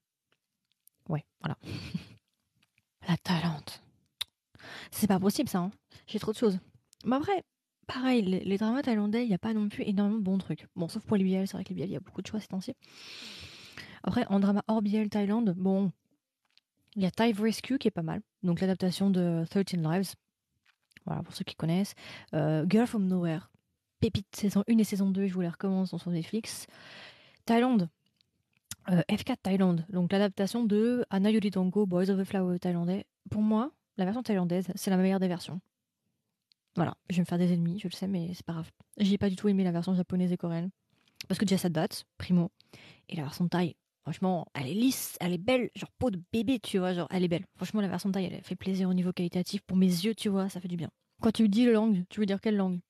[1.08, 1.56] Ouais, voilà.
[3.08, 3.70] La Thaïlande.
[4.90, 5.70] C'est pas possible ça, hein.
[6.08, 6.58] J'ai trop de choses.
[7.04, 7.44] Mais après,
[7.86, 10.66] pareil, les, dramas thaïlandais, il n'y a pas non plus énormément de bons trucs.
[10.74, 12.26] Bon, sauf pour les BL, c'est vrai que les BL, il y a beaucoup de
[12.26, 12.74] choix ces temps-ci.
[14.02, 15.92] Après, en drama hors BL Thaïlande, bon,
[16.96, 18.20] Il y a Time Rescue qui est pas mal.
[18.42, 20.14] Donc l'adaptation de 13 Lives.
[21.06, 21.94] Voilà, pour ceux qui connaissent.
[22.34, 23.50] Euh, Girl from Nowhere.
[24.00, 26.66] Pépite saison 1 et saison 2, je vous les recommence sur Netflix.
[27.46, 27.88] Thaïlande.
[28.90, 29.86] Euh, F4 Thaïlande.
[29.90, 33.06] Donc l'adaptation de Anna Tongo, Boys of the Flower thaïlandais.
[33.30, 35.60] Pour moi, la version thaïlandaise, c'est la meilleure des versions.
[36.74, 38.70] Voilà, je vais me faire des ennemis, je le sais, mais c'est pas grave.
[38.98, 40.70] J'ai pas du tout aimé la version japonaise et coréenne.
[41.28, 42.50] Parce que déjà ça date, primo.
[43.08, 46.58] Et la version thaï, franchement, elle est lisse, elle est belle, genre peau de bébé,
[46.60, 47.46] tu vois, genre elle est belle.
[47.56, 49.62] Franchement, la version thaï, elle fait plaisir au niveau qualitatif.
[49.62, 50.90] Pour mes yeux, tu vois, ça fait du bien.
[51.20, 52.80] Quand tu dis la langue, tu veux dire quelle langue?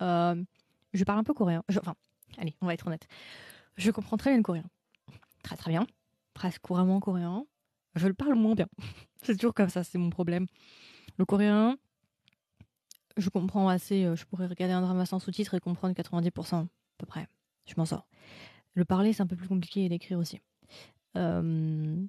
[0.00, 0.42] Euh,
[0.94, 1.62] Je parle un peu coréen.
[1.78, 1.94] enfin,
[2.38, 3.06] allez, on va être honnête.
[3.76, 4.64] Je comprends très bien le coréen.
[5.42, 5.86] Très très bien.
[6.34, 7.44] Presque couramment coréen.
[7.94, 8.68] Je le parle moins bien.
[9.22, 10.46] c'est toujours comme ça, c'est mon problème.
[11.18, 11.76] Le coréen,
[13.18, 14.04] je comprends assez.
[14.04, 16.66] Euh, je pourrais regarder un drama sans sous-titres et comprendre 90% à
[16.96, 17.26] peu près.
[17.66, 18.06] Je m'en sors.
[18.74, 20.40] Le parler, c'est un peu plus compliqué et l'écrire aussi.
[21.16, 22.04] Euh,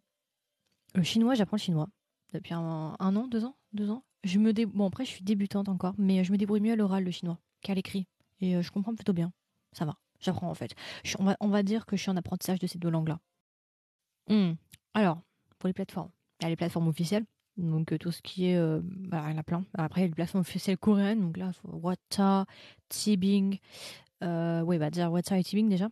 [0.96, 1.90] le chinois, j'apprends le chinois
[2.34, 4.04] depuis un, an, deux ans, deux ans.
[4.24, 4.66] Je me dé...
[4.66, 7.40] Bon, après, je suis débutante encore, mais je me débrouille mieux à l'oral, le chinois,
[7.62, 8.08] qu'à l'écrit.
[8.42, 9.32] Et euh, je comprends plutôt bien.
[9.72, 9.98] Ça va.
[10.20, 10.74] J'apprends en fait.
[11.20, 13.20] on, va, on, va, dire que je suis en apprentissage de ces deux langues-là.
[14.30, 14.54] Hmm.
[14.94, 15.22] Alors,
[15.60, 17.26] pour les plateformes, il y a les plateformes officielles.
[17.58, 19.66] Donc euh, tout ce qui est, euh, bah, il y en a plein.
[19.74, 21.22] Après, il y a les plateformes officielles coréennes.
[21.22, 22.46] Donc là, Wata,
[22.90, 23.60] Tibing.
[24.24, 25.90] Euh, oui, bah dire Wata et Tibing déjà.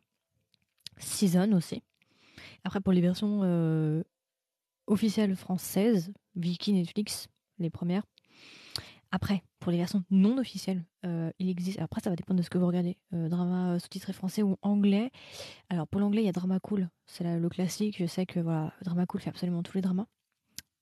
[0.97, 1.83] Season aussi.
[2.63, 4.03] Après, pour les versions euh,
[4.87, 8.03] officielles françaises, Viki, Netflix, les premières.
[9.11, 11.79] Après, pour les versions non officielles, il existe.
[11.79, 12.97] Après, ça va dépendre de ce que vous regardez.
[13.11, 15.11] drama sous-titré français ou anglais.
[15.67, 16.87] Alors, pour l'anglais, il y a Drama Cool.
[17.07, 17.97] C'est le classique.
[17.99, 20.07] Je sais que voilà, Drama Cool fait absolument tous les dramas.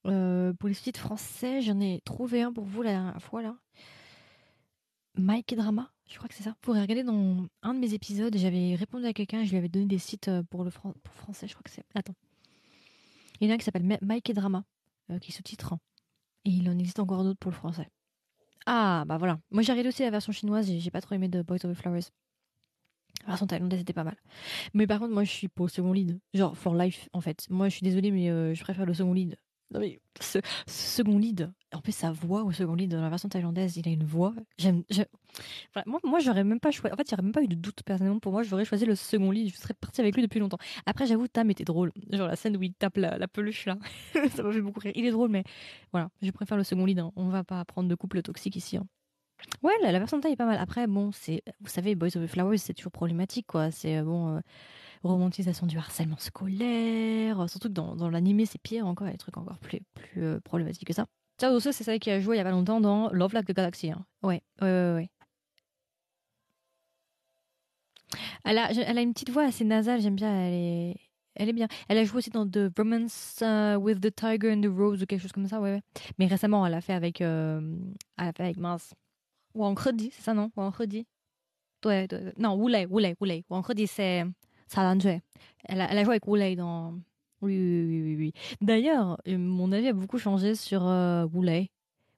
[0.06, 3.56] Euh, pour les sites français, j'en ai trouvé un pour vous la dernière fois là.
[5.16, 6.52] Mike et Drama, je crois que c'est ça.
[6.52, 9.70] Vous pourrez regarder dans un de mes épisodes, j'avais répondu à quelqu'un, je lui avais
[9.70, 11.84] donné des sites euh, pour le pour français, je crois que c'est.
[11.96, 12.16] Attends.
[13.40, 14.64] Il y en a un qui s'appelle Mike et Drama,
[15.12, 15.76] euh, qui sous-titre.
[16.46, 17.90] Et il en existe encore d'autres pour le français.
[18.66, 19.40] Ah, bah voilà.
[19.52, 21.74] Moi j'ai regardé aussi la version chinoise, j'ai pas trop aimé de Boys of the
[21.74, 22.10] Flowers.
[23.22, 24.18] La version thaïlandaise était pas mal.
[24.74, 26.20] Mais par contre, moi je suis pour le second lead.
[26.34, 27.46] Genre, for life en fait.
[27.50, 29.38] Moi je suis désolée, mais je préfère le second lead.
[29.72, 33.30] Non mais ce, second lead, en plus sa voix au second lead dans la version
[33.30, 34.34] thaïlandaise, il a une voix.
[34.58, 34.84] J'aime.
[35.86, 36.92] moi, moi j'aurais même pas choisi.
[36.94, 38.44] En fait, il n'y aurait même pas eu de doute personnellement pour moi.
[38.44, 39.54] J'aurais choisi le second lead.
[39.54, 40.58] Je serais partie avec lui depuis longtemps.
[40.86, 41.92] Après, j'avoue, Tam était drôle.
[42.12, 43.78] Genre la scène où il tape la, peluche là,
[44.36, 44.94] ça m'a fait beaucoup rire.
[44.96, 45.44] Il est drôle, mais
[45.92, 47.00] voilà, je préfère le second lead.
[47.00, 47.12] Hein.
[47.16, 48.78] On va pas prendre de couple toxique ici.
[48.78, 48.88] Hein.
[49.64, 50.58] Ouais, la, version thaï est pas mal.
[50.58, 53.72] Après, bon, c'est, vous savez, Boys of the Flowers, c'est toujours problématique, quoi.
[53.72, 54.38] C'est euh, bon.
[54.38, 54.40] Euh,
[55.04, 57.50] romantisation du harcèlement scolaire.
[57.50, 59.82] Surtout que dans, dans l'animé, c'est pire encore, il y a des trucs encore plus,
[59.94, 61.06] plus euh, problématiques que ça.
[61.40, 63.54] Chao c'est celle qui a joué il y a pas longtemps dans Love Like the
[63.56, 63.92] Galaxy.
[63.92, 64.06] Hein.
[64.24, 65.10] Ouais, ouais, ouais, ouais.
[68.44, 70.96] Elle a, elle a une petite voix assez nasale, j'aime bien, elle est,
[71.36, 71.68] elle est bien.
[71.88, 75.06] Elle a joué aussi dans The Romance uh, with the Tiger and the Rose ou
[75.06, 75.82] quelque chose comme ça, ouais, ouais.
[76.18, 77.78] Mais récemment, elle a fait avec, euh,
[78.18, 78.94] elle a fait avec mince.
[79.54, 80.52] Ou en c'est ça non?
[80.58, 80.72] Ou en
[81.86, 83.46] Ouais, non, Wulei, Wulei, Wulei.
[83.50, 84.26] Ou en c'est
[85.66, 86.94] elle a, elle a joué avec Wulei dans.
[87.42, 88.34] Oui, oui, oui, oui.
[88.62, 91.26] D'ailleurs, euh, mon avis a beaucoup changé sur euh.
[91.34, 91.70] Wulei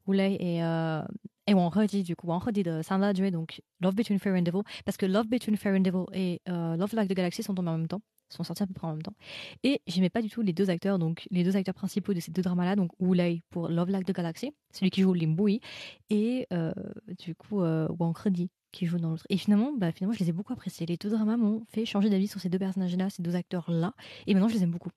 [0.10, 1.04] et, euh,
[1.46, 2.28] et Wang Hedi, du coup.
[2.28, 4.62] Wang Hedi de Sanda Jue, donc Love Between Fair and Devil.
[4.84, 7.70] Parce que Love Between Fair and Devil et euh, Love Like the Galaxy sont tombés
[7.70, 9.16] en même temps sont sortis à peu près en même temps.
[9.64, 12.32] Et j'aimais pas du tout les deux acteurs, donc les deux acteurs principaux de ces
[12.32, 15.60] deux dramas-là, donc Wulei pour Love Like the Galaxy, celui qui joue Limbui,
[16.10, 16.72] et euh,
[17.20, 19.26] du coup Wang Hedi qui joue dans l'autre.
[19.30, 20.86] Et finalement, bah, finalement, je les ai beaucoup appréciés.
[20.86, 23.94] Les deux dramas m'ont fait changer d'avis sur ces deux personnages-là, ces deux acteurs-là.
[24.28, 24.92] Et maintenant, je les aime beaucoup.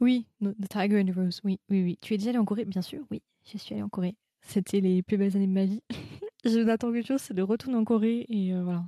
[0.00, 1.40] Oui, The Tiger and the Rose.
[1.44, 1.98] Oui, oui, oui.
[2.00, 2.64] Tu es déjà allé en Corée?
[2.64, 3.22] Bien sûr, oui.
[3.52, 4.16] Je suis allée en Corée.
[4.42, 5.82] C'était les plus belles années de ma vie.
[6.44, 8.84] je n'attends qu'une chose, c'est de retourner en Corée et euh, voilà.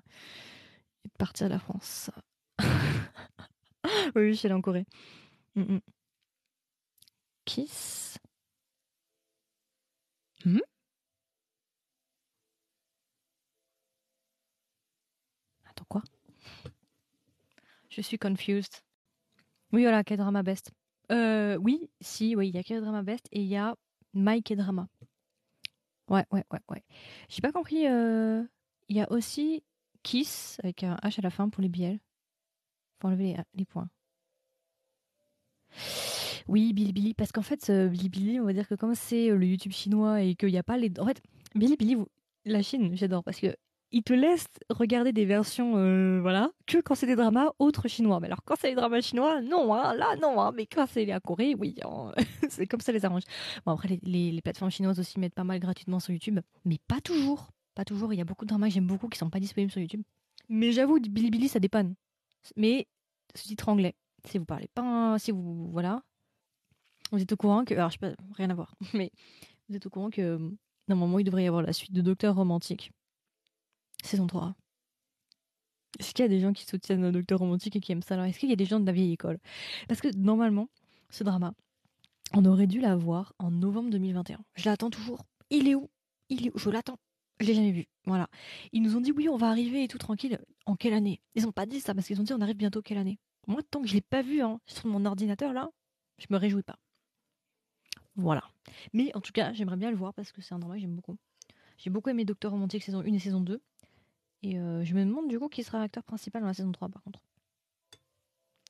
[1.05, 2.11] Et de partir à la France.
[4.15, 4.87] oui, je suis allée en Corée.
[5.57, 5.81] Mm, mm.
[7.45, 8.20] Kiss.
[17.91, 18.83] Je suis confused.
[19.73, 20.71] Oui, voilà, K-drama best.
[21.11, 23.75] Euh, oui, si, oui, il y a K-drama best et il y a
[24.15, 24.89] My K-drama.
[26.09, 26.85] Ouais, ouais, ouais, ouais.
[27.29, 27.87] J'ai pas compris.
[27.87, 28.45] Euh,
[28.89, 29.63] il y a aussi
[30.03, 31.99] Kiss avec un H à la fin pour les BL.
[33.01, 33.89] Pour enlever les, points.
[36.49, 39.73] Oui, Bilibili, parce qu'en fait, euh, Bilibili, on va dire que comme c'est le YouTube
[39.73, 40.93] chinois et qu'il n'y a pas les.
[40.99, 41.23] En fait,
[41.55, 41.97] Bilibili,
[42.45, 43.57] la Chine, j'adore parce que
[43.93, 48.21] il te laisse regarder des versions, euh, voilà, que quand c'est des dramas autres chinois.
[48.21, 50.41] Mais alors, quand c'est des dramas chinois, non, hein, là, non.
[50.41, 52.13] Hein, mais quand c'est à Corée, oui, hein,
[52.49, 53.23] c'est comme ça les arrange.
[53.67, 57.51] Bon, après, les, plateformes chinoises aussi mettent pas mal gratuitement sur YouTube, mais pas toujours.
[57.75, 58.13] Pas toujours.
[58.13, 60.03] Il y a beaucoup de dramas que j'aime beaucoup qui sont pas disponibles sur YouTube.
[60.49, 61.95] Mais j'avoue, Bilibili, ça dépanne.
[62.57, 62.87] Mais
[63.35, 63.95] sous-titre anglais.
[64.25, 66.03] Si vous parlez pas, si vous, voilà.
[67.13, 67.75] Vous êtes au courant que.
[67.75, 69.11] Alors, je sais pas, rien à voir, mais
[69.69, 70.39] vous êtes au courant que
[70.89, 72.93] normalement il devrait y avoir la suite de Docteur Romantique,
[74.03, 74.55] saison 3.
[75.99, 78.15] Est-ce qu'il y a des gens qui soutiennent le Docteur Romantique et qui aiment ça
[78.15, 79.39] Alors, est-ce qu'il y a des gens de la vieille école?
[79.89, 80.69] Parce que normalement,
[81.11, 81.53] ce drama,
[82.33, 84.39] on aurait dû l'avoir en novembre 2021.
[84.55, 85.25] Je l'attends toujours.
[85.51, 85.91] Il est où?
[86.29, 86.59] Il est où?
[86.59, 86.99] Je l'attends.
[87.41, 87.87] Je l'ai jamais vu.
[88.07, 88.29] Voilà.
[88.73, 90.39] Ils nous ont dit oui, on va arriver et tout tranquille.
[90.67, 91.21] En quelle année?
[91.35, 93.19] Ils ont pas dit ça parce qu'ils ont dit on arrive bientôt quelle année?
[93.47, 95.71] Moi, tant que je l'ai pas vu hein, sur mon ordinateur là,
[96.19, 96.79] je me réjouis pas.
[98.15, 98.45] Voilà.
[98.93, 100.95] Mais en tout cas, j'aimerais bien le voir parce que c'est un drama que j'aime
[100.95, 101.17] beaucoup.
[101.79, 103.61] J'ai beaucoup aimé Docteur Romantique saison 1 et saison 2.
[104.43, 106.89] Et euh, je me demande du coup qui sera l'acteur principal dans la saison 3
[106.89, 107.21] par contre.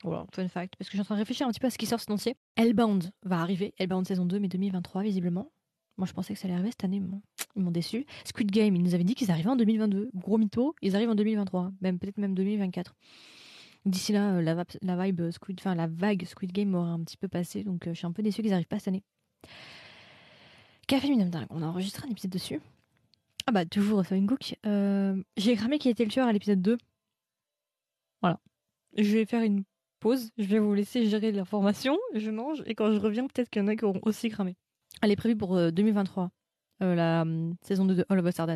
[0.02, 0.76] Voilà, fun fact.
[0.76, 2.00] Parce que je suis en train de réfléchir un petit peu à ce qui sort
[2.00, 2.36] ce entier.
[2.56, 3.74] Hellbound va arriver.
[3.78, 5.50] Hellbound saison 2, mais 2023 visiblement.
[5.98, 7.18] Moi je pensais que ça allait arriver cette année, mais
[7.56, 8.06] ils m'ont déçu.
[8.24, 10.10] Squid Game, ils nous avaient dit qu'ils arrivaient en 2022.
[10.14, 11.72] Gros mytho, ils arrivent en 2023.
[11.82, 12.94] Même peut-être même 2024.
[13.86, 14.42] D'ici là, euh,
[14.82, 17.98] la, vibe Squid, la vague Squid Game aura un petit peu passé, donc euh, je
[17.98, 19.02] suis un peu déçu qu'ils n'arrivent pas cette année.
[20.86, 22.60] Café Minam on a enregistré un épisode dessus.
[23.46, 24.56] Ah bah toujours une Cook.
[24.66, 26.78] Euh, J'ai cramé qui était le tueur à l'épisode 2.
[28.20, 28.38] Voilà.
[28.96, 29.64] Je vais faire une
[30.00, 33.60] pause, je vais vous laisser gérer l'information, je mange, et quand je reviens, peut-être qu'il
[33.62, 34.56] y en a qui auront aussi cramé.
[35.02, 36.30] Elle est prévue pour 2023,
[36.82, 38.48] euh, la euh, saison 2 de All of Us Are.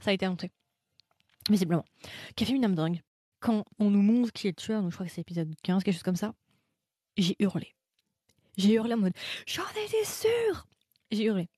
[0.00, 0.50] Ça a été annoncé.
[1.48, 1.84] Visiblement.
[2.36, 3.00] Café Minam Dingue.
[3.40, 5.84] Quand on nous montre qui est le tueur, donc je crois que c'est l'épisode 15,
[5.84, 6.34] quelque chose comme ça,
[7.16, 7.74] j'ai hurlé.
[8.56, 9.12] J'ai hurlé en mode
[9.46, 10.66] J'en étais sûre
[11.12, 11.48] J'ai hurlé.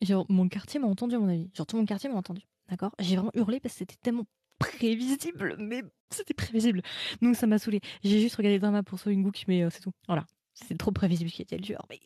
[0.00, 1.50] Genre, mon quartier m'a entendu, à mon avis.
[1.54, 2.42] Genre, tout mon quartier m'a entendu.
[2.68, 2.94] D'accord?
[2.98, 4.26] J'ai vraiment hurlé parce que c'était tellement
[4.58, 6.82] prévisible, mais c'était prévisible.
[7.20, 7.80] Donc, ça m'a saoulé.
[8.04, 9.92] J'ai juste regardé le drama pour une Gook, mais euh, c'est tout.
[10.06, 10.24] Voilà.
[10.54, 11.86] C'est trop prévisible qui était le tueur.
[11.88, 12.00] Mais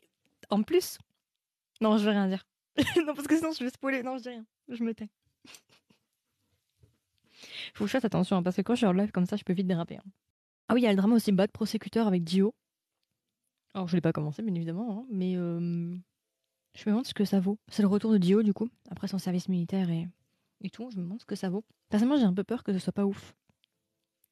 [0.51, 0.99] en plus,
[1.81, 2.47] non, je vais rien dire.
[3.07, 4.03] non, parce que sinon, je vais spoiler.
[4.03, 4.47] Non, je dis rien.
[4.69, 5.09] Je me tais.
[7.75, 9.37] Faut que je fasse attention, hein, parce que quand je suis en live comme ça,
[9.37, 9.97] je peux vite déraper.
[9.97, 10.11] Hein.
[10.69, 12.55] Ah oui, il y a le drama aussi Bad Prosecutor avec Dio.
[13.75, 15.97] Alors, je l'ai pas commencé, bien évidemment, hein, mais euh,
[16.75, 17.59] je me demande ce que ça vaut.
[17.69, 20.09] C'est le retour de Dio, du coup, après son service militaire et,
[20.61, 20.91] et tout.
[20.91, 21.65] Je me demande ce que ça vaut.
[21.89, 23.35] Personnellement, j'ai un peu peur que ce soit pas ouf.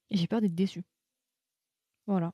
[0.09, 0.83] Et j'ai peur d'être déçu.
[2.05, 2.33] Voilà.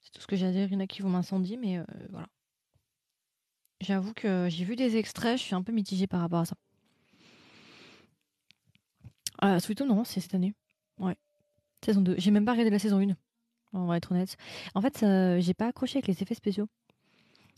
[0.00, 0.66] C'est tout ce que j'ai à dire.
[0.66, 2.28] Il y en a qui vont m'incendier, mais euh, voilà.
[3.80, 6.56] J'avoue que j'ai vu des extraits, je suis un peu mitigée par rapport à ça.
[9.58, 10.54] Sweet non, c'est cette année.
[10.98, 11.16] Ouais.
[11.84, 12.14] Saison 2.
[12.16, 13.16] J'ai même pas regardé la saison 1
[13.72, 14.36] on va être honnête.
[14.74, 15.04] En fait,
[15.40, 16.68] j'ai pas accroché avec les effets spéciaux.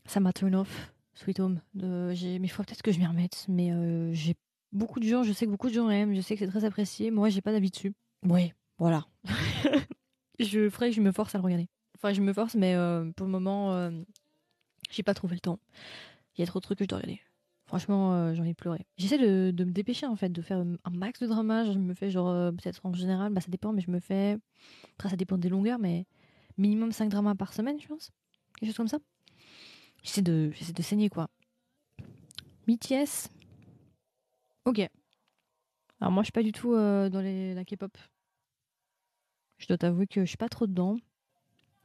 [0.06, 1.60] Ça m'a turn off, Sweet Home.
[1.74, 3.46] mais il faut peut-être que je m'y remette.
[3.48, 4.34] Mais euh, j'ai
[4.72, 6.64] beaucoup de gens, je sais que beaucoup de gens aiment, je sais que c'est très
[6.64, 7.10] apprécié.
[7.10, 7.92] Moi, j'ai pas dessus.
[8.26, 9.06] Oui, voilà.
[10.38, 11.68] je ferai que je me force à le regarder.
[11.96, 13.90] Enfin, je me force, mais euh, pour le moment, euh,
[14.90, 15.58] j'ai pas trouvé le temps.
[16.36, 17.20] Il y a trop de trucs que je dois regarder.
[17.66, 18.86] Franchement, j'en ai pleuré.
[18.98, 21.64] J'essaie de, me dépêcher en fait, de faire un max de drama.
[21.64, 24.36] Je me fais genre, peut-être en général, bah ça dépend, mais je me fais
[24.94, 26.06] après, ça dépend des longueurs, mais
[26.58, 28.10] minimum 5 dramas par semaine, je pense.
[28.58, 28.98] Quelque chose comme ça.
[30.04, 31.28] J'essaie de, j'essaie de saigner, quoi.
[32.68, 33.30] BTS.
[34.66, 34.88] Ok.
[36.00, 37.96] Alors, moi, je suis pas du tout euh, dans les, la K-pop.
[39.58, 40.96] Je dois t'avouer que je suis pas trop dedans.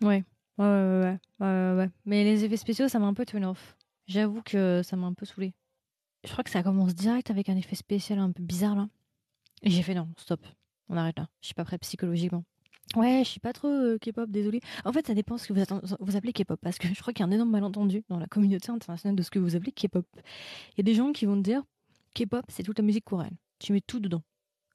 [0.02, 0.24] Ouais.
[0.58, 1.90] Ouais, ouais, ouais, ouais, ouais.
[2.06, 3.78] Mais les effets spéciaux, ça m'a un peu turn off.
[4.08, 5.54] J'avoue que ça m'a un peu saoulé.
[6.26, 8.90] Je crois que ça commence direct avec un effet spécial un peu bizarre, là.
[9.62, 10.46] Et j'ai fait non, stop.
[10.90, 11.30] On arrête là.
[11.42, 12.44] Je suis pas prêt psychologiquement.
[12.96, 14.62] Ouais, je suis pas trop euh, K-pop, désolé.
[14.84, 17.24] En fait, ça dépend ce que vous, vous appelez K-pop, parce que je crois qu'il
[17.24, 20.06] y a un énorme malentendu dans la communauté internationale de ce que vous appelez K-pop.
[20.72, 21.64] Il y a des gens qui vont te dire
[22.16, 23.38] K-pop, c'est toute la musique coréenne.
[23.60, 24.24] Tu mets tout dedans.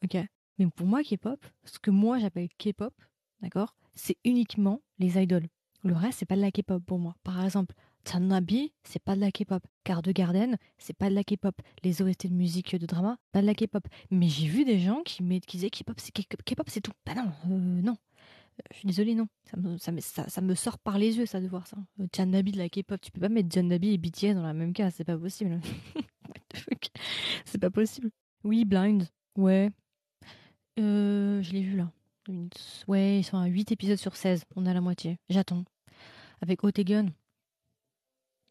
[0.04, 0.16] Ok?
[0.58, 2.94] Mais pour moi, K-pop, ce que moi j'appelle K-pop,
[3.40, 5.48] d'accord, c'est uniquement les idoles.
[5.82, 7.16] Le reste, c'est pas de la K-pop pour moi.
[7.24, 9.62] Par exemple, Tanabi, c'est pas de la K-pop.
[9.84, 11.54] Garde Garden, c'est pas de la K-pop.
[11.82, 13.86] Les OST de musique de drama, pas de la K-pop.
[14.10, 16.92] Mais j'ai vu des gens qui, qui disaient K-pop, c'est K-pop, c'est tout.
[17.06, 17.96] Bah non, euh, non.
[17.96, 19.26] Euh, je suis désolée, non.
[19.44, 21.76] Ça me, ça, me, sort par les yeux, ça, de voir ça.
[22.12, 24.72] Tanabi euh, de la K-pop, tu peux pas mettre Tanabi et BTS dans la même
[24.72, 25.60] case, c'est pas possible.
[27.44, 28.10] c'est pas possible.
[28.44, 29.70] Oui, Blind, ouais.
[30.76, 31.90] je l'ai vu là.
[32.86, 34.44] Ouais, ils sont à 8 épisodes sur 16.
[34.56, 35.18] On a la moitié.
[35.28, 35.64] J'attends.
[36.40, 37.06] Avec Otegun,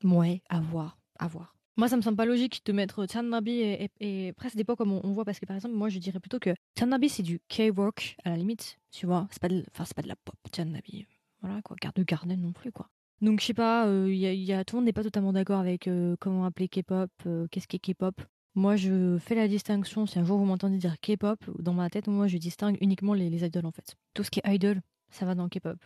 [0.03, 1.55] Ouais, à voir, à voir.
[1.75, 5.11] Moi, ça me semble pas logique de mettre Tanabi et, et, presque des comme on,
[5.13, 8.29] voit parce que par exemple, moi, je dirais plutôt que Tanabi c'est du K-rock à
[8.29, 9.27] la limite, tu vois.
[9.31, 11.07] C'est pas, de, enfin, c'est pas de la pop Tanabi,
[11.41, 11.75] voilà quoi.
[11.81, 12.89] Garde Garden non plus quoi.
[13.21, 15.87] Donc je sais pas, euh, y, a, tout le monde n'est pas totalement d'accord avec
[15.87, 18.21] euh, comment appeler K-pop, euh, qu'est-ce qu'est K-pop.
[18.55, 20.05] Moi, je fais la distinction.
[20.05, 23.29] Si un jour vous m'entendez dire K-pop, dans ma tête, moi, je distingue uniquement les,
[23.31, 23.95] les idoles en fait.
[24.13, 25.77] Tout ce qui est idol, ça va dans K-pop.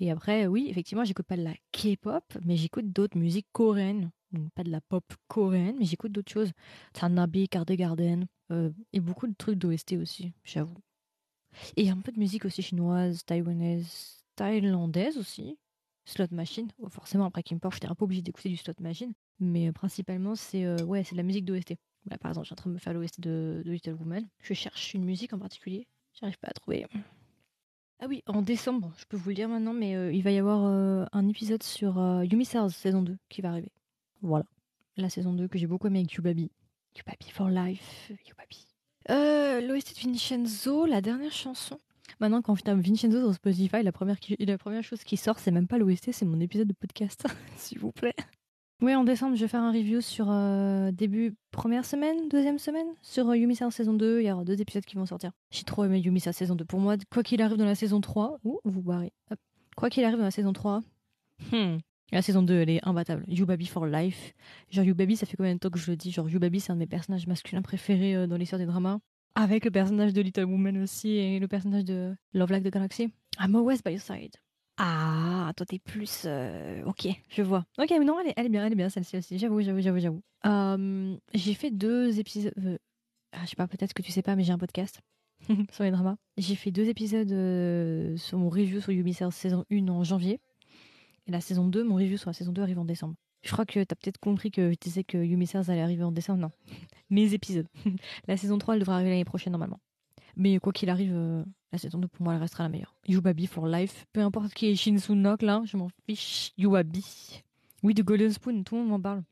[0.00, 4.10] Et après, oui, effectivement, j'écoute pas de la K-pop, mais j'écoute d'autres musiques coréennes.
[4.32, 6.52] Donc, pas de la pop coréenne, mais j'écoute d'autres choses.
[6.92, 10.76] Tanabe, Garden, euh, et beaucoup de trucs d'OST aussi, j'avoue.
[11.76, 15.58] Et un peu de musique aussi chinoise, taïwanaise, thaïlandaise aussi.
[16.04, 16.68] Slot Machine.
[16.78, 19.12] Oh, forcément, après Kim Porsche, j'étais un peu obligée d'écouter du Slot Machine.
[19.40, 21.74] Mais principalement, c'est ouais, c'est de la musique d'OST.
[22.06, 24.26] Bah, par exemple, je suis en train de me faire l'OST de, de Little Woman.
[24.40, 25.86] Je cherche une musique en particulier.
[26.18, 26.86] J'arrive pas à trouver.
[28.00, 30.38] Ah oui, en décembre, je peux vous le dire maintenant, mais euh, il va y
[30.38, 33.72] avoir euh, un épisode sur euh, Yumi saison 2 qui va arriver.
[34.22, 34.44] Voilà.
[34.96, 36.50] La saison 2 que j'ai beaucoup aimé avec Yubabi.
[36.96, 38.12] Yubabi for life.
[38.28, 38.66] Yubabi.
[39.10, 41.78] Euh, L'OST de Vincenzo, la dernière chanson.
[42.20, 45.50] Maintenant, quand je tape Vincenzo sur Spotify, la première, la première chose qui sort, c'est
[45.50, 47.26] même pas l'OST, c'est mon épisode de podcast,
[47.56, 48.14] s'il vous plaît.
[48.80, 52.86] Oui, en décembre, je vais faire un review sur euh, début première semaine, deuxième semaine,
[53.02, 54.20] sur euh, Yumisa saison 2.
[54.20, 55.32] Il y aura deux épisodes qui vont sortir.
[55.50, 56.64] J'ai trop aimé Yumisa saison 2.
[56.64, 59.12] Pour moi, quoi qu'il arrive dans la saison 3, ouh, vous barrez.
[59.32, 59.40] Hop.
[59.76, 60.82] Quoi qu'il arrive dans la saison 3,
[61.50, 61.78] hmm,
[62.12, 63.24] la saison 2, elle est imbattable.
[63.26, 64.32] Yubabi for life.
[64.70, 66.12] Genre, Yubabi, ça fait combien de temps que je le dis?
[66.12, 69.00] Genre, Yubabi, c'est un de mes personnages masculins préférés euh, dans l'histoire des dramas.
[69.34, 73.12] Avec le personnage de Little Woman aussi et le personnage de Love Like the Galaxy.
[73.40, 74.36] I'm always by your side.
[74.78, 76.22] Ah, toi t'es plus.
[76.26, 77.64] euh, Ok, je vois.
[77.78, 79.38] Ok, mais non, elle est, bien, elle est bien celle-ci aussi.
[79.38, 80.22] J'avoue, j'avoue, j'avoue, j'avoue.
[80.46, 82.52] Euh, j'ai fait deux épisodes.
[82.64, 82.78] euh,
[83.32, 85.00] ah, je sais pas, peut-être que tu sais pas, mais j'ai un podcast
[85.72, 86.16] sur les dramas.
[86.36, 87.28] J'ai fait deux épisodes
[88.16, 90.40] sur mon review sur Ubisoft saison 1 en janvier.
[91.26, 93.14] Et la saison 2, mon review sur la saison 2 arrive en décembre.
[93.42, 96.40] Je crois que t'as peut-être compris que je disais que Yumi allait arriver en décembre.
[96.40, 96.50] Non.
[97.10, 97.66] Mes épisodes.
[98.28, 99.80] la saison 3, elle devrait arriver l'année prochaine normalement.
[100.38, 102.94] Mais quoi qu'il arrive, euh, la saison 2 pour moi, elle restera la meilleure.
[103.06, 104.06] Yubabi for life.
[104.12, 106.52] Peu importe qui est Shinsunok là, je m'en fiche.
[106.56, 107.42] Yubabi.
[107.82, 109.22] Oui, de Golden Spoon, tout le monde m'en parle.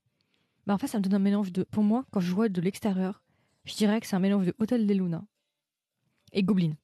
[0.67, 1.63] Bah en fait, ça me donne un mélange de.
[1.63, 3.23] Pour moi, quand je vois de l'extérieur,
[3.65, 5.25] je dirais que c'est un mélange de Hotel des Luna
[6.33, 6.75] et Goblin.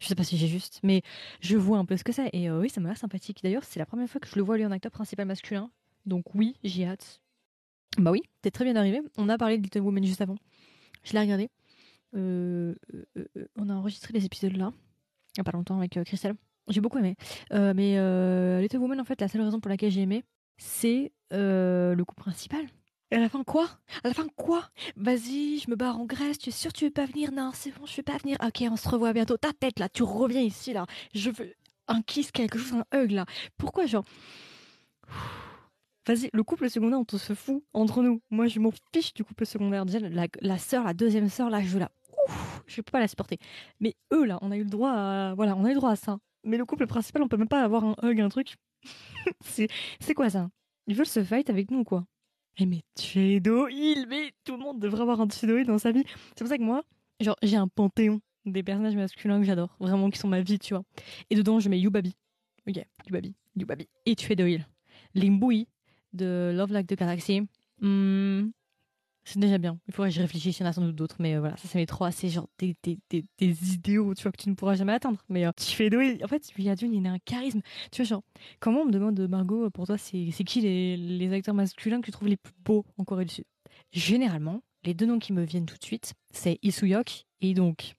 [0.00, 1.02] Je sais pas si j'ai juste, mais
[1.40, 2.30] je vois un peu ce que c'est.
[2.32, 3.40] Et euh, oui, ça m'a l'air sympathique.
[3.42, 5.70] D'ailleurs, c'est la première fois que je le vois lui en acteur principal masculin.
[6.04, 7.20] Donc oui, j'ai hâte.
[7.96, 9.00] Bah oui, t'es très bien arrivé.
[9.16, 10.36] On a parlé de Little Woman juste avant.
[11.04, 11.48] Je l'ai regardé.
[12.14, 13.04] Euh, euh,
[13.36, 14.72] euh, on a enregistré les épisodes là,
[15.34, 16.34] il y a pas longtemps avec Christelle.
[16.68, 17.16] J'ai beaucoup aimé.
[17.50, 20.24] Mais Little Woman, en fait, la seule raison pour laquelle j'ai aimé,
[20.56, 22.66] c'est le coup principal.
[23.10, 23.70] Et à la fin, quoi?
[24.04, 24.68] À la fin, quoi?
[24.96, 27.32] Vas-y, je me barre en Grèce, tu es sûr tu veux pas venir?
[27.32, 28.36] Non, c'est bon, je vais pas venir.
[28.44, 29.38] Ok, on se revoit bientôt.
[29.38, 30.84] Ta tête, là, tu reviens ici, là.
[31.14, 31.54] Je veux
[31.86, 33.24] un kiss, quelque chose, un hug, là.
[33.56, 34.04] Pourquoi, genre...
[36.06, 38.20] Vas-y, le couple secondaire, on se fout entre nous.
[38.28, 39.86] Moi, je m'en fiche du couple secondaire.
[39.86, 41.90] La, la sœur, la deuxième sœur, là, je la...
[42.66, 43.38] Je peux pas la supporter.
[43.80, 45.34] Mais eux, là, on a eu le droit à...
[45.34, 46.18] Voilà, on a eu le droit à ça.
[46.44, 48.56] Mais le couple principal, on peut même pas avoir un hug, un truc.
[49.40, 50.48] c'est quoi, ça?
[50.86, 52.06] Ils veulent se fight avec nous, quoi.
[52.58, 56.02] Eh mais Chedoil, mais tout le monde devrait avoir un Chedoil dans sa vie.
[56.30, 56.82] C'est pour ça que moi,
[57.20, 60.74] genre, j'ai un panthéon des personnages masculins que j'adore, vraiment qui sont ma vie, tu
[60.74, 60.82] vois.
[61.30, 62.16] Et dedans, je mets Yubabi.
[62.66, 63.88] Ok, Yubabi, Yubabi.
[64.06, 64.66] Et Chedoil.
[65.14, 65.68] Limbui
[66.12, 67.42] de Love Like the Galaxy.
[67.80, 68.48] Hmm,
[69.28, 69.78] c'est déjà bien.
[69.86, 71.56] Il faudrait que je réfléchisse, il y en a sans doute d'autres, mais euh, voilà,
[71.56, 74.48] ça c'est mes trois, c'est genre des, des, des, des idéaux, tu vois, que tu
[74.48, 75.22] ne pourras jamais atteindre.
[75.28, 77.60] Mais euh, Chedoil, en fait, Yadun, il a un charisme.
[77.92, 78.22] Tu vois, genre,
[78.60, 82.12] comment on me demande, Margot, pour toi, c'est qui les, les acteurs masculins que tu
[82.12, 83.44] trouves les plus beaux en Corée du Sud?
[83.92, 87.94] Généralement, les deux noms qui me viennent tout de suite, c'est Isuyok et donc.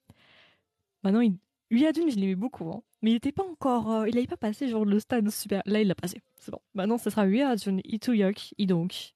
[1.04, 1.36] Maintenant, il...
[1.72, 3.92] Yadun, je l'aimais beaucoup, hein, mais il était pas encore.
[3.92, 5.62] euh, il n'avait pas passé genre le stade super.
[5.66, 6.20] Là, il l'a passé.
[6.38, 6.60] C'est bon.
[6.74, 9.14] Maintenant, ce sera Yadun, Ituyok et donc.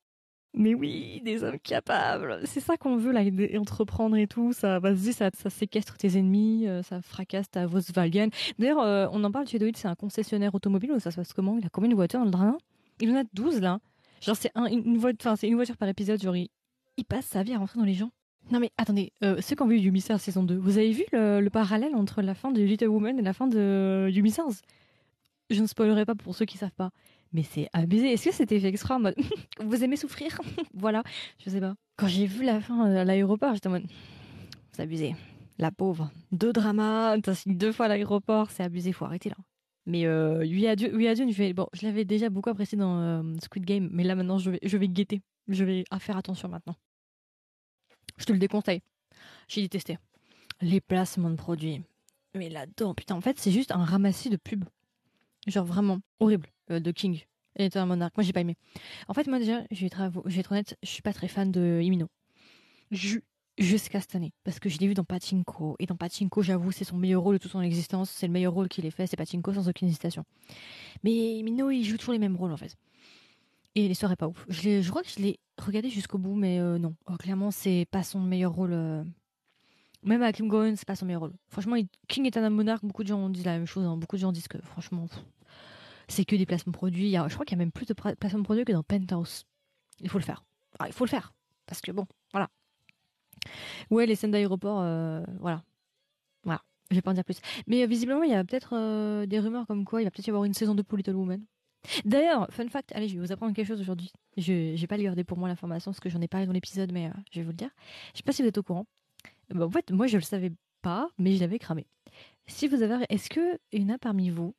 [0.56, 2.40] Mais oui, des hommes capables.
[2.46, 3.22] C'est ça qu'on veut là,
[3.60, 4.54] entreprendre et tout.
[4.54, 8.30] Ça, vas-y, ça, séquestre tes ennemis, euh, ça fracasse ta Volkswagen.
[8.60, 10.92] D'ailleurs, euh, on en parle chez Doid, c'est un concessionnaire automobile.
[10.92, 11.58] ou Ça se passe comment?
[11.58, 12.58] Il a combien de voitures dans le drama
[13.00, 13.80] Il en a 12 là.
[14.22, 16.22] Genre, c'est un, une, voiture, une voiture par épisode.
[16.22, 16.50] Genre, il,
[16.98, 18.12] il passe sa vie à rentrer dans les gens.
[18.52, 21.06] Non mais attendez, euh, ceux qui ont vu Yumi Stars saison 2, vous avez vu
[21.14, 24.52] le, le parallèle entre la fin de Little Woman et la fin de Yumi Stars?
[25.50, 26.90] Je ne spoilerai pas pour ceux qui savent pas.
[27.34, 28.14] Mais c'est abusé.
[28.14, 29.16] Est-ce que c'était fait extra en mode
[29.60, 30.40] vous aimez souffrir?
[30.74, 31.04] Voilà,
[31.44, 31.74] je sais pas.
[31.98, 33.88] Quand j'ai vu la fin à l'aéroport, j'étais en mode
[34.72, 35.16] c'est abusé.
[35.60, 36.12] La pauvre.
[36.32, 39.36] Deux dramas, deux fois à l'aéroport, c'est abusé, faut arrêter là.
[39.86, 44.16] Mais euh, oui à je l'avais déjà beaucoup apprécié dans euh, Squid Game, mais là
[44.16, 45.22] maintenant je vais guetter.
[45.48, 46.76] Je vais faire attention maintenant.
[48.18, 48.82] Je te le déconseille.
[49.48, 49.98] J'ai détesté.
[50.62, 51.82] Les placements de produits.
[52.36, 54.66] Mais là-dedans, putain, en fait, c'est juste un ramassis de pubs.
[55.48, 57.22] Genre vraiment horrible de King
[57.58, 58.16] et un monarque.
[58.18, 58.56] Moi, j'ai pas aimé.
[59.08, 62.08] En fait, moi déjà, je vais être, honnête, je suis pas très fan de Imino.
[62.92, 63.24] Ju-
[63.60, 64.34] Jusqu'à cette année.
[64.44, 65.76] Parce que je l'ai vu dans Pachinko.
[65.78, 68.10] Et dans Pachinko, j'avoue, c'est son meilleur rôle de toute son existence.
[68.10, 70.26] C'est le meilleur rôle qu'il ait fait, c'est Pachinko sans aucune hésitation.
[71.04, 72.76] Mais Imino, il joue toujours les mêmes rôles en fait.
[73.76, 74.44] Et l'histoire est pas ouf.
[74.50, 76.96] Je, je crois que je l'ai regardé jusqu'au bout, mais euh, non.
[77.06, 78.74] Oh, clairement, c'est pas son meilleur rôle.
[78.74, 79.04] euh.
[80.02, 81.34] Même à Kim Goen, c'est pas son meilleur rôle.
[81.50, 81.76] Franchement,
[82.08, 82.84] King est un monarque.
[82.84, 83.86] Beaucoup de gens disent la même chose.
[83.86, 83.98] hein.
[83.98, 85.24] Beaucoup de gens disent que, franchement, pff,
[86.14, 87.12] c'est que des placements produits.
[87.12, 89.46] Je crois qu'il y a même plus de placements produits que dans Penthouse.
[90.00, 90.46] Il faut le faire.
[90.80, 91.34] Ah, il faut le faire.
[91.66, 92.50] Parce que bon, voilà.
[93.90, 95.64] Ouais, les scènes d'aéroport, euh, voilà.
[96.44, 96.62] Voilà.
[96.90, 97.40] Je vais pas en dire plus.
[97.68, 100.44] Mais visiblement, il y a peut-être des rumeurs comme quoi il va peut-être y avoir
[100.46, 101.44] une saison 2 pour Little Woman.
[102.06, 104.12] D'ailleurs, fun fact, allez, je vais vous apprendre quelque chose aujourd'hui.
[104.38, 107.12] Je n'ai pas gardé pour moi l'information parce que j'en ai parlé dans l'épisode, mais
[107.32, 107.70] je vais vous le dire.
[108.14, 108.86] Je sais pas si vous êtes au courant.
[109.50, 111.86] Bah, en fait, moi, je le savais pas, mais je l'avais cramé.
[112.48, 114.54] Si vous avez, est-ce que il y en a parmi vous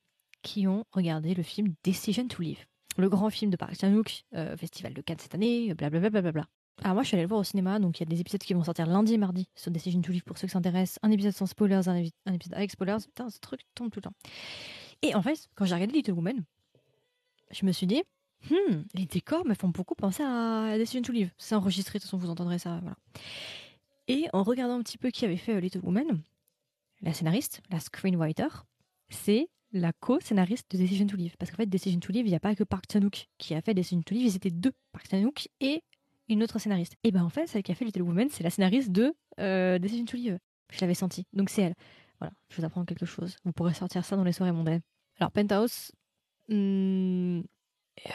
[0.45, 2.65] qui ont regardé le film Decision to Live,
[2.97, 6.21] le grand film de Park Chan-wook, euh, festival de Cannes cette année, blablabla.
[6.21, 6.47] Bla, bla,
[6.83, 8.41] Alors moi, je suis allée le voir au cinéma, donc il y a des épisodes
[8.41, 10.99] qui vont sortir lundi et mardi sur Decision to Live pour ceux qui s'intéressent.
[11.03, 11.97] Un épisode sans spoilers, un,
[12.33, 12.99] épisode avec spoilers.
[13.05, 14.15] Putain, ce truc tombe tout le temps.
[15.03, 16.45] Et en fait, quand j'ai regardé Little Woman,
[17.51, 18.03] je me suis dit,
[18.51, 21.33] hmm, les décors me font beaucoup penser à Decision to Live.
[21.39, 22.79] C'est enregistré, de toute façon, vous entendrez ça.
[22.83, 22.97] Voilà.
[24.09, 26.21] Et en regardant un petit peu qui avait fait euh, Little Woman,
[27.01, 28.49] la scénariste, la screenwriter,
[29.09, 31.37] c'est la co-scénariste de Decision to Live.
[31.39, 33.61] Parce qu'en fait, Decision to Live, il n'y a pas que Park Chan-wook qui a
[33.61, 35.83] fait Decision to Live, ils étaient deux, Park Chan-wook et
[36.29, 36.97] une autre scénariste.
[37.03, 39.79] Et ben en fait, celle qui a fait Little Woman, c'est la scénariste de euh,
[39.79, 40.39] Decision to Live.
[40.73, 41.27] Je l'avais senti.
[41.33, 41.75] Donc c'est elle.
[42.21, 43.37] Voilà, je vous apprends quelque chose.
[43.45, 44.81] Vous pourrez sortir ça dans les soirées mondaines.
[45.19, 45.93] Alors Penthouse,
[46.49, 47.41] hmm,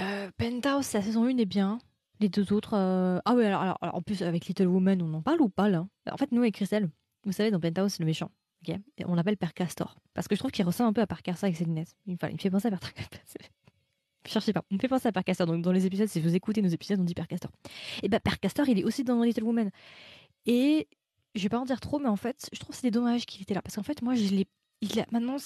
[0.02, 1.80] euh, Penthouse, la saison 1 est bien.
[2.20, 2.74] Les deux autres.
[2.76, 5.88] Euh, ah oui, alors, en plus, avec Little Woman, on en parle ou pas là?
[6.12, 6.90] En fait, nous, avec Christelle,
[7.24, 8.30] vous savez, dans Penthouse, le méchant,
[9.06, 10.00] on l'appelle Père Castor.
[10.14, 11.96] Parce que je trouve qu'il ressemble un peu à Père Castor avec ses lunettes.
[12.06, 12.80] Il, me fait penser à Père
[14.26, 14.64] Cherchez pas.
[14.70, 15.48] Il me fait penser à Père Castor.
[15.48, 17.52] Donc, dans les épisodes, si vous écoutez nos épisodes, on dit Père Castor.
[18.04, 19.72] Et bah, Père Castor, il est aussi dans Little Woman.
[20.46, 20.88] Et
[21.36, 23.42] je vais pas en dire trop, mais en fait, je trouve que c'était dommage qu'il
[23.42, 23.62] était là.
[23.62, 24.48] Parce qu'en fait, moi, je l'ai.
[24.82, 25.06] Il a...
[25.12, 25.38] Maintenant,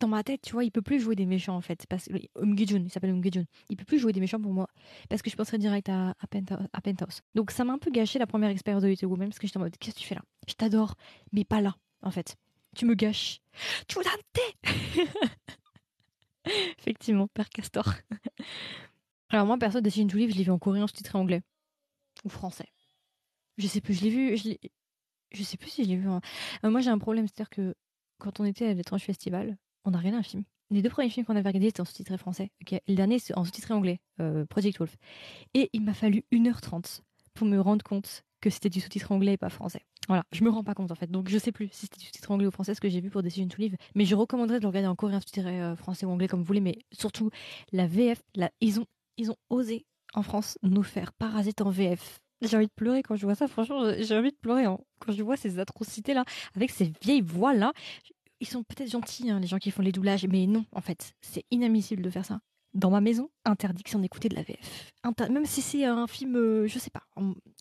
[0.00, 1.86] dans ma tête, tu vois, il peut plus jouer des méchants en fait.
[1.88, 3.22] Parce que il s'appelle Um
[3.68, 4.68] Il peut plus jouer des méchants pour moi
[5.08, 8.26] parce que je penserais direct à, à, Penthouse, Donc ça m'a un peu gâché la
[8.26, 10.22] première expérience de Little Woman parce que j'étais en mode qu'est-ce que tu fais là?
[10.48, 10.94] Je t'adore,
[11.32, 12.36] mais pas là en fait.
[12.76, 13.40] Tu me gâches.
[13.86, 13.98] Tu
[14.32, 14.70] thé
[16.78, 17.94] Effectivement, Père Castor.
[19.30, 21.42] Alors moi perso, Decision to Live, je l'ai vu en coréen sous-titré anglais
[22.24, 22.68] ou français.
[23.58, 24.50] Je sais plus, je l'ai vu, je,
[25.32, 26.08] je sais plus si je l'ai vu.
[26.08, 26.20] En...
[26.64, 27.74] Euh, moi j'ai un problème, c'est-à-dire que
[28.18, 30.44] quand on était à l'étrange festival, on a regardé un film.
[30.70, 32.50] Les deux premiers films qu'on avait regardés étaient en sous-titré français.
[32.70, 34.96] Le dernier, c'est en sous-titré anglais, euh, Project Wolf.
[35.54, 37.00] Et il m'a fallu 1h30
[37.34, 39.84] pour me rendre compte que c'était du sous-titre anglais et pas français.
[40.08, 41.10] Voilà, je me rends pas compte en fait.
[41.10, 43.10] Donc je sais plus si c'était du sous-titre anglais ou français ce que j'ai vu
[43.10, 43.76] pour Decision to Live.
[43.94, 46.46] Mais je recommanderais de le regarder en coréen sous-titré euh, français ou anglais comme vous
[46.46, 46.60] voulez.
[46.60, 47.30] Mais surtout,
[47.72, 48.20] la VF,
[48.60, 48.86] ils, ont,
[49.16, 52.18] ils ont osé en France nous faire Parasite en VF.
[52.42, 53.46] J'ai envie de pleurer quand je vois ça.
[53.46, 54.78] Franchement, j'ai envie de pleurer hein.
[54.98, 56.24] quand je vois ces atrocités là,
[56.56, 57.72] avec ces vieilles voix là
[58.42, 61.14] ils sont peut-être gentils, hein, les gens qui font les doublages, mais non, en fait,
[61.20, 62.40] c'est inadmissible de faire ça.
[62.74, 64.92] Dans ma maison, interdiction d'écouter de la VF.
[65.30, 67.04] même si c'est un film, euh, je sais pas,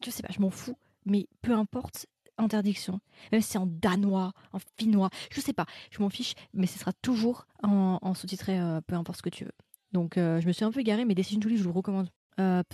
[0.04, 0.76] je sais pas, je m'en fous,
[1.06, 2.08] mais peu importe,
[2.42, 3.00] interdiction.
[3.32, 6.80] Même si c'est en danois, en finnois, je sais pas, je m'en fiche, mais ce
[6.80, 9.54] sera toujours en, sous-titré, euh, peu importe ce que tu veux.
[9.92, 11.76] Donc euh, je me suis un peu garée, mais Decision to Live, je vous le
[11.76, 12.10] recommande.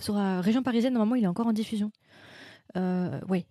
[0.00, 1.92] sur la région parisienne, normalement, il est encore en diffusion.
[2.76, 3.46] Euh, ouais,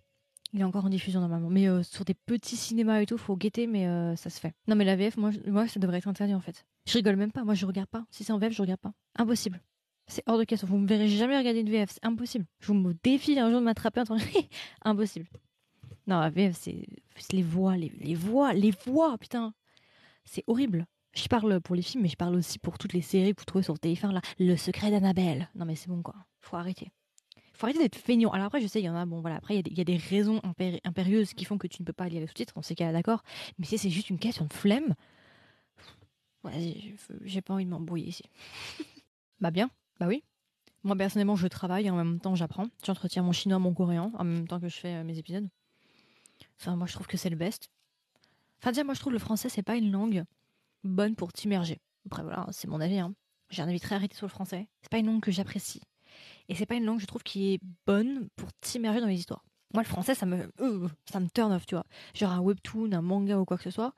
[0.52, 1.50] il est encore en diffusion normalement.
[1.50, 4.54] Mais euh, sur des petits cinémas et tout, faut guetter, mais euh, ça se fait.
[4.66, 5.32] Non, mais la VF, moi,
[5.68, 6.66] ça devrait être interdit en fait.
[6.86, 7.44] Je rigole même pas.
[7.44, 8.04] Moi, je regarde pas.
[8.10, 8.92] Si c'est en VF, je regarde pas.
[9.16, 9.60] Impossible.
[10.06, 10.66] C'est hors de question.
[10.66, 11.90] Vous me verrez jamais regarder une VF.
[11.92, 12.46] C'est impossible.
[12.60, 14.16] Je vous me défie un jour de m'attraper en train
[14.84, 15.26] Impossible.
[16.08, 16.86] Non, la VF, c'est
[17.32, 19.54] les voix, les, voix, les voix, putain.
[20.24, 20.86] C'est horrible.
[21.14, 23.44] Je parle pour les films, mais je parle aussi pour toutes les séries que vous
[23.44, 24.20] trouvez sur TF1 là.
[24.38, 25.48] Le secret d'Annabelle.
[25.54, 26.14] Non, mais c'est bon quoi.
[26.40, 26.92] Faut arrêter
[27.58, 28.30] faut arrêter d'être feignant.
[28.30, 29.96] Alors après, je sais, il y en a, bon voilà, après, il y, a des
[29.96, 30.40] raisons
[30.84, 32.92] impérieuses qui font que tu ne peux pas lire les sous-titres, on sait qu'elle est
[32.92, 33.24] d'accord.
[33.58, 34.94] Mais si c'est juste une question de flemme,
[36.44, 36.94] vas-y,
[37.24, 38.22] j'ai pas envie de m'embrouiller ici.
[39.40, 40.22] bah bien, bah oui.
[40.84, 42.66] Moi, personnellement, je travaille en même temps, j'apprends.
[42.86, 45.48] J'entretiens mon chinois, mon coréen, en même temps que je fais euh, mes épisodes.
[46.60, 47.70] Enfin, moi, je trouve que c'est le best.
[48.60, 50.24] Enfin, déjà, moi, je trouve le français, c'est pas une langue
[50.84, 51.80] bonne pour t'immerger.
[52.06, 52.98] Après, voilà, c'est mon avis.
[52.98, 53.14] Hein.
[53.50, 54.68] J'ai un avis très arrêté sur le français.
[54.82, 55.80] C'est pas une langue que j'apprécie.
[56.48, 59.44] Et c'est pas une langue, je trouve, qui est bonne pour t'immerger dans les histoires.
[59.74, 61.84] Moi, le français, ça me, euh, ça me turn off, tu vois.
[62.14, 63.92] Genre un webtoon, un manga ou quoi que ce soit,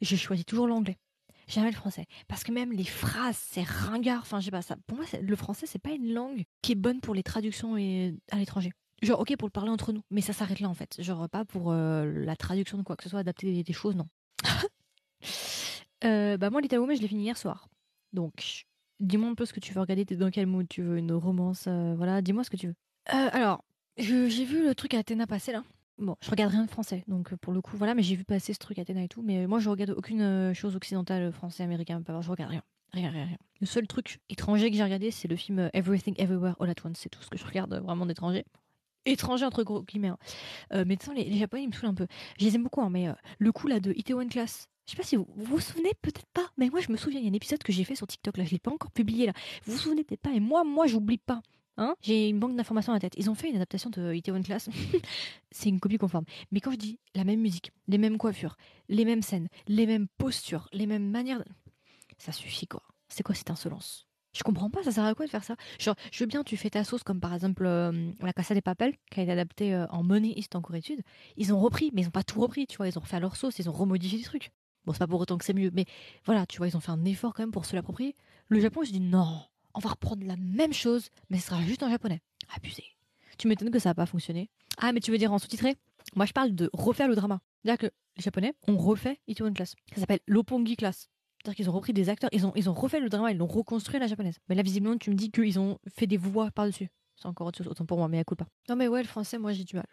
[0.00, 0.98] je choisis toujours l'anglais.
[1.46, 2.06] Jamais le français.
[2.26, 4.22] Parce que même les phrases, c'est ringard.
[4.22, 4.76] Enfin, je sais pas, ça.
[4.86, 8.14] Pour moi, le français, c'est pas une langue qui est bonne pour les traductions et
[8.30, 8.72] à l'étranger.
[9.04, 10.96] Genre, ok, pour le parler entre nous, mais ça s'arrête là en fait.
[11.02, 14.08] Genre, pas pour euh, la traduction de quoi que ce soit, adapter des, choses, non.
[16.04, 17.68] euh, bah, moi, Little Woman, je l'ai fini hier soir.
[18.12, 18.66] Donc,
[19.00, 21.12] Dis-moi un peu ce que tu veux regarder, t'es dans quel mood Tu veux une
[21.12, 22.74] romance euh, Voilà, dis-moi ce que tu veux.
[23.06, 23.64] Alors,
[23.98, 25.64] j'ai vu le truc à Athéna passer là.
[25.98, 28.52] Bon, je regarde rien de français, donc pour le coup, voilà, mais j'ai vu passer
[28.52, 29.22] ce truc Athéna et tout.
[29.22, 32.62] Mais moi, je regarde aucune chose occidentale, français, américain, pas je regarde rien.
[32.92, 33.38] Rien, rien, rien.
[33.60, 36.98] Le seul truc étranger que j'ai regardé, c'est le film Everything Everywhere All at Once.
[36.98, 38.44] C'est tout ce que je regarde vraiment d'étranger.
[39.06, 40.08] Étranger entre gros guillemets.
[40.08, 40.84] Hein.
[40.86, 42.06] mais de les, les, japonais, ils me saoulent un peu.
[42.38, 45.02] Je les aime beaucoup, hein, mais le coup là de Itaewon Class, je sais pas
[45.02, 47.34] si vous vous, souvenez, peut-être pas, mais moi je me souviens, il y a un
[47.34, 49.32] épisode que j'ai fait sur TikTok, là, je l'ai pas encore publié là.
[49.64, 51.40] Vous vous souvenez peut-être pas, et moi, moi, j'oublie pas.
[51.76, 53.14] Hein J'ai une banque d'informations en la tête.
[53.16, 54.68] Ils ont fait une adaptation de Itaewon Class.
[55.50, 56.24] c'est une copie conforme.
[56.52, 58.56] Mais quand je dis la même musique, les mêmes coiffures,
[58.88, 61.42] les mêmes scènes, les mêmes postures, les mêmes manières,
[62.18, 62.82] ça suffit quoi.
[63.08, 64.06] C'est quoi cette insolence?
[64.34, 65.56] Je comprends pas, ça sert à quoi de faire ça?
[65.78, 68.60] Genre, je veux bien, tu fais ta sauce comme par exemple euh, La Casa des
[68.60, 70.02] Papel, qui a été adaptée euh, en
[70.36, 71.02] East en Corée du.
[71.36, 72.88] Ils ont repris, mais ils ont pas tout repris, tu vois.
[72.88, 74.50] Ils ont refait leur sauce, ils ont remodifié des trucs.
[74.84, 75.86] Bon, c'est pas pour autant que c'est mieux, mais
[76.24, 78.16] voilà, tu vois, ils ont fait un effort quand même pour se l'approprier.
[78.48, 79.40] Le Japon, je dis non,
[79.72, 82.20] on va reprendre la même chose, mais ce sera juste en japonais.
[82.54, 82.84] Abusé.
[83.38, 84.50] Tu m'étonnes que ça n'a pas fonctionné.
[84.78, 85.76] Ah, mais tu veux dire en sous-titré?
[86.14, 87.40] Moi, je parle de refaire le drama.
[87.62, 89.74] C'est-à-dire que les Japonais ont refait Itaewon Class.
[89.94, 91.08] Ça s'appelle l'Opongi Class.
[91.44, 93.46] C'est-à-dire qu'ils ont repris des acteurs, ils ont, ils ont refait le drama, ils l'ont
[93.46, 94.38] reconstruit la japonaise.
[94.48, 96.88] Mais là, visiblement, tu me dis qu'ils ont fait des voix par-dessus.
[97.16, 98.46] C'est encore autre chose, autant pour moi, mais à coup pas.
[98.70, 99.84] Non, mais ouais, le français, moi, j'ai du mal.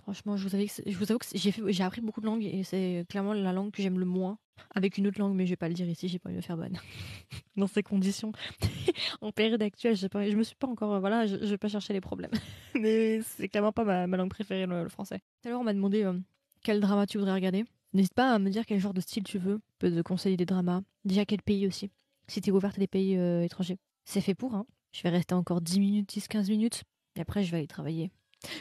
[0.00, 3.52] Franchement, je vous, avoue que, j'ai, j'ai appris beaucoup de langues et c'est clairement la
[3.52, 4.38] langue que j'aime le moins.
[4.74, 6.44] Avec une autre langue, mais je vais pas le dire ici, j'ai pas envie de
[6.44, 6.78] faire bonne.
[7.56, 8.30] Dans ces conditions,
[9.20, 11.00] en période actuelle, je, pas, je me suis pas encore.
[11.00, 12.30] Voilà, je, vais pas chercher les problèmes.
[12.74, 15.18] mais c'est clairement pas ma, ma langue préférée, le, français.
[15.42, 16.12] Tout à l'heure, on m'a demandé euh,
[16.62, 17.64] quel drama tu voudrais regarder.
[17.92, 19.60] N'hésite pas à me dire quel genre de style tu veux.
[19.78, 20.82] Peut te conseiller des dramas.
[21.04, 21.90] Déjà quel pays aussi.
[22.28, 23.78] Si t'es ouverte à des pays euh, étrangers.
[24.04, 24.66] C'est fait pour, hein.
[24.92, 26.82] Je vais rester encore 10 minutes, 10-15 minutes.
[27.16, 28.10] Et après, je vais aller travailler.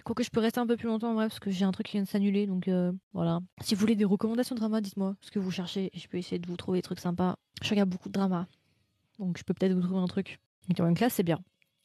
[0.03, 1.87] Quoique je peux rester un peu plus longtemps en vrai, parce que j'ai un truc
[1.87, 2.47] qui vient de s'annuler.
[2.47, 3.39] Donc euh, voilà.
[3.61, 5.89] Si vous voulez des recommandations de drama, dites-moi ce que vous cherchez.
[5.93, 7.37] Et je peux essayer de vous trouver des trucs sympas.
[7.61, 8.47] Je regarde beaucoup de dramas.
[9.19, 10.39] Donc je peux peut-être vous trouver un truc.
[10.67, 11.39] Donc en classe, c'est bien.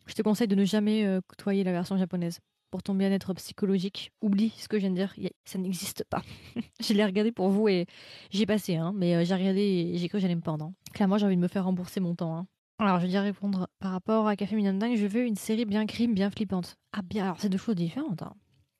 [0.07, 2.41] Je te conseille de ne jamais euh, côtoyer la version japonaise
[2.75, 4.11] pour ton bien-être psychologique.
[4.21, 5.15] Oublie ce que je viens de dire,
[5.45, 6.23] ça n'existe pas.
[6.81, 7.87] je l'ai regardé pour vous et
[8.33, 10.65] j'ai passé, hein, mais euh, j'ai regardé et j'ai cru que j'allais me pendre.
[10.65, 10.75] Hein.
[10.93, 12.37] Clairement, j'ai envie de me faire rembourser mon temps.
[12.37, 12.49] Hein.
[12.81, 15.87] Alors, je vais dire répondre par rapport à Café Minandang, je veux une série bien
[15.87, 16.75] crime, bien flippante.
[16.93, 18.25] Ah bien, alors c'est deux choses différentes.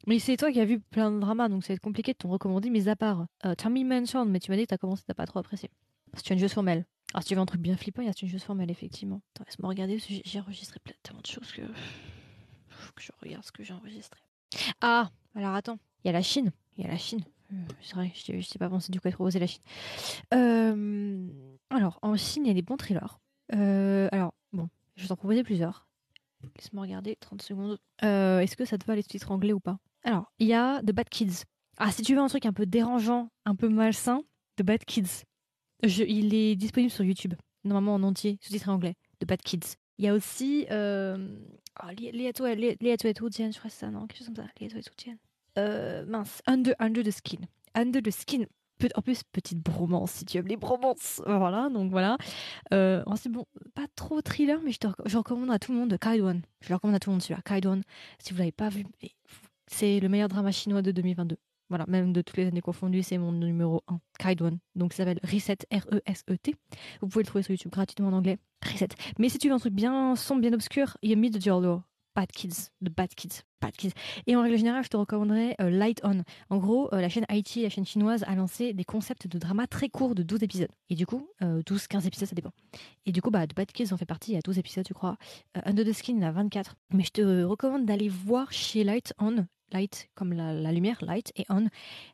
[0.09, 2.19] Mais c'est toi qui as vu plein de dramas, donc ça va être compliqué de
[2.19, 5.05] t'en recommander, mis à part euh, Tommy Mansion, mais tu m'as dit que t'as commencé,
[5.07, 5.71] t'as pas trop apprécié.
[6.15, 6.85] C'est une joueuse formelle.
[7.13, 9.21] Alors, si tu veux un truc bien flippant, il y a une joueuse formelle, effectivement.
[9.37, 11.63] Attends, laisse-moi regarder, parce que j'ai enregistré tellement de choses que
[12.93, 14.21] que je regarde ce que j'ai enregistré.
[14.81, 16.53] Ah, alors attends, il y a la Chine.
[16.77, 17.25] Il y a la Chine.
[17.53, 19.63] Euh, c'est vrai, je sais pas pensé du coup à proposer la Chine.
[20.33, 21.29] Euh,
[21.71, 23.21] alors, en Chine, il y a des bons thrillers.
[23.55, 25.87] Euh, alors, bon, je vais t'en proposer plusieurs.
[26.57, 27.79] Laisse-moi regarder 30 secondes.
[28.03, 29.79] Est-ce que ça te va les titres anglais ou pas?
[30.03, 31.45] Alors, il y a The Bad Kids.
[31.79, 34.23] Ah, si tu veux un truc un peu dérangeant, un peu malsain,
[34.57, 35.25] The Bad Kids.
[35.83, 38.95] il est disponible sur YouTube, normalement en entier, sous-titré anglais.
[39.21, 39.77] The Bad Kids.
[39.99, 40.67] Il y a aussi
[41.83, 44.07] Oh, je crois que c'est ça, non?
[44.07, 44.37] Quelque chose comme
[44.97, 45.11] ça.
[45.59, 47.47] Euh, mince, Under, Under the Skin.
[47.75, 48.47] Under the Skin.
[48.97, 51.23] En plus, petite bromance, si tu aimes les bromances.
[51.27, 52.19] Voilà, donc voilà.
[52.73, 56.43] Euh, c'est bon, pas trop thriller, mais je, te, recommande à tout le monde Kaidwan.
[56.61, 57.41] Je le recommande à tout le monde celui-là.
[57.45, 57.83] Kaidwan,
[58.19, 58.85] si vous l'avez pas vu,
[59.69, 61.37] c'est le meilleur drama chinois de 2022.
[61.69, 64.59] Voilà, même de toutes les années confondues, c'est mon numéro 1, Kaidwan.
[64.75, 66.55] Donc ça s'appelle Reset, R-E-S-E-T.
[67.01, 68.39] Vous pouvez le trouver sur YouTube gratuitement en anglais.
[68.65, 68.89] Reset.
[69.19, 71.83] Mais si tu veux un truc bien sombre, bien obscur, il y a Mid Jorlo.
[72.15, 73.93] Bad Kids, The Bad Kids, Bad Kids.
[74.27, 76.23] Et en règle générale, je te recommanderais euh, Light On.
[76.49, 79.67] En gros, euh, la chaîne IT, la chaîne chinoise, a lancé des concepts de drama
[79.67, 80.71] très courts de 12 épisodes.
[80.91, 82.53] Et du coup, 12, euh, 15 épisodes, ça dépend.
[83.07, 84.87] Et du coup, bah, The Bad Kids en fait partie, il y a 12 épisodes,
[84.89, 85.17] je crois.
[85.65, 86.77] Under the Skin, il y en a 24.
[86.93, 91.45] Mais je te recommande d'aller voir chez Light On light comme la, lumière, light et
[91.49, 91.69] on.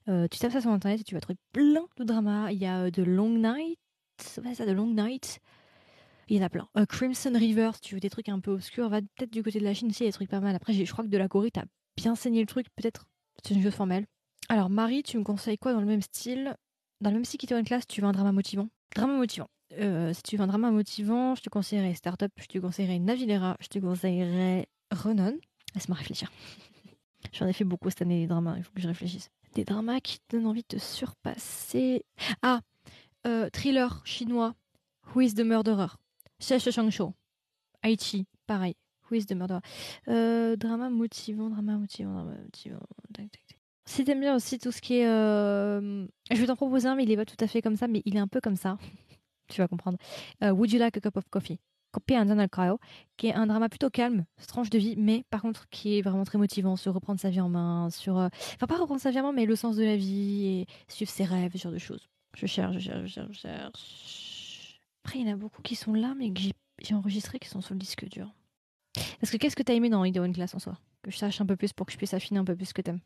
[0.09, 2.51] Euh, tu tapes ça sur internet et tu vas trouver plein de dramas.
[2.53, 3.79] Il y a de Long Night,
[4.45, 5.41] ouais, ça, de Long Night.
[6.29, 6.69] Il y en a plein.
[6.77, 9.59] Euh, Crimson River, si tu veux des trucs un peu obscurs, va peut-être du côté
[9.59, 10.55] de la Chine aussi, il y a des trucs pas mal.
[10.55, 11.65] Après, je crois que de la Corée, t'as
[11.97, 13.09] bien saigné le truc, peut-être.
[13.43, 14.07] C'est une chose formelle.
[14.49, 16.55] Alors, Marie, tu me conseilles quoi dans le même style?
[17.01, 18.69] Dans le même style une classe, tu veux un drama motivant?
[18.95, 19.49] Drama motivant.
[19.79, 23.57] Euh, si tu veux un drama motivant, je te conseillerais Startup, je te conseillerais Navilera,
[23.61, 25.39] je te conseillerais Renon.
[25.75, 26.31] Laisse-moi réfléchir.
[27.33, 29.31] J'en ai fait beaucoup cette année, des dramas, il faut que je réfléchisse.
[29.55, 32.05] Des dramas qui donnent envie de surpasser.
[32.43, 32.61] Ah,
[33.27, 34.55] euh, thriller chinois,
[35.15, 35.89] Who is the Murderer?
[36.41, 37.13] Xiaoshi Shangshou.
[37.83, 38.75] Aichi, pareil.
[39.11, 39.61] Who is the Murderer?
[40.09, 42.81] Euh, Drama motivant, drama motivant, drama motivant.
[43.87, 45.09] Si t'aimes bien aussi tout ce qui est...
[45.09, 46.07] Euh...
[46.31, 48.03] Je vais t'en proposer un, mais il est pas tout à fait comme ça, mais
[48.05, 48.79] il est un peu comme ça.
[49.49, 49.99] tu vas comprendre.
[50.41, 51.59] Would you like a cup of coffee?
[51.93, 52.79] Copy un Cryo,
[53.17, 56.25] qui est un drama plutôt calme, tranche de vie, mais par contre qui est vraiment
[56.25, 58.19] très motivant sur reprendre sa vie en main, sur.
[58.19, 60.67] Euh, enfin, pas reprendre sa vie en main, mais le sens de la vie et
[60.89, 62.09] suivre ses rêves, ce genre de choses.
[62.37, 64.81] Je cherche, je cherche, je cherche, je cherche.
[65.05, 66.41] Après, il y en a beaucoup qui sont là, mais que
[66.81, 68.33] j'ai enregistré qui sont sur le disque dur.
[69.21, 70.79] Parce que qu'est-ce que t'as aimé dans Ideo Class en soi?
[71.03, 72.75] Que je sache un peu plus pour que je puisse affiner un peu plus ce
[72.75, 73.01] que t'aimes.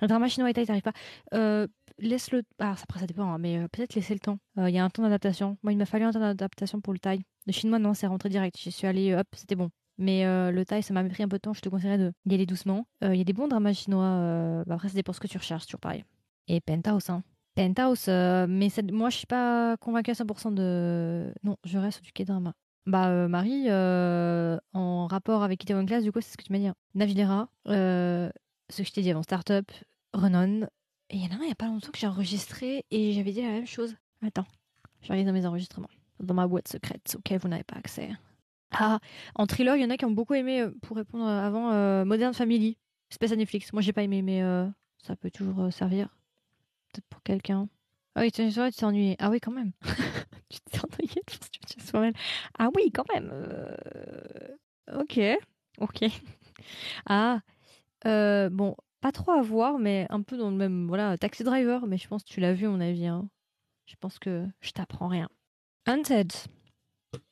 [0.00, 0.92] Le drama chinois et t'arrives pas.
[1.34, 1.66] Euh,
[1.98, 2.42] laisse le.
[2.58, 4.38] Ah, après, ça dépend, hein, mais euh, peut-être laisser le temps.
[4.56, 5.56] Il y a un temps d'adaptation.
[5.62, 7.22] Moi, il m'a fallu un temps d'adaptation pour le taille.
[7.46, 8.56] Le chinois, non, c'est rentré direct.
[8.60, 9.70] Je suis allée, hop, c'était bon.
[9.98, 11.52] Mais euh, le thaï, ça m'a pris un peu de temps.
[11.52, 12.86] Je te conseillerais de y aller doucement.
[13.04, 14.04] Euh, il y a des bons dramas chinois.
[14.04, 16.04] Euh, bah, après, ça dépend ce que tu recherches, toujours pareil.
[16.48, 17.22] Et Penthouse, hein.
[17.54, 21.32] Penthouse, mais moi, je suis pas convaincue à 100% de.
[21.42, 22.54] Non, je reste du K-drama.
[22.86, 26.52] Bah, euh, Marie, euh, en rapport avec Itaewon Class, du coup, c'est ce que tu
[26.52, 26.66] m'as dit.
[26.66, 26.74] hein.
[26.94, 28.30] Navilera, euh,
[28.70, 29.70] ce que je t'ai dit avant, Startup,
[30.12, 30.68] Renon.
[31.10, 33.12] Et il y en a un, il n'y a pas longtemps que j'ai enregistré et
[33.12, 33.96] j'avais dit la même chose.
[34.22, 34.46] Attends,
[35.02, 35.90] je vais regarder dans mes enregistrements.
[36.20, 38.10] Dans ma boîte secrète auquel vous n'avez pas accès.
[38.72, 39.00] Ah,
[39.34, 42.04] en thriller, il y en a qui ont beaucoup aimé, euh, pour répondre avant, euh,
[42.04, 42.78] Modern Family,
[43.10, 43.72] Space à Netflix.
[43.72, 44.66] Moi, j'ai pas aimé, mais euh,
[45.02, 46.08] ça peut toujours servir.
[46.92, 47.68] Peut-être pour quelqu'un.
[48.14, 49.16] Ah oui, tu tu t'es ennuyé.
[49.18, 49.72] Ah oui, quand même.
[50.48, 52.12] tu t'es ennuyé faire Studio Swirl.
[52.58, 53.32] Ah oui, quand même.
[54.92, 55.20] Ok,
[55.80, 56.04] ok.
[57.06, 57.40] Ah,
[58.04, 61.98] bon, pas trop à voir, mais un peu dans le même, voilà, Taxi Driver, mais
[61.98, 63.06] je pense que tu l'as vu, à mon avis.
[63.06, 63.28] hein.
[63.86, 65.28] Je pense que je t'apprends rien.
[65.86, 66.32] Hunted.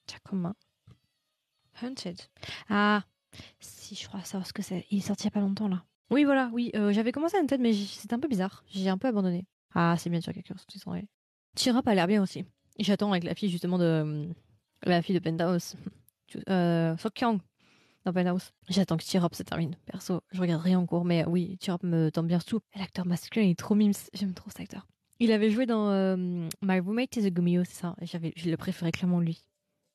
[0.07, 0.55] Tiens, comment
[1.83, 2.21] Hunted.
[2.69, 3.05] Ah,
[3.61, 4.87] si, je crois savoir ce que c'est.
[4.91, 5.85] Il est sorti il y a pas longtemps, là.
[6.11, 6.71] Oui, voilà, oui.
[6.75, 8.64] euh, J'avais commencé Hunted, mais c'était un peu bizarre.
[8.69, 9.47] J'ai un peu abandonné.
[9.75, 11.07] Ah, c'est bien sûr quelqu'un qui s'en est.
[11.57, 12.45] Chirap a l'air bien aussi.
[12.79, 14.29] J'attends avec la fille, justement, de.
[14.85, 15.75] La fille de Penthouse.
[16.51, 17.14] Euh, Sok
[18.69, 19.75] J'attends que Chirap se termine.
[19.87, 22.61] Perso, je regarde rien en cours, mais oui, Chirap me tente bien tout.
[22.75, 23.93] Et L'acteur masculin il est trop mimes.
[24.15, 24.87] J'aime trop cet acteur.
[25.21, 26.17] Il avait joué dans euh,
[26.63, 27.97] My Roommate is a Gumio, c'est ça.
[28.03, 29.43] J'avais, je le préférais clairement lui.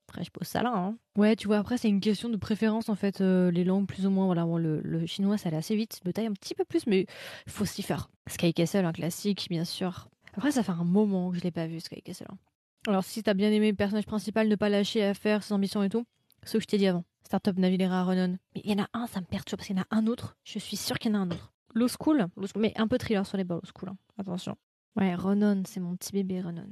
[0.10, 0.74] Après, je pose ça là.
[0.76, 0.98] Hein.
[1.18, 3.22] Ouais, tu vois, après, c'est une question de préférence en fait.
[3.22, 4.26] euh, les langues, plus ou moins.
[4.26, 6.02] Voilà, le, le chinois, ça allait assez vite.
[6.04, 7.06] Le taille un petit peu plus, mais
[7.48, 8.10] faut s'y faire.
[8.28, 10.10] Sky Castle, un classique, bien sûr.
[10.36, 12.28] Après, ça fait un moment que je l'ai pas vu, Sky Castle.
[12.30, 12.38] hein.
[12.86, 15.84] Alors, si t'as bien aimé le personnage principal, ne pas lâcher à faire ses ambitions
[15.84, 16.04] et tout,
[16.44, 17.06] ce que je t'ai dit avant.
[17.26, 18.38] Startup Navilera Renon.
[18.56, 20.08] Mais il y en a un, ça me perturbe parce qu'il y en a un
[20.08, 20.36] autre.
[20.44, 21.52] Je suis sûre qu'il y en a un autre.
[21.74, 23.90] Low School, mais un peu thriller sur les bords, Low School.
[23.90, 23.98] hein.
[24.18, 24.56] Attention.
[24.96, 26.68] Ouais, Renon, c'est mon petit bébé Renon.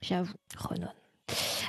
[0.00, 0.88] J'avoue, Renon.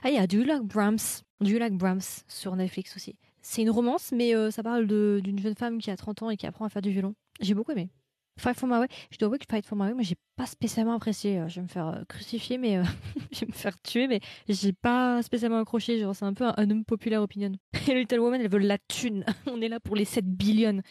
[0.03, 1.24] Ah, il y a Do You Like Brahms?
[1.41, 3.18] Do You Like Brahms sur Netflix aussi.
[3.41, 6.38] C'est une romance, mais euh, ça parle d'une jeune femme qui a 30 ans et
[6.38, 7.14] qui apprend à faire du violon.
[7.41, 7.89] J'ai beaucoup aimé.
[8.38, 8.88] Fight for My Way.
[9.11, 11.39] Je dois avouer que Fight for My Way, moi, j'ai pas spécialement apprécié.
[11.39, 12.84] Euh, Je vais me faire euh, crucifier, mais euh,
[13.31, 15.99] je vais me faire tuer, mais j'ai pas spécialement accroché.
[15.99, 17.51] Genre, c'est un peu un, homme populaire opinion.
[17.88, 19.25] Et Little Woman, elle veut la thune.
[19.47, 20.81] On est là pour les 7 billions.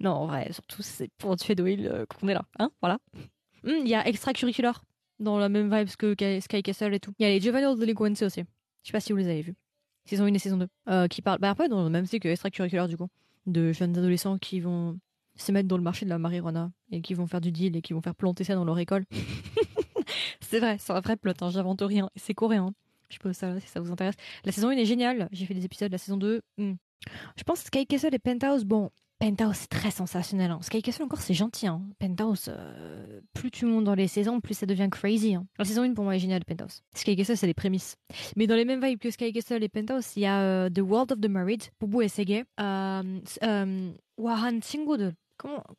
[0.00, 2.44] non, en vrai, surtout, c'est pour tuer Doyle qu'on est là.
[2.58, 2.98] Hein, voilà.
[3.64, 4.84] Hum, Il y a Extracurricular
[5.18, 7.12] dans la même vibe que Sky Castle et tout.
[7.18, 8.40] Il y a les Juvenile Delinquency aussi.
[8.40, 9.54] Je sais pas si vous les avez vus.
[10.04, 10.68] Saison 1 et saison 2.
[10.88, 13.08] Euh, qui parlent, bah après, dans le même style que Extracurricular du coup.
[13.46, 14.98] De jeunes adolescents qui vont
[15.36, 17.82] se mettent dans le marché de la marijuana et qui vont faire du deal et
[17.82, 19.04] qui vont faire planter ça dans leur école.
[20.40, 22.10] c'est vrai, c'est un vrai plot, hein, j'invente rien.
[22.16, 22.72] C'est coréen.
[23.08, 24.16] Je peux ça si ça vous intéresse.
[24.44, 25.28] La saison 1 est géniale.
[25.32, 26.42] J'ai fait des épisodes la saison 2.
[26.58, 26.74] Hmm.
[27.36, 30.50] Je pense Sky Castle et Penthouse, bon, Penthouse c'est très sensationnel.
[30.50, 30.58] Hein.
[30.62, 31.66] Sky Castle encore c'est gentil.
[31.66, 31.82] Hein.
[31.98, 35.34] Penthouse, euh, plus tu montes dans les saisons, plus ça devient crazy.
[35.34, 35.46] Hein.
[35.58, 36.82] La saison 1 pour moi est géniale Penthouse.
[36.94, 37.96] Sky Castle c'est les prémices.
[38.36, 40.80] Mais dans les mêmes vibes que Sky Castle et Penthouse, il y a euh, The
[40.80, 42.44] World of the Married, Bubu et Sege.
[42.60, 43.94] Euh, um,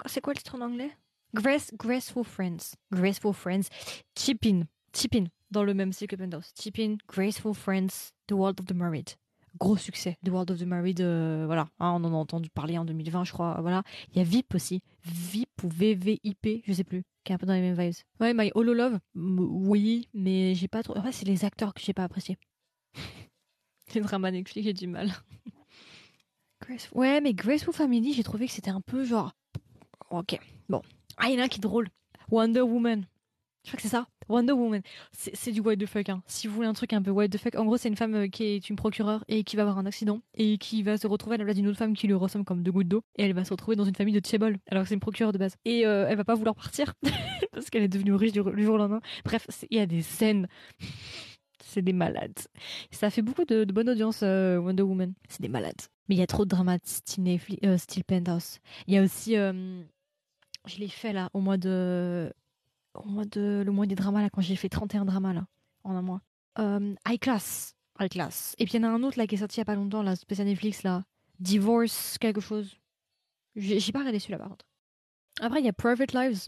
[0.05, 0.91] c'est quoi le titre en anglais?
[1.33, 2.75] Grace, Graceful Friends.
[2.91, 3.69] Graceful Friends.
[4.17, 4.63] Chipin.
[4.93, 5.25] Chipin.
[5.51, 6.53] Dans le même que Penthouse.
[6.59, 9.11] Chipin, Graceful Friends, The World of the Married.
[9.59, 10.17] Gros succès.
[10.23, 11.67] The World of the Married, euh, voilà.
[11.79, 13.57] Hein, on en a entendu parler en 2020, je crois.
[13.61, 13.83] Voilà.
[14.11, 14.81] Il y a VIP aussi.
[15.03, 17.03] VIP ou VVIP, je sais plus.
[17.23, 17.95] Qui est un peu dans les mêmes vibes.
[18.19, 18.99] Ouais, My Holo Love.
[19.15, 20.97] Oui, mais j'ai pas trop.
[20.99, 22.37] Ouais, c'est les acteurs que j'ai pas appréciés.
[23.95, 25.11] les dramas Netflix, j'ai du mal.
[26.93, 29.33] Ouais, mais Graceful Family, j'ai trouvé que c'était un peu genre.
[30.09, 30.39] Ok,
[30.69, 30.81] bon.
[31.17, 31.89] Ah, il y en a un qui est drôle.
[32.29, 33.05] Wonder Woman.
[33.63, 34.07] Je crois que c'est ça.
[34.29, 34.81] Wonder Woman.
[35.11, 36.07] C'est du what the fuck.
[36.07, 36.23] Hein.
[36.25, 37.55] Si vous voulez un truc un peu what the fuck.
[37.55, 39.85] En gros, c'est une femme euh, qui est une procureure et qui va avoir un
[39.85, 42.45] accident et qui va se retrouver à la place d'une autre femme qui lui ressemble
[42.45, 43.03] comme deux gouttes d'eau.
[43.17, 44.57] Et elle va se retrouver dans une famille de Tchébol.
[44.69, 45.55] Alors que c'est une procureure de base.
[45.65, 46.93] Et euh, elle va pas vouloir partir
[47.51, 49.01] parce qu'elle est devenue riche du, jour au lendemain.
[49.25, 50.47] Bref, il y a des scènes.
[51.63, 52.39] C'est des malades.
[52.91, 55.13] Ça fait beaucoup de, de bonne audience, euh, Wonder Woman.
[55.27, 55.81] C'est des malades.
[56.07, 57.77] Mais il y a trop de dramas style, euh,
[58.07, 58.59] Penthouse.
[58.87, 59.35] Il y a aussi.
[60.67, 62.33] Je l'ai fait là, au mois de.
[62.93, 63.63] Au mois de.
[63.65, 65.47] Le mois des dramas là, quand j'ai fait 31 dramas là,
[65.83, 66.21] en un mois.
[66.59, 67.75] Euh, High Class.
[67.99, 68.55] High Class.
[68.59, 69.65] Et puis il y en a un autre là qui est sorti il y a
[69.65, 71.03] pas longtemps, là, spécial Netflix là.
[71.39, 72.77] Divorce, quelque chose.
[73.55, 74.65] J'ai pas regardé celui-là par contre.
[75.39, 76.47] Après, il y a Private Lives.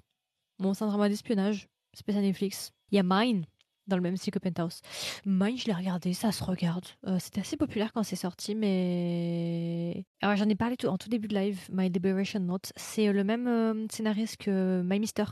[0.58, 1.68] Bon, c'est un drama d'espionnage.
[1.94, 2.72] Spécial Netflix.
[2.92, 3.46] Il y a Mine,
[3.90, 4.82] dans le même style que Penthouse.
[5.26, 6.86] Mine, je l'ai regardé, ça se regarde.
[7.08, 10.06] Euh, C'était assez populaire quand c'est sorti, mais.
[10.22, 12.72] Alors, j'en ai parlé tout, en tout début de live, My Liberation Note.
[12.76, 15.26] C'est euh, le même euh, scénariste que My Mister.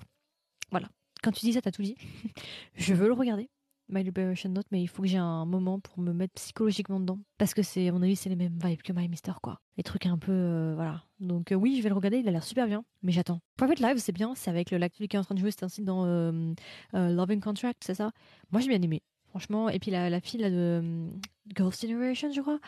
[0.72, 0.90] Voilà.
[1.24, 1.96] Quand tu dis ça, t'as tout dit.
[2.76, 3.50] je veux le regarder.
[3.90, 7.20] My Liberation Note, mais il faut que j'ai un moment pour me mettre psychologiquement dedans.
[7.38, 9.62] Parce que c'est, à mon avis, c'est les mêmes vibes que My Mister, quoi.
[9.78, 11.04] Les trucs un peu, euh, voilà.
[11.20, 13.40] Donc euh, oui, je vais le regarder, il a l'air super bien, mais j'attends.
[13.56, 15.82] Private Live, c'est bien, c'est avec le- qui est en train de jouer, c'est ainsi
[15.84, 16.54] dans euh,
[16.94, 18.12] Loving Contract, c'est ça
[18.52, 19.70] Moi, j'ai bien aimé, franchement.
[19.70, 21.08] Et puis la, la fille là, de
[21.56, 22.60] Ghost Generation, je crois,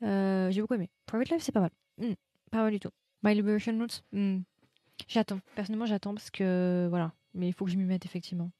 [0.00, 0.88] j'ai beaucoup aimé.
[1.06, 1.70] Private Live, c'est pas mal.
[1.98, 2.14] Hmm,
[2.50, 2.90] pas mal du tout.
[3.22, 4.38] My Liberation Note, hmm,
[5.08, 5.40] j'attends.
[5.54, 7.12] Personnellement, j'attends parce que, voilà.
[7.34, 8.50] Mais il faut que je m'y mette, effectivement.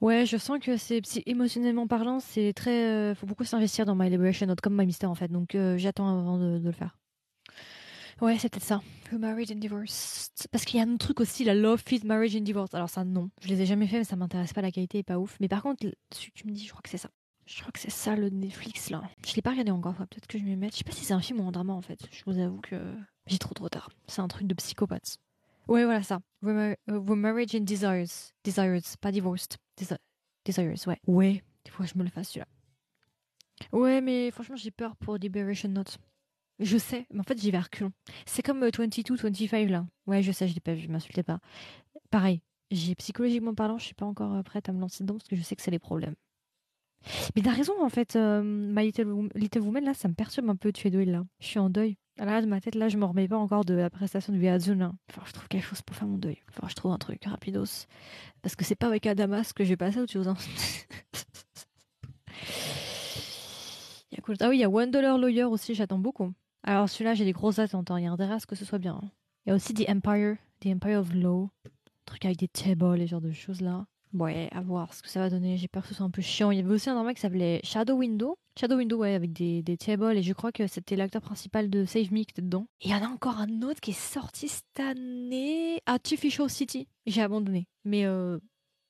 [0.00, 2.86] Ouais, je sens que c'est émotionnellement parlant, c'est très.
[2.86, 5.28] euh, faut beaucoup s'investir dans My Liberation Note, comme My Mister en fait.
[5.28, 6.96] Donc euh, j'attends avant de, de le faire.
[8.20, 8.80] Ouais, c'est peut-être ça.
[9.12, 10.48] Who Married and Divorced.
[10.50, 12.74] Parce qu'il y a un autre truc aussi, la Love, Fit, Marriage and Divorce.
[12.74, 13.30] Alors ça, non.
[13.42, 14.60] Je les ai jamais fait, mais ça m'intéresse pas.
[14.60, 15.36] La qualité est pas ouf.
[15.40, 17.10] Mais par contre, que tu me dis, je crois que c'est ça.
[17.46, 19.02] Je crois que c'est ça le Netflix là.
[19.26, 19.94] Je l'ai pas regardé encore.
[19.94, 20.72] Peut-être que je m'y mette.
[20.72, 21.98] Je sais pas si c'est un film ou un drama en fait.
[22.10, 22.76] Je vous avoue que
[23.26, 23.88] j'ai trop trop tard.
[24.06, 25.18] C'est un truc de psychopathe.
[25.68, 26.20] Ouais, voilà ça.
[26.42, 28.06] Remar- euh, Remarriage and Desires.
[28.44, 29.56] Desires, pas divorced.
[29.78, 29.98] Desi-
[30.44, 30.98] Desires, ouais.
[31.06, 32.46] Ouais, il faut que je me le fasse celui-là.
[33.72, 35.98] Ouais, mais franchement, j'ai peur pour Liberation Note.
[36.60, 37.92] Je sais, mais en fait, j'y vais à reculons.
[38.26, 39.86] C'est comme euh, 22, 25 là.
[40.06, 41.40] Ouais, je sais, je l'ai pas vu, m'insultez pas.
[42.10, 45.28] Pareil, j'ai psychologiquement parlant, je suis pas encore euh, prête à me lancer dedans parce
[45.28, 46.14] que je sais que c'est les problèmes.
[47.36, 50.56] Mais t'as raison, en fait, euh, My Little, Little Woman, là, ça me perturbe un
[50.56, 51.24] peu de tuer deuil, là.
[51.40, 51.96] Je suis en deuil.
[52.18, 54.38] À l'arrière de ma tête, là, je me remets pas encore de la prestation de
[54.74, 54.92] là.
[55.10, 56.38] Enfin, je trouve quelque chose pour faire mon deuil.
[56.50, 57.86] Enfin, je trouve un truc rapidos.
[58.42, 60.28] Parce que c'est pas avec Adamas que passer à autre chose.
[60.28, 60.36] Hein.
[64.40, 66.32] Ah oui, il y a One Dollar Lawyer aussi, j'attends beaucoup.
[66.62, 67.90] Alors celui-là, j'ai des grosses attentes.
[67.90, 67.98] hein.
[67.98, 69.00] Il y a intérêt à ce que ce soit bien.
[69.02, 69.10] hein.
[69.46, 71.50] Il y a aussi The Empire, The Empire of Law.
[72.04, 73.86] Truc avec des tables, les genres de choses là.
[74.14, 75.56] Ouais, à voir ce que ça va donner.
[75.56, 76.50] J'ai peur que ce soit un peu chiant.
[76.50, 78.36] Il y avait aussi un drama qui s'appelait Shadow Window.
[78.58, 80.16] Shadow Window, ouais, avec des, des tables.
[80.16, 82.66] Et je crois que c'était l'acteur principal de Save Me qui était dedans.
[82.80, 85.80] Et il y en a encore un autre qui est sorti cette année.
[85.86, 86.88] Artificial City.
[87.06, 87.68] J'ai abandonné.
[87.84, 88.38] Mais euh,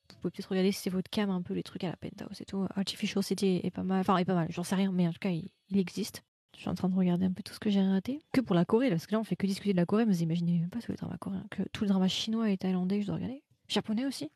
[0.09, 2.41] vous pouvez peut-être regarder si c'est votre cam un peu les trucs à la penthouse
[2.41, 2.65] et tout.
[2.75, 4.01] Artificial City est pas mal.
[4.01, 4.47] Enfin, est pas mal.
[4.49, 4.91] J'en sais rien.
[4.91, 6.23] Mais en tout cas, il, existe.
[6.55, 8.19] Je suis en train de regarder un peu tout ce que j'ai raté.
[8.33, 10.13] Que pour la Corée, parce que là, on fait que discuter de la Corée, mais
[10.13, 11.45] vous imaginez même pas tous les dramas coréens.
[11.51, 13.43] Que tous les dramas chinois et thaïlandais je dois regarder.
[13.67, 14.29] Japonais aussi.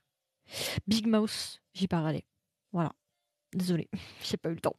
[0.88, 2.26] Big Mouse, pas regardé.
[2.72, 2.94] Voilà.
[3.54, 3.90] Désolée,
[4.24, 4.76] j'ai pas eu le temps.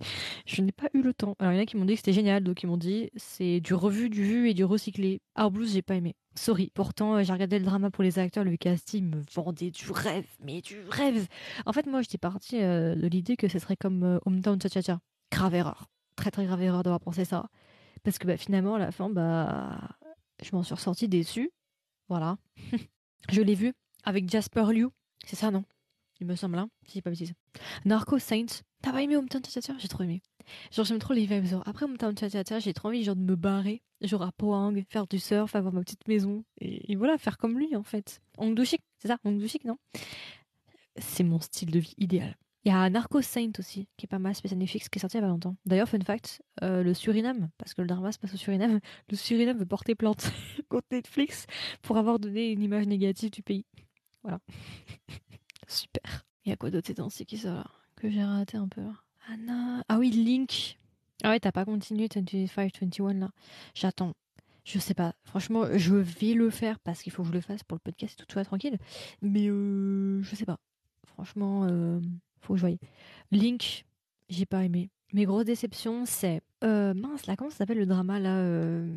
[0.46, 1.36] je n'ai pas eu le temps.
[1.38, 3.10] Alors, il y en a qui m'ont dit que c'était génial, d'autres qui m'ont dit
[3.16, 5.20] c'est du revu, du vu et du recyclé.
[5.38, 6.14] Our Blues, j'ai pas aimé.
[6.34, 6.70] Sorry.
[6.74, 10.26] Pourtant, euh, j'ai regardé le drama pour les acteurs, le casting me vendait du rêve,
[10.40, 11.26] mais du rêve.
[11.66, 15.00] En fait, moi, j'étais partie euh, de l'idée que ce serait comme euh, Hometown Cha-Cha-Cha.
[15.32, 15.90] Grave erreur.
[16.16, 17.48] Très, très grave erreur d'avoir pensé ça.
[18.02, 19.80] Parce que bah, finalement, à la fin, bah,
[20.42, 21.50] je m'en suis ressortie déçue.
[22.08, 22.36] Voilà.
[23.30, 23.74] je l'ai vu
[24.04, 24.88] avec Jasper Liu.
[25.24, 25.64] C'est ça, non?
[26.20, 27.32] Il me semble, hein Si pas bêtise.
[27.84, 28.62] Narco Saints.
[28.82, 30.22] T'as pas aimé Hometown Cha-Cha-Cha J'ai trop aimé.
[30.70, 31.46] Genre, j'aime trop les vibes.
[31.46, 33.82] Genre, après Hometown Cha-Cha-Cha, j'ai trop envie genre, de me barrer.
[34.00, 36.44] Genre à Pohang, faire du surf, avoir ma petite maison.
[36.60, 38.20] Et, voilà, faire comme lui, en fait.
[38.38, 39.18] Hong Dushik, c'est ça?
[39.24, 39.76] Hong Dushik, non?
[40.96, 42.36] C'est mon style de vie idéal.
[42.64, 45.16] Il y a Narco Saint aussi, qui est pas mal, spécial Netflix, qui est sorti
[45.16, 45.56] il y a pas longtemps.
[45.64, 48.80] D'ailleurs, fun fact, euh, le Suriname, parce que le drama se passe au Suriname,
[49.10, 50.30] le Suriname veut porter plainte
[50.68, 51.46] contre Netflix
[51.80, 53.64] pour avoir donné une image négative du pays.
[54.22, 54.40] Voilà.
[55.68, 56.26] Super.
[56.44, 58.94] Il y a quoi d'autre ces qui sort là Que j'ai raté un peu là?
[59.28, 59.84] Anna.
[59.88, 60.78] Ah oui, Link.
[61.22, 63.30] Ah ouais, t'as pas continué 25, 21 là.
[63.74, 64.14] J'attends.
[64.64, 65.14] Je sais pas.
[65.24, 68.18] Franchement, je vais le faire parce qu'il faut que je le fasse pour le podcast
[68.18, 68.78] et tout, soit tranquille.
[69.22, 70.58] Mais euh, je sais pas.
[71.06, 72.00] Franchement, euh,
[72.40, 72.76] faut que je voie.
[73.30, 73.84] Link,
[74.28, 74.90] j'ai pas aimé.
[75.12, 76.40] Mes grosses déceptions, c'est.
[76.62, 78.94] Euh, mince, là, comment ça s'appelle le drama là euh,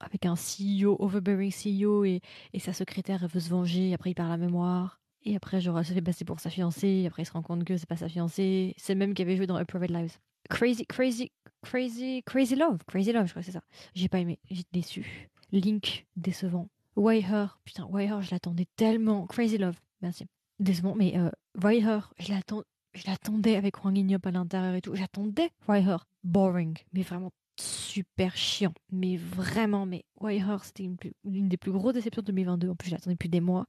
[0.00, 2.20] Avec un CEO, overbearing CEO et,
[2.52, 5.00] et sa secrétaire, elle veut se venger, après il perd la mémoire.
[5.24, 7.42] Et après, genre, elle se fait passer pour sa fiancée, et après il se rend
[7.42, 8.74] compte que c'est pas sa fiancée.
[8.76, 10.18] C'est le même qui avait joué dans A Private Lives.
[10.48, 12.78] Crazy, crazy, crazy, crazy love.
[12.86, 13.62] Crazy love, je crois que c'est ça.
[13.94, 15.28] J'ai pas aimé, j'ai déçu.
[15.50, 16.68] Link, décevant.
[16.94, 19.26] Why Her, putain, Why Her, je l'attendais tellement.
[19.26, 20.26] Crazy love, merci.
[20.60, 22.62] Décevant, mais euh, Why Her, je l'attends.
[22.96, 24.94] Je l'attendais avec Wang Inyop à l'intérieur et tout.
[24.94, 26.06] J'attendais Her.
[26.24, 27.30] Boring, mais vraiment
[27.60, 28.72] super chiant.
[28.90, 30.88] Mais vraiment, mais Her, c'était
[31.24, 32.70] une des plus grosses déceptions de 2022.
[32.70, 33.66] En plus, je l'attendais depuis des mois.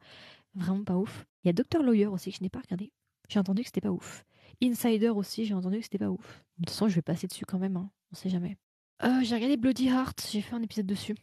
[0.56, 1.26] Vraiment pas ouf.
[1.44, 1.84] Il y a Dr.
[1.84, 2.92] Lawyer aussi que je n'ai pas regardé.
[3.28, 4.24] J'ai entendu que c'était pas ouf.
[4.64, 6.44] Insider aussi, j'ai entendu que c'était pas ouf.
[6.58, 7.92] De toute façon, je vais passer dessus quand même, hein.
[8.14, 8.58] on sait jamais.
[9.04, 11.16] Euh, j'ai regardé Bloody Heart, j'ai fait un épisode dessus.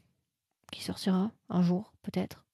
[0.70, 2.44] Qui sortira un jour, peut-être.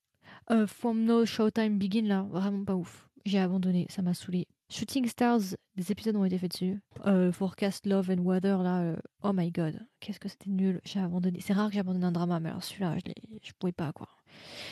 [0.50, 3.08] Euh, From No Showtime Begin, là, vraiment pas ouf.
[3.24, 4.46] J'ai abandonné, ça m'a saoulé.
[4.70, 5.40] Shooting Stars,
[5.76, 6.80] des épisodes ont été faits dessus.
[7.06, 10.80] Euh, Forecast Love and Weather, là, euh, oh my god, qu'est-ce que c'était nul.
[10.84, 11.40] J'ai abandonné.
[11.40, 13.10] C'est rare que j'abandonne un drama, mais alors celui-là, je,
[13.42, 14.08] je pouvais pas, quoi.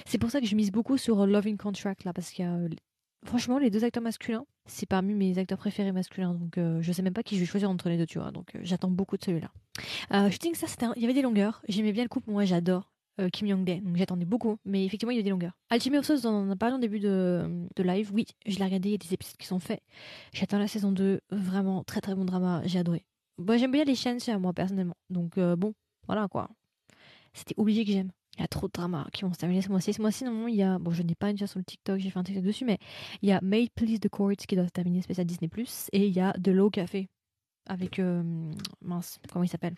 [0.06, 2.48] C'est pour ça que je mise beaucoup sur Love in Contract, là, parce qu'il y
[2.48, 2.52] a.
[2.54, 2.68] euh,
[3.24, 7.12] Franchement, les deux acteurs masculins, c'est parmi mes acteurs préférés masculins, donc je sais même
[7.14, 8.30] pas qui je vais choisir entre les deux, tu vois.
[8.30, 9.50] Donc j'attends beaucoup de celui-là.
[10.30, 11.60] Shooting Stars, un- il y avait des longueurs.
[11.68, 12.92] J'aimais bien le couple, moi j'adore.
[13.20, 15.52] Euh, Kim Young-dae, donc j'attendais beaucoup, mais effectivement il y a des longueurs.
[15.72, 18.92] Ultimate Sauce, on en a parlé en début de, live, oui, je l'ai regardé, il
[18.92, 19.82] y a des épisodes qui sont faits.
[20.32, 23.04] J'attends la saison 2, vraiment très très bon drama, j'ai adoré.
[23.38, 25.74] Moi j'aime bien les chaînes, moi personnellement, donc euh, bon,
[26.06, 26.48] voilà quoi.
[27.34, 28.10] C'était obligé que j'aime.
[28.36, 29.92] Il y a trop de dramas qui vont se terminer ce mois-ci.
[29.92, 30.78] Ce mois-ci, normalement, il y a.
[30.78, 32.78] Bon, je n'ai pas une sur le TikTok, j'ai fait un TikTok dessus, mais
[33.20, 35.50] il y a Made Please the Court qui doit se terminer spécial Disney.
[35.92, 37.08] Et il y a The Low Café
[37.66, 37.98] avec.
[37.98, 38.22] euh,
[38.80, 39.74] mince, comment il s'appelle?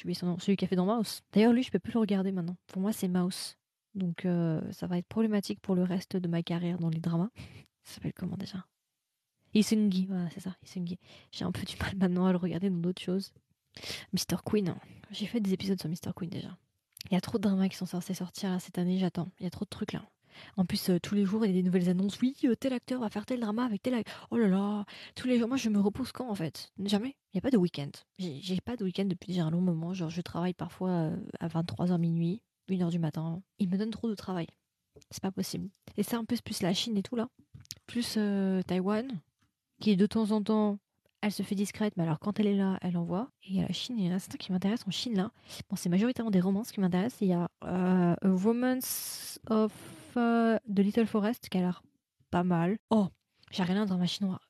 [0.00, 0.38] Oublié son nom.
[0.38, 1.22] Celui qui a fait dans Mouse.
[1.32, 2.56] D'ailleurs, lui, je peux plus le regarder maintenant.
[2.66, 3.56] Pour moi, c'est Mouse.
[3.94, 7.30] Donc, euh, ça va être problématique pour le reste de ma carrière dans les dramas.
[7.84, 8.64] Ça s'appelle comment déjà?
[9.54, 10.98] Isungi, voilà, c'est ça, Isungi.
[11.32, 13.32] J'ai un peu du mal maintenant à le regarder dans d'autres choses.
[14.12, 14.36] Mr.
[14.44, 14.78] Queen, hein.
[15.10, 16.12] j'ai fait des épisodes sur Mr.
[16.14, 16.56] Queen déjà.
[17.10, 19.30] Il y a trop de dramas qui sont censés sortir cette année, j'attends.
[19.40, 20.04] Il y a trop de trucs là.
[20.56, 22.20] En plus, euh, tous les jours, il y a des nouvelles annonces.
[22.20, 24.02] Oui, euh, tel acteur va faire tel drama avec tel.
[24.30, 24.84] Oh là là,
[25.14, 25.48] tous les jours.
[25.48, 26.72] Moi, je me repose quand en fait?
[26.84, 27.16] Jamais.
[27.32, 27.90] Il n'y a pas de week-end.
[28.18, 29.94] J'ai pas de week-end depuis déjà un long moment.
[29.94, 33.42] Genre, je travaille parfois euh, à 23h minuit, 1h du matin.
[33.58, 34.46] Il me donne trop de travail.
[35.10, 35.68] C'est pas possible.
[35.96, 37.28] Et c'est un peu plus la Chine et tout là.
[37.86, 38.18] Plus
[38.66, 39.08] Taïwan,
[39.80, 40.78] qui de temps en temps
[41.22, 43.30] elle se fait discrète, mais alors quand elle est là, elle envoie.
[43.48, 45.30] Et la Chine, il y a un instant qui m'intéresse en Chine là.
[45.70, 47.20] Bon, c'est majoritairement des romances qui m'intéressent.
[47.20, 49.72] Il y a euh, A Romance of
[50.16, 51.82] uh, The Little Forest qui a l'air
[52.30, 52.78] pas mal.
[52.90, 53.08] Oh,
[53.50, 54.40] j'ai rien dans ma chinois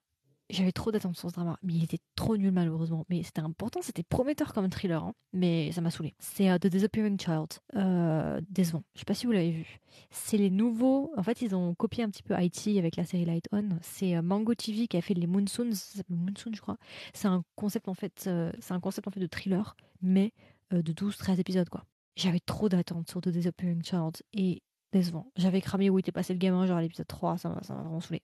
[0.53, 3.05] j'avais trop d'attentes sur ce drama, mais il était trop nul malheureusement.
[3.09, 5.15] Mais c'était important, c'était prometteur comme thriller, hein.
[5.33, 6.15] mais ça m'a saoulé.
[6.19, 8.85] C'est euh, The Disappearing Child, euh, décevant.
[8.95, 9.79] Je sais pas si vous l'avez vu.
[10.11, 11.13] C'est les nouveaux.
[11.17, 13.69] En fait, ils ont copié un petit peu IT avec la série Light On.
[13.81, 16.77] C'est euh, Mango TV qui a fait les Monsoons, ça s'appelle Monsoon, je crois.
[17.15, 20.33] C'est un concept en fait, euh, c'est un concept en fait de thriller, mais
[20.71, 21.85] de 12-13 épisodes quoi.
[22.17, 24.63] J'avais trop d'attentes sur The Disappearing Child et
[24.93, 25.31] décevant.
[25.37, 28.23] J'avais cramé où était passé le gamin, genre à l'épisode 3, ça m'a vraiment saoulé.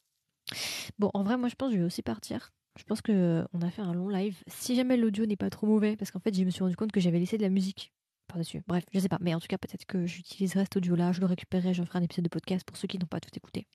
[0.98, 2.50] Bon, en vrai, moi, je pense que je vais aussi partir.
[2.78, 4.42] Je pense que on a fait un long live.
[4.46, 6.92] Si jamais l'audio n'est pas trop mauvais, parce qu'en fait, je me suis rendu compte
[6.92, 7.92] que j'avais laissé de la musique
[8.28, 8.62] par-dessus.
[8.68, 9.18] Bref, je sais pas.
[9.20, 12.02] Mais en tout cas, peut-être que j'utiliserai cet audio-là, je le récupérerai, je ferai un
[12.02, 13.66] épisode de podcast pour ceux qui n'ont pas tout écouté.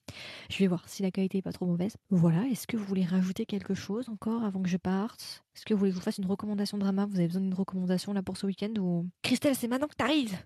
[0.49, 1.97] Je vais voir si la qualité est pas trop mauvaise.
[2.11, 2.45] Voilà.
[2.47, 5.43] Est-ce que vous voulez rajouter quelque chose encore avant que je parte?
[5.55, 7.05] Est-ce que vous voulez que je vous fasse une recommandation de drama?
[7.07, 9.09] Vous avez besoin d'une recommandation là pour ce week-end ou?
[9.21, 10.37] Christelle, c'est maintenant que t'arrives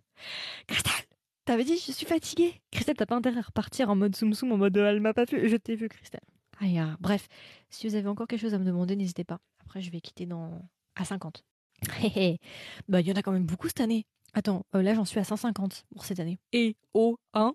[0.68, 1.06] Christelle
[1.48, 2.62] T'avais dit je suis fatiguée.
[2.72, 5.24] Christelle, t'as pas intérêt à repartir en mode soum soum, en mode elle m'a pas
[5.24, 5.48] vu.
[5.48, 6.20] Je t'ai vu, Christelle.
[6.60, 7.30] Aïe, ah, bref,
[7.70, 9.40] si vous avez encore quelque chose à me demander, n'hésitez pas.
[9.62, 10.62] Après, je vais quitter dans
[10.98, 11.46] à 50.
[12.90, 14.06] bah, il y en a quand même beaucoup cette année.
[14.34, 16.38] Attends, euh, là j'en suis à 150 pour cette année.
[16.52, 17.54] Et au 1,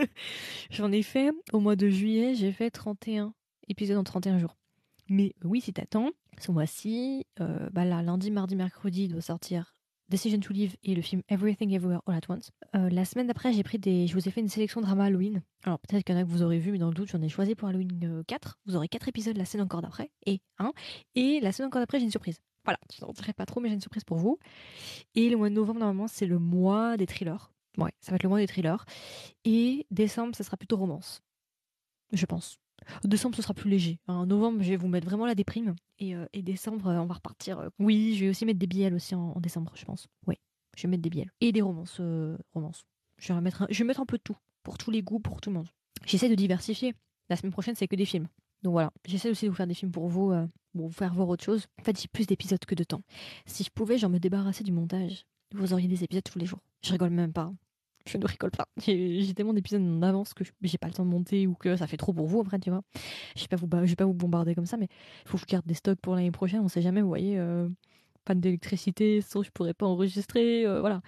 [0.70, 3.32] j'en ai fait au mois de juillet, j'ai fait 31
[3.68, 4.54] épisodes en 31 jours.
[5.08, 9.73] Mais oui, si t'attends, ce mois-ci, euh, bah là, lundi, mardi, mercredi, doit sortir
[10.08, 12.50] Decision to Live et le film Everything Everywhere All at Once.
[12.74, 15.04] Euh, la semaine d'après, j'ai pris des, je vous ai fait une sélection de drama
[15.04, 15.42] Halloween.
[15.64, 17.22] Alors peut-être qu'il y en a que vous aurez vu, mais dans le doute, j'en
[17.22, 18.48] ai choisi pour Halloween 4.
[18.48, 20.72] Euh, vous aurez 4 épisodes la semaine encore d'après et un.
[21.14, 22.38] Et la semaine encore d'après, j'ai une surprise.
[22.64, 24.38] Voilà, je n'en dirai pas trop, mais j'ai une surprise pour vous.
[25.14, 27.50] Et le mois de novembre, normalement, c'est le mois des thrillers.
[27.78, 28.84] Ouais, ça va être le mois des thrillers.
[29.44, 31.22] Et décembre, ça sera plutôt romance.
[32.12, 32.58] Je pense.
[33.04, 33.98] Décembre, ce sera plus léger.
[34.06, 35.74] En novembre, je vais vous mettre vraiment la déprime.
[35.98, 37.58] Et, euh, décembre, euh, on va repartir.
[37.58, 40.06] Euh, oui, je vais aussi mettre des billets aussi en, décembre, je pense.
[40.26, 40.36] Oui,
[40.76, 41.28] je vais mettre des billets.
[41.40, 42.00] Et des romances.
[42.52, 42.84] romances.
[43.18, 44.36] Je, vais mettre un, je vais mettre un peu de tout.
[44.62, 45.68] Pour tous les goûts, pour tout le monde.
[46.06, 46.94] J'essaie de diversifier.
[47.28, 48.28] La semaine prochaine, c'est que des films.
[48.62, 50.32] Donc voilà, j'essaie aussi de vous faire des films pour vous,
[50.74, 51.66] pour vous faire voir autre chose.
[51.80, 53.02] En fait, j'ai plus d'épisodes que de temps.
[53.46, 55.26] Si je pouvais, j'en me débarrasser du montage.
[55.54, 56.60] Vous auriez des épisodes tous les jours.
[56.82, 57.52] Je rigole même pas
[58.06, 58.66] je ne rigole pas.
[58.78, 61.86] J'ai tellement d'épisodes en avance que j'ai pas le temps de monter ou que ça
[61.86, 62.82] fait trop pour vous après, tu vois.
[63.36, 64.88] Je vais pas vais pas vous bombarder comme ça, mais
[65.24, 66.60] il faut que je garde des stocks pour l'année prochaine.
[66.60, 67.38] On sait jamais, vous voyez.
[67.38, 67.68] Euh,
[68.24, 71.02] panne d'électricité, sans je pourrais pas enregistrer, euh, voilà.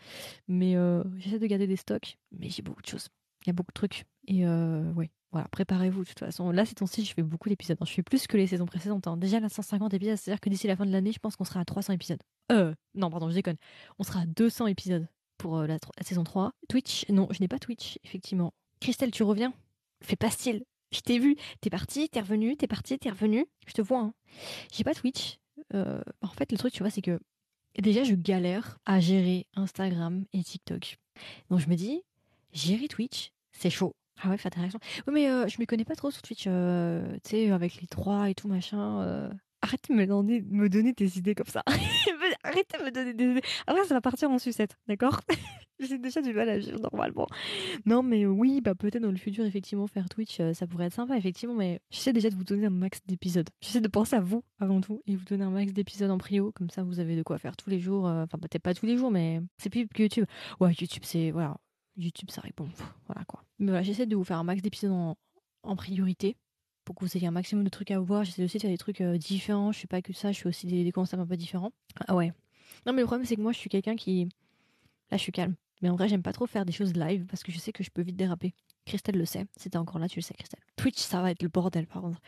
[0.48, 3.08] Mais euh, j'essaie de garder des stocks, mais j'ai beaucoup de choses.
[3.44, 4.04] Il y a beaucoup de trucs.
[4.26, 6.50] Et euh, ouais, voilà, préparez-vous de toute façon.
[6.50, 7.78] Là, c'est ton ci je fais beaucoup d'épisodes.
[7.84, 9.06] Je fais plus que les saisons précédentes.
[9.06, 9.16] Hein.
[9.16, 11.60] Déjà, là, 150 épisodes, c'est-à-dire que d'ici la fin de l'année, je pense qu'on sera
[11.60, 12.22] à 300 épisodes.
[12.52, 13.56] Euh, non, pardon, je déconne.
[13.98, 15.06] On sera à 200 épisodes
[15.38, 16.52] pour euh, la, saison 3.
[16.68, 18.52] Twitch, non, je n'ai pas Twitch, effectivement.
[18.80, 19.52] Christelle, tu reviens?
[20.02, 20.64] Fais pas style.
[20.92, 21.36] Je t'ai vu.
[21.60, 23.46] T'es parti, t'es revenu, t'es parti, t'es revenu.
[23.66, 24.00] Je te vois.
[24.00, 24.14] Hein.
[24.72, 25.38] J'ai pas Twitch.
[25.74, 27.18] Euh, en fait, le truc, tu vois, c'est que
[27.78, 30.98] déjà, je galère à gérer Instagram et TikTok.
[31.50, 32.02] Donc, je me dis,
[32.52, 33.94] gérer Twitch, c'est chaud.
[34.22, 34.80] Ah ouais, faire des réactions.
[35.06, 36.44] Oui, mais euh, je me connais pas trop sur Twitch.
[36.44, 36.50] tu
[37.24, 39.30] sais, avec les trois et tout, machin.
[39.62, 41.64] Arrête de me donner, me donner des idées comme ça.
[42.46, 43.40] Arrêtez de me donner des.
[43.66, 45.20] Après, ça va partir en sucette, d'accord?
[45.78, 47.26] J'ai déjà du mal à vivre normalement.
[47.84, 50.94] Non, mais oui, bah peut-être dans le futur, effectivement, faire Twitch, euh, ça pourrait être
[50.94, 53.48] sympa, effectivement, mais j'essaie déjà de vous donner un max d'épisodes.
[53.60, 56.50] J'essaie de penser à vous avant tout et vous donner un max d'épisodes en prio,
[56.52, 58.06] comme ça vous avez de quoi faire tous les jours.
[58.06, 60.26] Euh, enfin, peut-être pas tous les jours, mais c'est plus que YouTube.
[60.60, 61.30] Ouais, YouTube, c'est.
[61.30, 61.56] Voilà.
[61.96, 62.68] YouTube, ça répond.
[63.06, 63.42] Voilà quoi.
[63.58, 64.92] Mais voilà, j'essaie de vous faire un max d'épisodes
[65.62, 66.36] en priorité
[66.86, 68.24] pour que vous ayez un maximum de trucs à voir.
[68.24, 69.72] J'essaie aussi de faire des trucs euh, différents.
[69.72, 71.72] Je fais pas que ça, je fais aussi des, concepts un peu différents.
[72.06, 72.32] Ah ouais.
[72.86, 74.28] Non, mais le problème, c'est que moi, je suis quelqu'un qui.
[75.10, 75.56] Là, je suis calme.
[75.82, 77.84] Mais en vrai, j'aime pas trop faire des choses live parce que je sais que
[77.84, 78.54] je peux vite déraper.
[78.86, 79.46] Christelle le sait.
[79.56, 80.60] C'était encore là, tu le sais, Christelle.
[80.76, 82.20] Twitch, ça va être le bordel, par contre.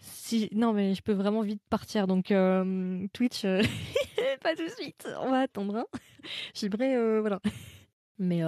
[0.00, 0.48] Si...
[0.52, 2.08] Non, mais je peux vraiment vite partir.
[2.08, 3.62] Donc, euh, Twitch, euh,
[4.42, 5.06] pas tout de suite.
[5.20, 5.76] On va attendre.
[5.76, 5.86] Hein.
[6.54, 7.20] J'aimerais.
[7.20, 7.40] voilà.
[8.18, 8.42] Mais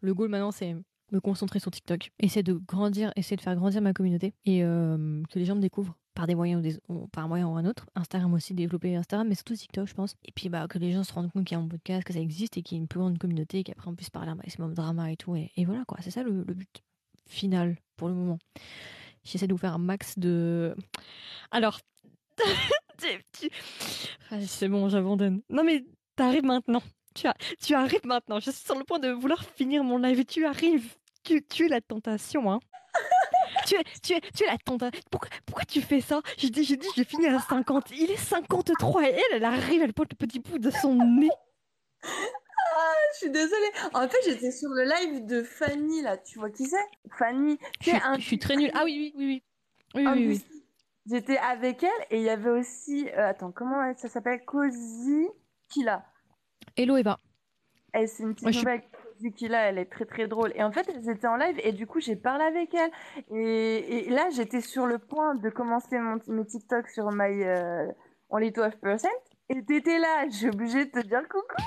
[0.00, 0.74] le goal maintenant, c'est
[1.12, 5.22] me concentrer sur TikTok, essayer de grandir, essayer de faire grandir ma communauté et euh,
[5.30, 7.86] que les gens me découvrent par des moyens ou, par un moyen ou un autre.
[7.94, 10.16] Instagram aussi, développer Instagram, mais surtout TikTok, je pense.
[10.24, 12.12] Et puis bah, que les gens se rendent compte qu'il y a un podcast, que
[12.12, 14.34] ça existe et qu'il y a une plus grande communauté, qu'après on puisse parler un
[14.34, 15.36] maximum de drama et tout.
[15.36, 16.82] Et, voilà quoi, c'est ça le, but
[17.28, 18.38] final pour le moment.
[19.24, 20.74] J'essaie de vous faire un max de.
[21.50, 21.80] Alors.
[24.40, 25.42] C'est bon, j'abandonne.
[25.50, 25.84] Non, mais
[26.16, 26.82] t'arrives maintenant.
[27.16, 27.34] Tu, as...
[27.64, 28.38] tu arrives maintenant.
[28.38, 30.94] Je suis sur le point de vouloir finir mon live et tu arrives.
[31.24, 32.60] Tu, tu es la tentation, hein.
[33.66, 35.00] tu, es, tu, es, tu es la tentation.
[35.10, 36.20] Pourquoi, pourquoi tu fais ça?
[36.36, 37.90] J'ai dit, j'ai dit, je vais finir à 50.
[37.92, 41.30] Il est 53 et elle, elle arrive, elle porte le petit bout de son nez.
[42.04, 43.70] Ah, je suis désolée.
[43.94, 46.18] En fait, j'étais sur le live de Fanny, là.
[46.18, 46.76] Tu vois qui c'est?
[47.18, 47.58] Fanny.
[47.80, 48.18] Je, suis, un...
[48.18, 48.70] je suis très nulle.
[48.74, 49.42] Ah oui, oui, oui, oui.
[49.94, 50.62] Oui, oui, oui.
[51.10, 53.08] J'étais avec elle et il y avait aussi.
[53.08, 54.44] Euh, attends, comment ça s'appelle?
[54.44, 55.28] Cozy
[55.70, 56.04] Kila.
[56.76, 57.18] Hello Eva.
[57.92, 58.82] Elle, c'est une petite nouvelle.
[58.92, 60.52] Cozy Kila, elle est très très drôle.
[60.54, 62.90] Et en fait, elles étaient en live et du coup, j'ai parlé avec elle.
[63.34, 67.92] Et, et là, j'étais sur le point de commencer mon, mes TikTok sur my uh,
[68.28, 69.06] Only 12%.
[69.48, 71.62] Et t'étais là, j'ai obligé de te dire coucou.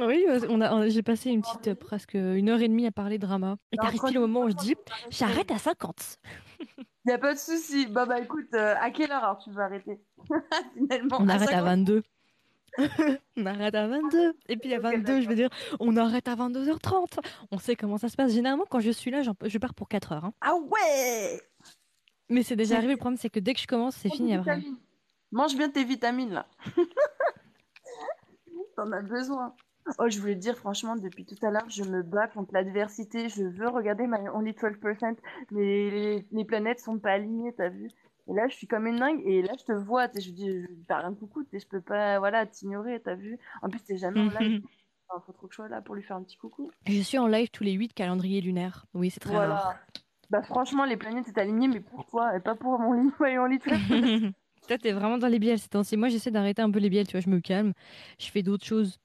[0.00, 3.56] Oui, on a, j'ai passé une petite presque une heure et demie à parler drama.
[3.72, 4.74] Et t'arrives pile au moment où je dis
[5.10, 6.18] j'arrête à 50.
[7.06, 7.86] Y a pas de souci.
[7.86, 10.00] Bah bah écoute, euh, à quelle heure alors tu veux arrêter?
[10.74, 11.18] Finalement.
[11.20, 12.02] On arrête à 22.
[13.36, 14.34] On arrête à 22.
[14.48, 15.48] Et puis à 22, je veux dire,
[15.80, 17.18] on arrête à 22h30.
[17.50, 18.32] On sait comment ça se passe.
[18.32, 20.24] Généralement, quand je suis là, je pars pour 4 heures.
[20.24, 20.32] Hein.
[20.40, 21.40] Ah ouais
[22.28, 22.92] Mais c'est déjà arrivé.
[22.92, 24.60] Le problème, c'est que dès que je commence, c'est fini après.
[25.32, 26.46] Mange bien tes vitamines là.
[28.76, 29.54] T'en as besoin.
[29.98, 33.28] Oh, je voulais te dire, franchement, depuis tout à l'heure, je me bats contre l'adversité.
[33.28, 35.16] Je veux regarder ma Only 12%,
[35.52, 37.88] mais les, les planètes sont pas alignées, t'as vu?
[38.28, 40.66] Et là, je suis comme une dingue, et là, je te vois, je dis, je
[40.86, 44.30] faire un coucou, je peux pas, voilà, t'ignorer, t'as vu En plus, t'es jamais en
[44.30, 44.62] live.
[45.14, 46.70] Il faut trop que je sois là pour lui faire un petit coucou.
[46.86, 48.86] Je suis en live tous les 8 calendriers lunaires.
[48.94, 49.54] Oui, c'est très voilà.
[49.54, 49.76] rare.
[50.30, 53.58] Bah, franchement, les planètes sont alignées, mais pour toi, et pas pour mon lit, Only
[53.58, 54.32] 12%.
[54.66, 55.96] Toi, t'es vraiment dans les biels ces temps-ci.
[55.96, 57.72] Moi, j'essaie d'arrêter un peu les biels, tu vois, je me calme.
[58.18, 58.98] Je fais d'autres choses.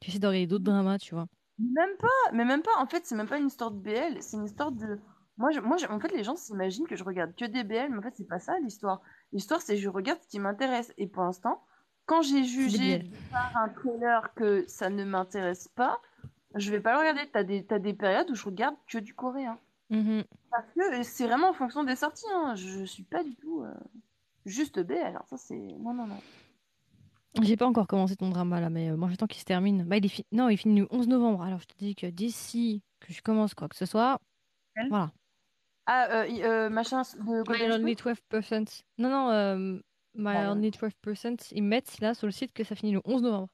[0.00, 1.26] J'essaie regarder d'autres dramas, tu vois.
[1.58, 2.76] Même pas, mais même pas.
[2.78, 4.98] En fait, c'est même pas une histoire de BL, c'est une histoire de.
[5.38, 7.98] Moi, je, moi en fait, les gens s'imaginent que je regarde que des BL, mais
[7.98, 9.00] en fait, c'est pas ça l'histoire.
[9.32, 10.92] L'histoire, c'est je regarde ce qui m'intéresse.
[10.98, 11.64] Et pour l'instant,
[12.06, 16.00] quand j'ai jugé par un trailer que ça ne m'intéresse pas,
[16.54, 17.30] je vais pas le regarder.
[17.32, 19.58] T'as des, as des périodes où je regarde que du coréen.
[19.90, 20.24] Mm-hmm.
[20.50, 22.26] Parce que c'est vraiment en fonction des sorties.
[22.34, 22.54] Hein.
[22.54, 23.72] Je suis pas du tout euh,
[24.44, 24.98] juste BL.
[24.98, 25.56] Alors, ça, c'est.
[25.56, 26.20] Non, non, non.
[27.40, 29.84] J'ai pas encore commencé ton drama là, mais euh, moi j'attends qu'il se termine.
[29.84, 31.42] Bah, il est Non, il finit le 11 novembre.
[31.42, 34.20] Alors je te dis que d'ici que je commence quoi que ce soit,
[34.90, 35.12] voilà.
[35.86, 38.82] Ah, euh, euh, machin de My Only 12%.
[38.98, 39.80] Non, non, euh,
[40.14, 43.48] My Only 12%, ils mettent là sur le site que ça finit le 11 novembre.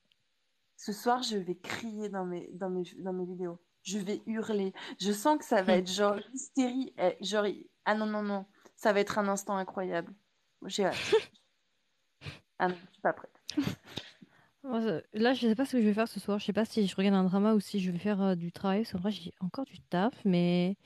[0.76, 3.59] Ce soir, je vais crier dans mes, dans mes, dans mes vidéos.
[3.82, 4.72] Je vais hurler.
[5.00, 6.92] Je sens que ça va être genre hystérie.
[6.98, 7.46] Eh, genre,
[7.84, 8.46] ah non, non, non.
[8.76, 10.12] Ça va être un instant incroyable.
[10.66, 10.96] J'ai hâte.
[12.59, 13.42] ah non, je suis pas prête.
[15.14, 16.38] Là, je sais pas ce que je vais faire ce soir.
[16.38, 18.52] Je sais pas si je regarde un drama ou si je vais faire euh, du
[18.52, 18.84] travail.
[18.84, 20.76] C'est vrai, j'ai encore du taf, mais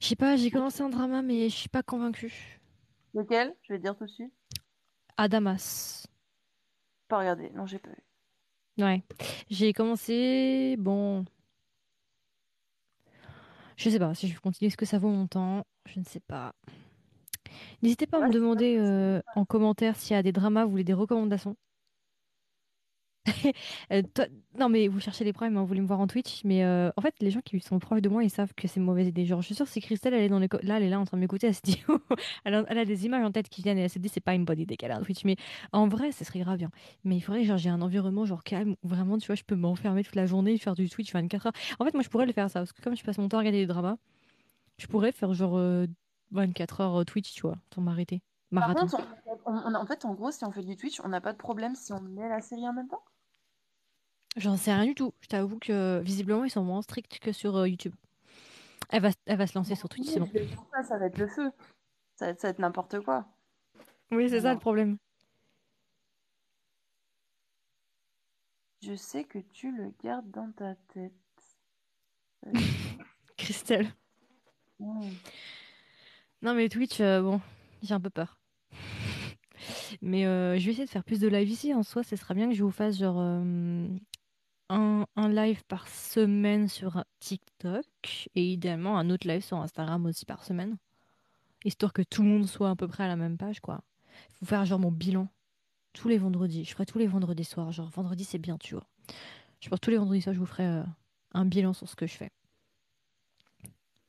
[0.00, 0.36] je sais pas.
[0.36, 2.60] J'ai commencé un drama, mais je suis pas convaincue.
[3.14, 3.54] Lequel?
[3.62, 4.32] Je vais dire tout de suite.
[5.16, 6.06] Adamas.
[7.08, 7.50] Pas regardé.
[7.50, 8.84] Non, j'ai pas vu.
[8.84, 9.02] Ouais.
[9.50, 10.76] J'ai commencé.
[10.78, 11.24] Bon.
[13.76, 14.68] Je sais pas si je vais continuer.
[14.68, 15.64] Est-ce que ça vaut mon temps?
[15.86, 16.54] Je ne sais pas.
[17.82, 20.84] N'hésitez pas à me demander euh, en commentaire s'il y a des dramas, vous voulez
[20.84, 21.56] des recommandations.
[23.92, 24.02] Euh,
[24.58, 26.90] non, mais vous cherchez les problèmes, hein, vous voulez me voir en Twitch, mais euh,
[26.96, 29.08] en fait, les gens qui sont proches de moi, ils savent que c'est une mauvaise
[29.08, 29.24] idée.
[29.24, 31.04] Genre, je suis sûre, si Christelle, elle est dans les là, elle est là en
[31.04, 31.82] train de m'écouter, elle se dit,
[32.44, 34.44] elle, a, des images en tête qui viennent et elle se dit, c'est pas une
[34.44, 35.24] bonne idée qu'elle a un Twitch.
[35.24, 35.36] Mais
[35.72, 36.70] en vrai, ce serait grave bien.
[37.04, 39.56] Mais il faudrait, genre, j'ai un environnement, genre, calme, où vraiment, tu vois, je peux
[39.56, 41.52] m'enfermer toute la journée, faire du Twitch 24 heures.
[41.78, 43.38] En fait, moi, je pourrais le faire ça, parce que comme je passe mon temps
[43.38, 43.96] à regarder des dramas,
[44.78, 45.58] je pourrais faire genre
[46.32, 48.22] 24 heures Twitch, tu vois, sans m'arrêter.
[48.54, 48.96] Par contre,
[49.44, 51.92] en fait, en gros, si on fait du Twitch, on n'a pas de problème si
[51.92, 53.02] on met la série en même temps?
[54.36, 55.14] J'en sais rien du tout.
[55.20, 57.94] Je t'avoue que visiblement, ils sont moins stricts que sur euh, YouTube.
[58.90, 60.30] Elle va, elle va se lancer sur Twitch, c'est bon.
[60.72, 61.50] Ça, ça va être le feu.
[62.16, 63.26] Ça va être, être n'importe quoi.
[64.10, 64.96] Oui, c'est ça le problème.
[68.82, 71.12] Je sais que tu le gardes dans ta tête.
[73.36, 73.92] Christelle.
[74.80, 77.40] Non, mais Twitch, euh, bon,
[77.82, 78.38] j'ai un peu peur.
[80.02, 81.74] mais euh, je vais essayer de faire plus de live ici.
[81.74, 83.88] En soi, ce sera bien que je vous fasse genre euh,
[84.68, 87.86] un, un, live par semaine sur TikTok
[88.34, 90.76] et idéalement un autre live sur Instagram aussi par semaine.
[91.64, 93.80] Histoire que tout le monde soit à peu près à la même page, quoi.
[94.34, 95.28] Faut faire genre mon bilan
[95.92, 96.64] tous les vendredis.
[96.64, 97.72] Je ferai tous les vendredis soirs.
[97.72, 98.86] Genre vendredi, c'est bien, tu vois.
[99.60, 100.82] Je pense tous les vendredis soirs, je vous ferai
[101.32, 102.30] un bilan sur ce que je fais.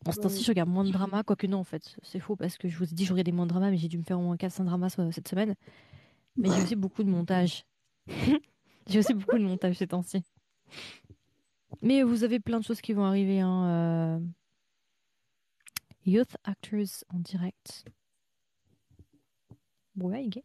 [0.06, 1.98] En ce temps-ci, je regarde moins de drama, quoique non, en fait.
[2.04, 3.90] C'est faux parce que je vous ai dit je regardais moins de drama, mais j'ai
[3.90, 5.56] dû me faire au moins 400 dramas cette semaine.
[6.38, 7.66] Mais j'ai aussi beaucoup de montage.
[8.88, 10.24] j'ai aussi beaucoup de montage ces temps-ci.
[11.82, 13.40] Mais vous avez plein de choses qui vont arriver.
[13.40, 14.20] Hein, euh.
[16.06, 17.86] Youth Actors en direct.
[19.96, 20.44] Ouais, gay.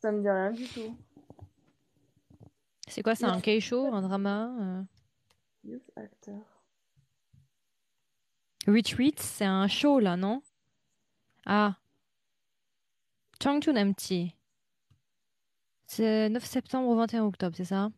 [0.00, 0.96] Ça me dit rien du tout.
[2.88, 4.82] C'est quoi, c'est un K-show, un drama euh?
[5.64, 6.42] Youth actor.
[8.66, 10.42] Retreat, c'est un show là, non?
[11.46, 11.76] Ah.
[13.42, 14.34] Changchun Empty.
[15.94, 17.88] C'est 9 septembre au 21 octobre, c'est ça?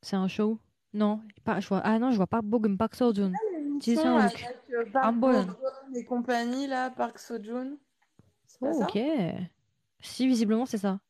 [0.00, 0.58] C'est un show?
[0.94, 4.16] Non, pas, je vois, ah non, je vois pas Bogum Park Jisung.
[4.18, 5.14] avec euh, Park.
[5.16, 5.54] Bo-gum
[5.94, 7.18] et compagnie, là, Park.
[7.18, 8.86] C'est pas Oh, ça?
[8.86, 8.98] ok.
[10.00, 11.00] Si, visiblement, c'est ça.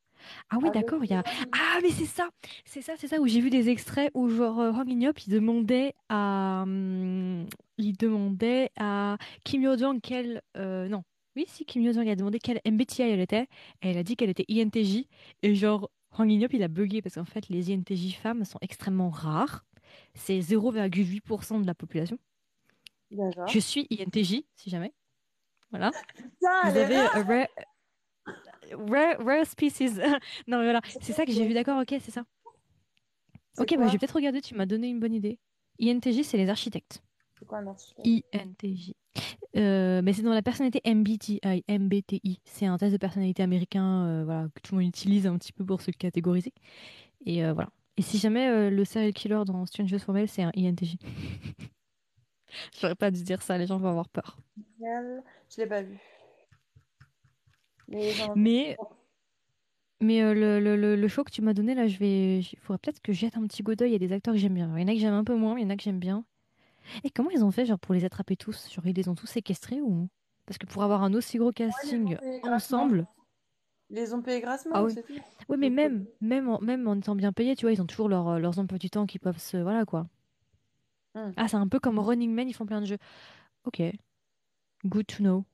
[0.51, 1.22] Ah oui, Avec d'accord, il y a...
[1.52, 2.28] Ah, mais c'est ça
[2.64, 5.32] C'est ça, c'est ça, où j'ai vu des extraits où, genre, euh, Hwang In-yeop, il
[5.35, 6.62] demandait à...
[6.64, 10.43] hum, il demandait à Kim Yo-jong quelle...
[10.56, 11.05] euh, non.
[11.39, 13.47] Oui, si, Kim Yo-jong a demandé quelle MBTI elle était.
[13.82, 15.06] Et elle a dit qu'elle était INTJ.
[15.44, 19.09] Et genre, Hwang In-yeop, il a bugué parce qu'en fait, les INTJ femmes sont extrêmement
[19.09, 19.65] rares.
[20.15, 22.19] C'est 0,8% de la population.
[23.12, 24.93] Je suis INTJ, si jamais.
[25.70, 25.93] Voilà.
[26.40, 27.16] Vous avez rare.
[27.16, 27.47] a rare,
[28.73, 29.93] rare, rare species.
[30.48, 32.24] non, mais voilà, c'est ça que j'ai vu, d'accord, ok, c'est ça.
[33.59, 35.39] Ok, bah, vais peut-être regarder, tu m'as donné une bonne idée.
[35.81, 37.01] INTJ, c'est les architectes.
[37.39, 38.27] C'est quoi un architecte?
[38.35, 38.93] INTJ.
[39.57, 41.41] Euh, mais c'est dans la personnalité MBTI.
[41.69, 42.41] MBTI.
[42.45, 45.53] C'est un test de personnalité américain euh, voilà, que tout le monde utilise un petit
[45.53, 46.53] peu pour se catégoriser.
[47.27, 47.70] Et euh, voilà.
[47.97, 50.97] Et si jamais le serial killer dans Strangers for Mail, c'est un INTJ.
[52.81, 54.39] J'aurais pas dû dire ça, les gens vont avoir peur.
[55.51, 55.99] Je l'ai pas vu.
[57.89, 58.77] Mais Mais,
[60.01, 62.39] mais le, le, le, le show que tu m'as donné, là, je vais.
[62.41, 63.91] Il faudrait peut-être que je jette un petit coup d'œil.
[63.91, 64.73] Il y a des acteurs que j'aime bien.
[64.77, 65.99] Il y en a que j'aime un peu moins, il y en a que j'aime
[65.99, 66.25] bien.
[67.05, 68.70] Et comment ils ont fait, genre, pour les attraper tous?
[68.73, 70.09] Genre, ils les ont tous séquestrés ou?
[70.47, 73.06] Parce que pour avoir un aussi gros casting ensemble.
[73.90, 74.94] Ils les ont payés grassement, Ah oui.
[75.48, 78.09] Oui, mais même, même, en, même en étant bien payés, tu vois, ils ont toujours
[78.09, 79.56] leur, euh, leurs emplois du temps qui peuvent se.
[79.56, 80.06] Voilà, quoi.
[81.15, 81.32] Hmm.
[81.36, 82.98] Ah, c'est un peu comme Running Man, ils font plein de jeux.
[83.65, 83.82] Ok.
[84.85, 85.44] Good to know.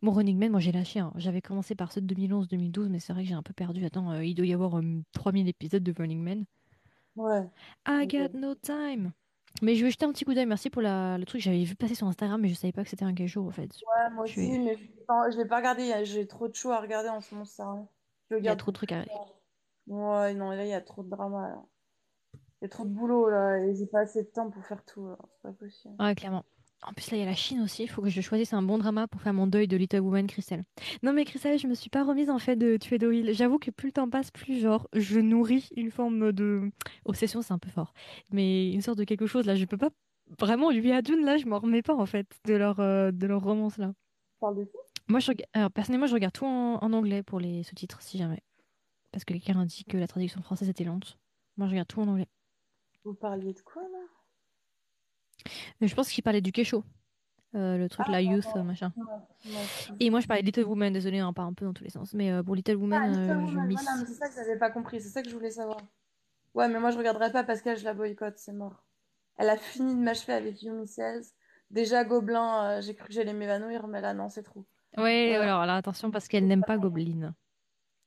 [0.00, 0.98] Bon, Running Man, moi j'ai lâché.
[1.00, 1.12] hein.
[1.16, 3.84] J'avais commencé par ceux de 2011-2012, mais c'est vrai que j'ai un peu perdu.
[3.84, 6.44] Attends, euh, il doit y avoir euh, 3000 épisodes de Running Man.
[7.14, 7.48] Ouais.
[7.86, 9.12] I got no time.
[9.60, 10.46] Mais je vais jeter un petit coup d'œil.
[10.46, 11.40] Merci pour la, le truc.
[11.40, 13.50] J'avais vu passer sur Instagram, mais je savais pas que c'était un quel jour, en
[13.50, 13.70] fait.
[13.86, 16.04] Ouais, moi Je aussi, vais- mais je l'ai pas regardé.
[16.04, 17.70] J'ai trop de shows à regarder en ce moment, ça.
[17.70, 17.88] rien.
[18.30, 19.04] Je Il y a trop de trucs à.
[19.88, 21.62] Ouais, non, là, il y a trop de drama, là.
[22.60, 24.84] Il y a trop de boulot, là, et j'ai pas assez de temps pour faire
[24.84, 25.08] tout.
[25.34, 25.94] C'est pas possible.
[25.98, 26.44] Ouais, clairement.
[26.84, 27.84] En plus, là, il y a la Chine aussi.
[27.84, 30.26] Il faut que je choisisse un bon drama pour faire mon deuil de Little Woman,
[30.26, 30.64] Christelle.
[31.02, 33.32] Non, mais Christelle, je me suis pas remise en fait de tuer Doyle.
[33.32, 36.70] J'avoue que plus le temps passe, plus genre, je nourris une forme de.
[37.04, 37.94] Obsession, c'est un peu fort.
[38.32, 39.90] Mais une sorte de quelque chose, là, je peux pas.
[40.38, 43.26] Vraiment, lui et Adun, là, je m'en remets pas en fait de leur, euh, de
[43.26, 43.92] leur romance là.
[44.32, 44.68] Tu parles de?
[45.08, 48.42] Moi, je Alors, personnellement, je regarde tout en, en anglais pour les sous-titres, si jamais.
[49.10, 51.18] Parce que quelqu'un a dit que la traduction française était lente.
[51.56, 52.28] Moi, je regarde tout en anglais.
[53.04, 53.98] Vous parliez de quoi, là?
[55.80, 56.84] Mais je pense qu'il parlait du Kesho.
[57.54, 58.92] Euh, le truc, Ah, la youth, machin.
[58.96, 59.96] Ouais, ouais.
[60.00, 61.90] Et moi, je parlais de Little Woman, désolé, on part un peu dans tous les
[61.90, 62.14] sens.
[62.14, 64.58] Mais euh, pour Little Ah, Woman, Little euh, je Woman, voilà, c'est ça que j'avais
[64.58, 65.76] pas compris, c'est ça que je voulais savoir.
[66.54, 68.84] Ouais, mais moi je regarderai pas parce qu'elle, je la boycotte, c'est mort.
[69.36, 71.24] Elle a fini de m'achever avec Yumi Cells.
[71.70, 74.64] Déjà, Gobelin, euh, j'ai cru que j'allais m'évanouir, mais là, non, c'est trop.
[74.96, 77.34] Ouais, alors là, attention, parce qu'elle n'aime pas Goblin.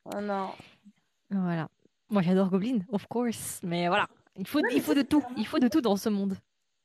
[0.05, 0.49] Oh non.
[1.31, 1.67] Voilà.
[2.09, 3.59] Moi, j'adore Goblin, of course.
[3.63, 4.07] Mais voilà,
[4.37, 5.23] il faut, il faut de tout.
[5.37, 6.37] Il faut de tout dans ce monde.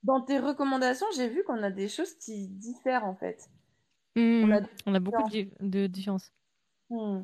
[0.02, 3.50] Dans tes recommandations, j'ai vu qu'on a des choses qui diffèrent en fait.
[4.16, 6.32] On a- on a beaucoup de, di- de différences.
[6.88, 7.22] Hmm.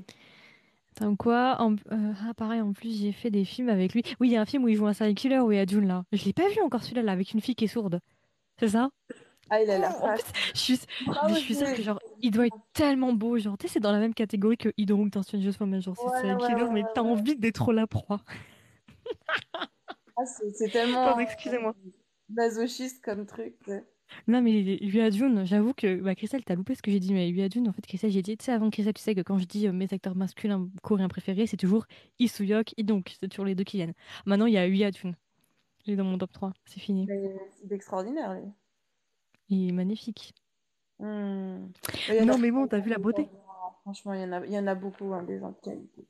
[0.99, 4.03] Comme quoi, en- euh, ah, pareil, en plus, j'ai fait des films avec lui.
[4.21, 5.61] Oui, il y a un film où il joue un serial killer, où il y
[5.61, 6.05] a June là.
[6.13, 8.01] Je l'ai pas vu encore celui-là, là, avec une fille qui est sourde.
[8.59, 8.91] C'est ça?
[9.51, 9.93] Ah, il a l'air
[10.55, 13.39] je suis, Ah, mais je ouais, suis sûre que genre, il doit être tellement beau.
[13.39, 15.81] Genre, tu sais, c'est dans la même catégorie que Idorung dans Stranger Things.
[15.83, 18.21] Genre, c'est serial ouais, killer, ouais, mais ouais, t'as envie d'être la proie.
[20.17, 21.75] Ah, c'est c'est tellement Pardon, excusez-moi.
[22.29, 23.55] Masochiste comme truc.
[23.69, 23.85] ouais.
[24.29, 27.13] Non, mais lui à June, j'avoue que bah, Christelle, t'as loupé ce que j'ai dit,
[27.13, 29.15] mais lui à June, en fait, Christelle, j'ai dit, tu sais, avant Christelle, tu sais
[29.17, 31.87] que quand je dis euh, mes acteurs masculins coréens préférés, c'est toujours
[32.21, 33.95] Lee Soo-hyuk et donc, c'est toujours les deux qui viennent.
[34.25, 35.17] Maintenant, il y a Lee June.
[35.87, 37.05] Il est dans mon top 3, c'est fini.
[37.09, 38.49] Mais c'est extraordinaire, lui.
[39.49, 40.35] Il est magnifique.
[41.01, 43.29] Il y en Non, a- mais bon, t'as vu la beauté
[43.83, 46.07] Franchement, il y en a, il y en a beaucoup, hein, des gens de qualité.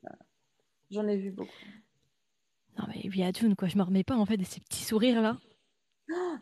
[0.89, 1.51] J'en ai vu beaucoup.
[2.77, 4.83] Non, mais lui à June, quoi, je me remets pas, en fait, de ces petits
[4.83, 5.37] sourires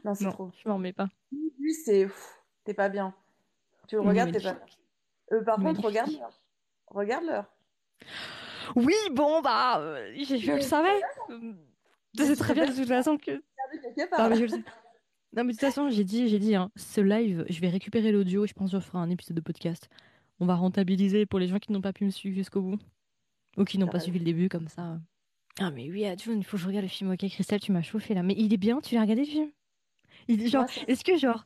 [0.03, 0.51] Non, c'est trop.
[0.63, 1.09] je me remets pas.
[1.31, 2.07] Lui, c'est.
[2.63, 3.13] T'es pas bien.
[3.87, 4.65] Tu le regardes, t'es pas bien.
[5.33, 5.85] Euh, par contre, Magnifique.
[5.85, 6.39] regarde-leur.
[6.87, 7.51] Regarde-leur.
[8.75, 11.01] Oui, bon, bah, euh, je, je le savais.
[11.29, 11.53] Euh,
[12.17, 13.31] sais très bien de toute façon que.
[13.31, 14.63] Non, mais je le sais.
[15.35, 18.11] Non, mais de toute façon, j'ai dit, j'ai dit, hein, ce live, je vais récupérer
[18.11, 19.89] l'audio et je pense que je ferai un épisode de podcast.
[20.39, 22.79] On va rentabiliser pour les gens qui n'ont pas pu me suivre jusqu'au bout.
[23.57, 24.99] Ou qui n'ont pas suivi le début, comme ça.
[25.60, 27.11] Ah mais oui, Adjun, il faut que je regarde le film.
[27.11, 28.23] Ok, Christelle, tu m'as chauffé là.
[28.23, 29.52] Mais il est bien, tu l'as regardé le film?
[30.27, 31.44] Il, Genre, est-ce que genre...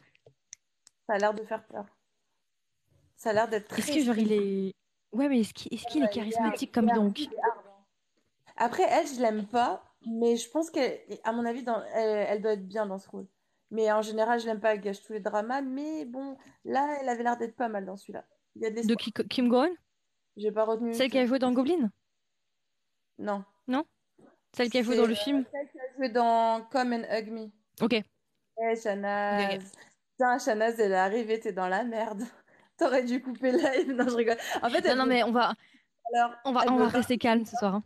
[1.07, 1.85] Ça a l'air de faire peur.
[3.15, 3.81] Ça a l'air d'être très...
[3.81, 4.73] Est-ce que genre il est...
[5.11, 7.19] Ouais, mais est-ce qu'il est, charismatique comme donc?
[8.57, 11.83] Après, elle, je l'aime pas, mais je pense qu'à mon avis, dans...
[11.93, 13.27] elle, doit être bien dans ce rôle.
[13.71, 15.61] Mais en général, je l'aime pas, elle gâche tous les dramas.
[15.61, 18.25] Mais bon, là, elle avait l'air d'être pas mal dans celui-là.
[18.55, 19.69] Il y a de Kim Gohan
[20.35, 20.93] J'ai pas retenu.
[20.93, 21.91] Celle qui a joué dans Goblin?
[23.19, 23.43] Non.
[23.67, 23.85] Non?
[24.55, 27.31] Celle qui a joué dans le film Celle qui a joué dans Come and Hug
[27.31, 27.51] Me.
[27.81, 27.93] Ok.
[27.93, 29.71] Eh, Shanaz.
[30.11, 32.23] Putain, Shanaz, elle est arrivée, t'es dans la merde.
[32.77, 33.91] T'aurais dû couper live.
[33.91, 34.37] Non, je rigole.
[34.61, 35.53] En fait, non, non, mais on va,
[36.13, 37.75] Alors, on va, on va rester calme ce soir.
[37.75, 37.83] Hein.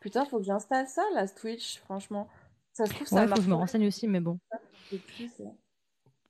[0.00, 2.28] Putain, faut que j'installe ça, la Twitch, franchement.
[2.72, 4.38] Ça se trouve, ça ouais, faut que je me renseigne aussi, mais bon.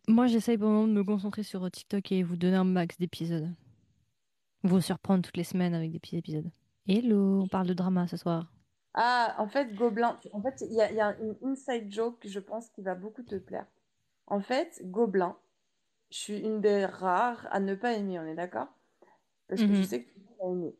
[0.08, 2.98] Moi, j'essaye pour le moment de me concentrer sur TikTok et vous donner un max
[2.98, 3.48] d'épisodes.
[4.62, 6.50] Vous surprendre toutes les semaines avec des petits épisodes.
[6.92, 8.50] Hello, on parle de drama ce soir.
[8.94, 12.40] Ah, en fait, Gobelin, en fait, il y a, y a, une inside joke, je
[12.40, 13.66] pense, qui va beaucoup te plaire.
[14.26, 15.36] En fait, Gobelin,
[16.10, 18.66] je suis une des rares à ne pas aimer, on est d'accord?
[19.46, 19.84] Parce que je mhm.
[19.84, 20.74] sais que tu as aimé.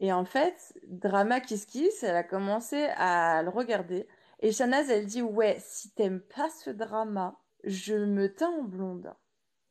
[0.00, 4.06] Et en fait, Drama Kiss Kiss, elle a commencé à le regarder.
[4.40, 9.10] Et Shanaz, elle dit Ouais, si t'aimes pas ce drama, je me teins en blonde.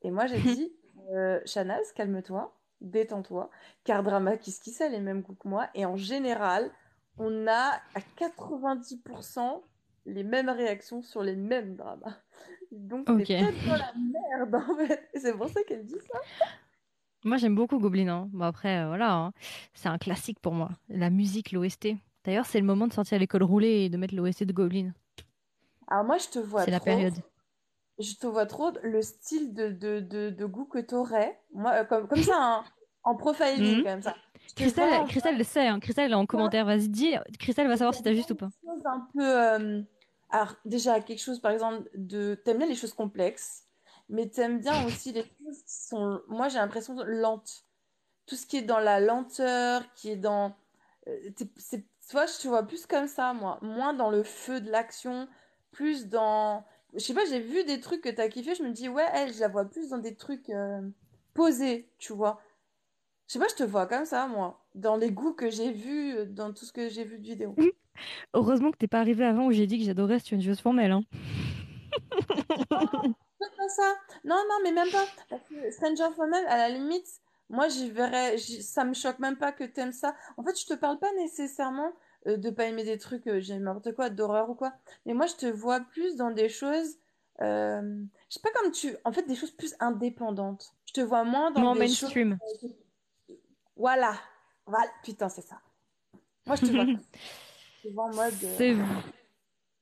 [0.02, 0.76] Et moi, j'ai dit
[1.12, 3.50] euh, Shanaz, calme-toi, détends-toi,
[3.84, 5.68] car Drama Kiss Kiss a les mêmes goûts que moi?
[5.74, 6.72] Et en général,
[7.18, 9.62] on a à 90%
[10.06, 12.18] les mêmes réactions sur les mêmes dramas.
[12.72, 13.40] Donc, okay.
[13.40, 15.10] peut-être dans la merde, en fait.
[15.16, 16.20] C'est pour ça qu'elle dit ça.
[17.24, 18.08] Moi, j'aime beaucoup Goblin.
[18.08, 18.30] Hein.
[18.34, 19.32] Bon, après, euh, voilà, hein.
[19.74, 20.70] c'est un classique pour moi.
[20.90, 21.96] La musique, l'OST.
[22.24, 24.94] D'ailleurs, c'est le moment de sortir à l'école roulée et de mettre l'OST de Goblin.
[25.88, 27.16] Alors, moi, je te vois C'est la période.
[27.98, 31.40] Je te vois trop le style de, de, de, de goût que t'aurais.
[31.54, 32.64] Moi, euh, comme, comme ça, hein.
[33.06, 34.02] En profiling, comme mhm.
[34.02, 34.16] ça.
[34.56, 35.80] Christelle, Christelle le sait, hein.
[35.80, 37.16] Christelle en commentaire, vas-y, dis.
[37.40, 38.50] Christelle va savoir si t'as juste ou pas.
[38.86, 39.82] Un peu, euh,
[40.30, 43.64] alors déjà quelque chose par exemple de, t'aimes bien les choses complexes,
[44.10, 47.64] mais t'aimes bien aussi les choses qui sont, moi j'ai l'impression lentes.
[48.26, 50.56] Tout ce qui est dans la lenteur, qui est dans,
[51.08, 54.72] euh, c'est, toi je te vois plus comme ça moi, moins dans le feu de
[54.72, 55.28] l'action,
[55.72, 58.90] plus dans, je sais pas, j'ai vu des trucs que t'as kiffé, je me dis
[58.90, 60.82] ouais elle, je la vois plus dans des trucs euh,
[61.34, 62.42] posés, tu vois.
[63.28, 66.16] Je sais pas, je te vois comme ça, moi, dans les goûts que j'ai vus,
[66.16, 67.56] euh, dans tout ce que j'ai vu de vidéo.
[68.34, 70.92] Heureusement que t'es pas arrivé avant où j'ai dit que j'adorais une joueuse formelle.
[70.92, 71.04] Hein.
[72.70, 73.96] pas ça.
[74.24, 75.06] Non, non, mais même pas.
[75.30, 77.08] Parce que Stranger Formel, à la limite,
[77.50, 78.38] moi, j'y verrais.
[78.38, 80.16] Ça me choque même pas que t'aimes ça.
[80.38, 81.94] En fait, je te parle pas nécessairement
[82.28, 84.74] euh, de pas aimer des trucs, euh, j'ai n'importe quoi, d'horreur ou quoi.
[85.06, 86.98] Mais moi, je te vois plus dans des choses.
[87.42, 88.96] Euh, je sais pas comme tu.
[89.04, 90.74] En fait, des choses plus indépendantes.
[90.88, 92.38] Je te vois moins dans des mainstream.
[93.76, 94.16] Voilà.
[94.66, 94.90] Voilà.
[95.04, 95.60] Putain, c'est ça.
[96.46, 96.86] Moi, je te vois.
[98.58, 98.76] C'est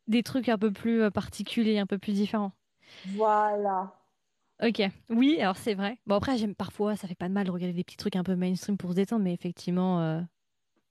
[0.08, 2.52] des trucs un peu plus euh, particuliers, un peu plus différents.
[3.08, 3.94] Voilà.
[4.62, 5.98] Ok, oui, alors c'est vrai.
[6.06, 8.24] Bon après, j'aime parfois, ça fait pas de mal de regarder des petits trucs un
[8.24, 10.22] peu mainstream pour se détendre, mais effectivement, euh,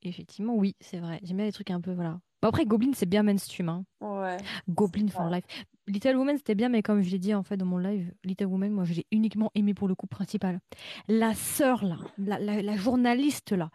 [0.02, 1.20] effectivement, oui, c'est vrai.
[1.22, 2.20] J'aime bien les trucs un peu, voilà.
[2.42, 3.68] Bon après, Goblin, c'est bien mainstream.
[3.68, 3.84] Hein.
[4.00, 4.36] Ouais.
[4.68, 5.44] Goblin for life.
[5.88, 8.46] Little Woman, c'était bien, mais comme je l'ai dit en fait dans mon live, Little
[8.46, 10.60] Woman, moi, je l'ai uniquement aimé pour le coup principal.
[11.08, 13.70] La sœur là, la, la journaliste là,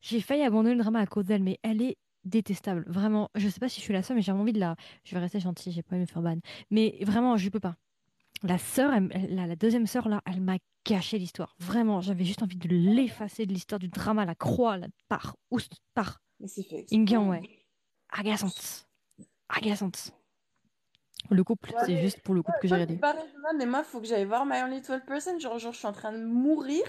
[0.00, 2.84] j'ai failli abandonner le drama à cause d'elle, mais elle est détestable.
[2.86, 4.76] Vraiment, je sais pas si je suis la seule, mais j'ai envie de la.
[5.04, 6.38] Je vais rester gentille, j'ai pas envie de me faire ban.
[6.70, 7.76] Mais vraiment, je peux pas.
[8.42, 8.92] La sœur,
[9.28, 11.54] la, deuxième sœur là, elle m'a caché l'histoire.
[11.60, 15.76] Vraiment, j'avais juste envie de l'effacer de l'histoire du drama, la croix, la par, oust,
[15.94, 16.20] par.
[16.40, 16.84] Mais c'est fait.
[16.90, 17.66] ouais.
[18.10, 18.88] Agaçante.
[19.48, 20.12] Agaçante.
[21.30, 23.00] Le couple, c'est juste pour le couple que j'ai regardé.
[23.56, 25.40] Mais moi, il faut que j'aille voir My Only 12%.
[25.40, 26.82] Genre, genre, je suis en train de mourir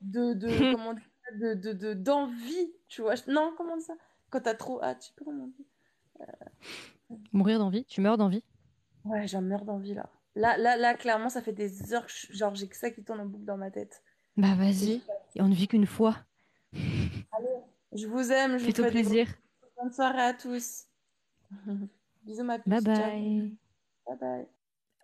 [0.00, 0.94] de, de comment
[1.34, 3.14] de, de, d'envie, tu vois.
[3.28, 3.94] Non, comment ça?
[4.30, 5.50] Quand t'as trop hâte, tu peux comment
[6.20, 6.24] euh...
[7.32, 7.84] Mourir d'envie?
[7.84, 8.42] Tu meurs d'envie?
[9.04, 10.08] Ouais, j'en meurs d'envie là.
[10.34, 13.20] Là, là, là, clairement, ça fait des heures que genre j'ai que ça qui tourne
[13.20, 14.02] en boucle dans ma tête.
[14.36, 15.00] Bah vas-y,
[15.34, 16.16] et on ne vit qu'une fois.
[16.74, 17.48] Allez,
[17.92, 19.28] je vous aime, je vous fais plaisir.
[19.80, 20.84] Bonne soirée à tous.
[22.24, 22.68] Bisous ma petite.
[22.68, 23.56] Bye bye.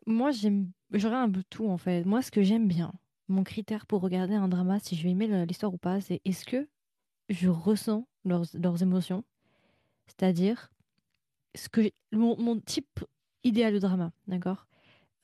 [0.06, 2.04] Moi, j'aime, j'aurais un peu tout en fait.
[2.04, 2.92] Moi, ce que j'aime bien,
[3.28, 6.44] mon critère pour regarder un drama, si je vais aimer l'histoire ou pas, c'est est-ce
[6.44, 6.68] que
[7.28, 9.24] je ressens leurs, émotions?
[10.06, 10.70] C'est-à-dire
[11.54, 13.04] ce que mon, type
[13.44, 14.66] idéal de drama, d'accord?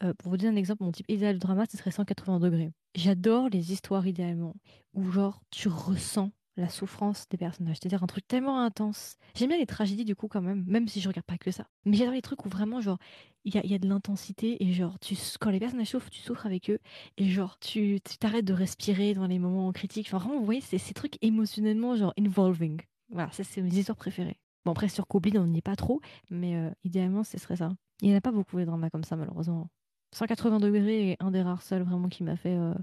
[0.02, 2.70] Euh, Pour vous donner un exemple, mon type idéal de drama, ce serait 180 degrés.
[2.94, 4.54] J'adore les histoires idéalement
[4.94, 9.16] où genre tu ressens la souffrance des personnages, c'est-à-dire un truc tellement intense.
[9.34, 11.66] J'aime bien les tragédies du coup quand même, même si je regarde pas que ça.
[11.84, 12.98] Mais j'adore les trucs où vraiment genre
[13.44, 16.20] il y a, y a, de l'intensité et genre tu quand les personnages souffrent, tu
[16.20, 16.80] souffres avec eux
[17.16, 20.08] et genre tu t'arrêtes de respirer dans les moments critiques.
[20.08, 22.80] Enfin vraiment, vous voyez, c'est ces trucs émotionnellement genre involving.
[23.10, 24.38] Voilà, ça, c'est mes histoires préférées.
[24.64, 27.70] Bon, après, sur Goblin, on n'y est pas trop, mais euh, idéalement, ce serait ça.
[28.02, 29.70] Il n'y en a pas beaucoup de dramas comme ça, malheureusement.
[30.12, 32.56] 180 degrés est un des rares seuls vraiment qui m'a fait.
[32.56, 32.74] euh,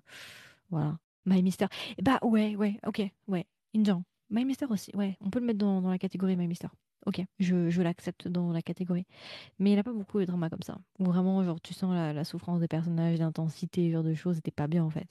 [0.69, 0.97] voilà.
[1.25, 1.67] My Mister.
[2.01, 3.45] Bah, ouais, ouais, ok, ouais.
[3.75, 4.03] Injan.
[4.29, 5.17] My Mister aussi, ouais.
[5.21, 6.67] On peut le mettre dans, dans la catégorie My Mister.
[7.05, 9.05] Ok, je, je l'accepte dans la catégorie.
[9.59, 10.79] Mais il n'y a pas beaucoup de dramas comme ça.
[10.97, 14.67] Vraiment, genre, tu sens la, la souffrance des personnages, l'intensité, genre de choses, c'était pas
[14.67, 15.07] bien en fait.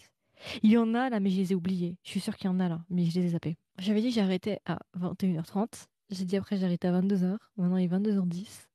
[0.64, 1.96] Il y en a là, mais je les ai oubliés.
[2.02, 3.56] Je suis sûre qu'il y en a là, mais je les ai zappés.
[3.78, 5.86] J'avais dit j'arrêtais à 21h30.
[6.10, 7.36] J'ai dit après j'arrêtais à 22h.
[7.56, 8.66] Maintenant il est 22h10.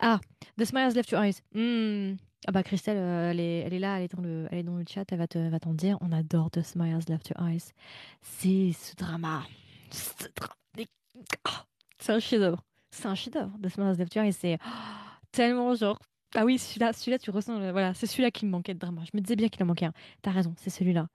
[0.00, 0.20] Ah,
[0.58, 1.42] The Smile Has Left Your Eyes.
[1.54, 2.16] Hmm.
[2.48, 4.62] Ah bah Christelle, euh, elle, est, elle est là, elle est dans le, elle est
[4.62, 5.98] dans le chat, elle va te- va t'en dire.
[6.00, 7.72] On adore The Smile Has Left Your Eyes.
[8.22, 9.42] C'est ce drama.
[11.44, 11.64] Ah,
[11.98, 12.62] c'est un chef-d'œuvre.
[12.90, 13.58] C'est un chef-d'œuvre.
[13.60, 15.98] The Smile Has Left Your Eyes, c'est ah, tellement genre.
[16.36, 17.58] Ah oui, celui-là, celui-là, tu ressens.
[17.72, 19.02] Voilà, c'est celui-là qui me manquait de drama.
[19.04, 19.92] Je me disais bien qu'il en manquait un.
[20.22, 21.08] T'as raison, c'est celui-là.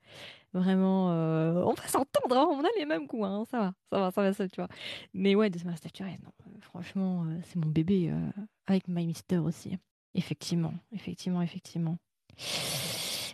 [0.54, 4.00] Vraiment, euh, on va s'entendre, hein, on a les mêmes coups, hein, ça va, ça
[4.00, 4.68] va, ça va, ça, tu vois.
[5.14, 8.14] Mais ouais, de Smile Has Left Your Eyes, non, euh, franchement, c'est mon bébé,
[8.68, 9.78] avec My Mister aussi.
[10.14, 11.98] Effectivement, effectivement, effectivement.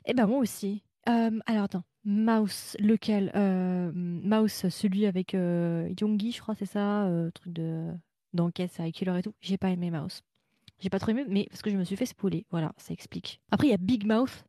[0.06, 0.84] Eh ben moi aussi.
[1.10, 7.06] Euh, alors attends, Mouse, lequel euh, Mouse, celui avec euh, Yoongi, je crois, c'est ça,
[7.06, 7.92] euh, truc de
[8.34, 9.34] d'enquête, c'est avec Killer et tout.
[9.42, 10.22] J'ai pas aimé Mouse.
[10.80, 12.46] J'ai pas trop aimé, mais parce que je me suis fait spoiler.
[12.50, 13.42] Voilà, ça explique.
[13.52, 14.46] Après, il y a Big Mouth.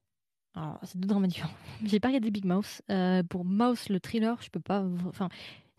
[0.54, 1.54] Alors, c'est deux dramas différents.
[1.84, 2.82] J'ai pas regardé Big Mouth.
[3.28, 4.84] Pour Mouse, le thriller, je peux pas.
[5.08, 5.28] Enfin,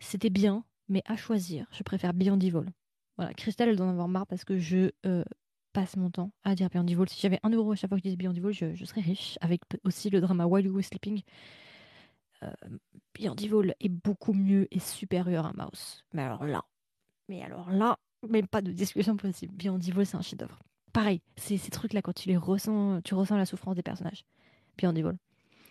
[0.00, 2.66] c'était bien, mais à choisir, je préfère Beyond Evil.
[3.16, 4.90] Voilà, Christelle, elle doit en avoir marre parce que je
[5.72, 7.06] passe mon temps à dire Beyond.
[7.06, 9.00] Si j'avais un euro à chaque fois que je disais Beyond Evil, je, je serais
[9.00, 9.38] riche.
[9.40, 11.22] Avec aussi le drama While You Were Sleeping.
[12.42, 12.52] Euh,
[13.14, 16.04] Beyond Evil est beaucoup mieux et supérieur à Mouse.
[16.14, 16.64] Mais alors là,
[17.28, 17.98] mais alors là,
[18.28, 19.54] même pas de discussion possible.
[19.54, 20.58] Beyond Evil, c'est un chef-d'œuvre.
[20.92, 24.24] Pareil, c'est ces trucs-là, quand tu les ressens, tu ressens la souffrance des personnages.
[24.78, 25.16] Beyond Evil.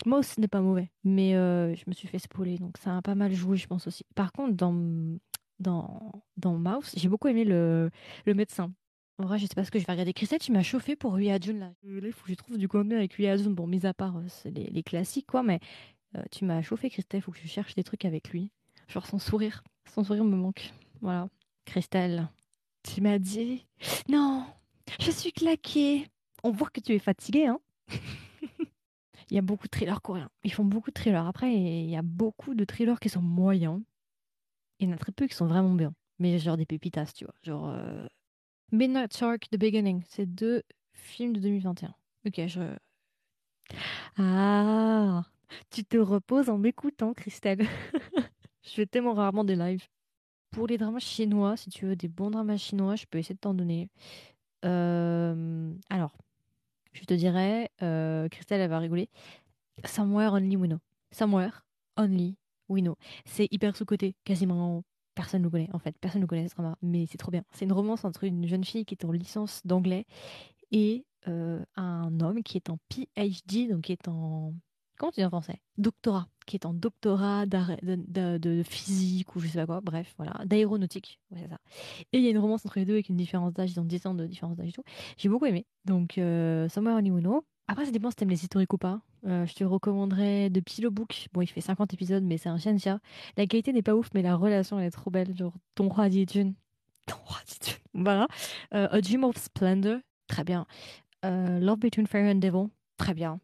[0.05, 3.15] Mouse n'est pas mauvais, mais euh, je me suis fait spoiler, donc ça a pas
[3.15, 4.05] mal joué, je pense aussi.
[4.15, 5.17] Par contre, dans,
[5.59, 7.89] dans, dans Mouse, j'ai beaucoup aimé le,
[8.25, 8.71] le médecin.
[9.19, 10.13] En vrai, je sais pas ce que je vais regarder.
[10.13, 11.73] Christelle, tu m'as chauffé pour Rui Jun là.
[11.83, 13.49] Là, il faut que je trouve du contenu avec Rui Jun.
[13.49, 15.59] Bon, mis à part euh, les classiques, quoi, mais
[16.15, 17.19] euh, tu m'as chauffé, Christelle.
[17.19, 18.49] Il faut que je cherche des trucs avec lui.
[18.87, 19.61] Genre son sourire.
[19.93, 20.71] Son sourire me manque.
[21.01, 21.27] Voilà.
[21.65, 22.29] Christelle,
[22.81, 23.65] tu m'as dit
[24.07, 24.45] Non,
[25.01, 26.07] je suis claquée.
[26.43, 27.59] On voit que tu es fatiguée, hein
[29.29, 30.29] Il y a beaucoup de thrillers coréens.
[30.45, 31.27] Ils font beaucoup de thrillers.
[31.27, 33.81] Après, il y a beaucoup de thrillers qui sont moyens.
[34.79, 35.93] Il y en a très peu qui sont vraiment bien.
[36.19, 37.35] Mais genre des pépitas, tu vois.
[37.43, 38.07] Genre euh,
[38.71, 40.03] Midnight Shark, The Beginning.
[40.07, 40.63] C'est deux
[40.93, 41.93] films de 2021.
[42.27, 42.61] Ok, je...
[44.17, 45.23] Ah
[45.71, 47.61] Tu te reposes en m'écoutant, Christelle.
[48.63, 49.87] je fais tellement rarement des lives.
[50.51, 53.39] Pour les dramas chinois, si tu veux des bons dramas chinois, je peux essayer de
[53.39, 53.89] t'en donner.
[54.65, 56.17] Euh, alors,
[56.93, 59.09] je te dirais, euh, Christelle, elle va rigoler.
[59.85, 60.79] Somewhere Only We Know.
[61.11, 61.63] Somewhere
[61.97, 62.35] Only
[62.67, 62.95] We Know.
[63.25, 64.83] C'est hyper sous-côté, quasiment
[65.19, 65.97] personne ne le connaît en fait.
[65.99, 67.43] Personne ne connaît ce drama, mais c'est trop bien.
[67.51, 70.05] C'est une romance entre une jeune fille qui est en licence d'anglais
[70.71, 74.53] et euh, un homme qui est en PhD, donc qui est en.
[74.97, 75.59] Comment tu dis en français?
[75.77, 76.29] Doctorat.
[76.45, 81.19] Qui est en doctorat de, physique ou je sais pas quoi, bref, voilà, d'aéronautique.
[81.33, 81.57] Ça.
[82.13, 83.85] Et il y a une romance entre les deux avec une différence d'âge, ils ont
[83.85, 84.83] 10 ans de différence d'âge et tout.
[85.17, 85.65] J'ai beaucoup aimé.
[85.83, 87.43] Donc, euh, Somewhere Know.
[87.69, 88.99] Après, ça dépend si t'aimes les historiques ou pas.
[89.27, 91.27] Euh, je te recommanderais The Pillow Book.
[91.33, 92.99] Bon, il fait 50 épisodes, mais c'est un shensia.
[93.37, 95.37] La qualité n'est pas ouf, mais la relation, elle est trop belle.
[95.37, 96.53] Genre, ton roi Dijun.
[97.05, 97.77] Ton roi Dijun.
[97.93, 98.27] Voilà.
[98.73, 99.99] Euh, A Dream of Splendor.
[100.25, 100.65] Très bien.
[101.25, 102.69] Euh, Love Between Fairy and Devil.
[102.97, 103.39] Très bien.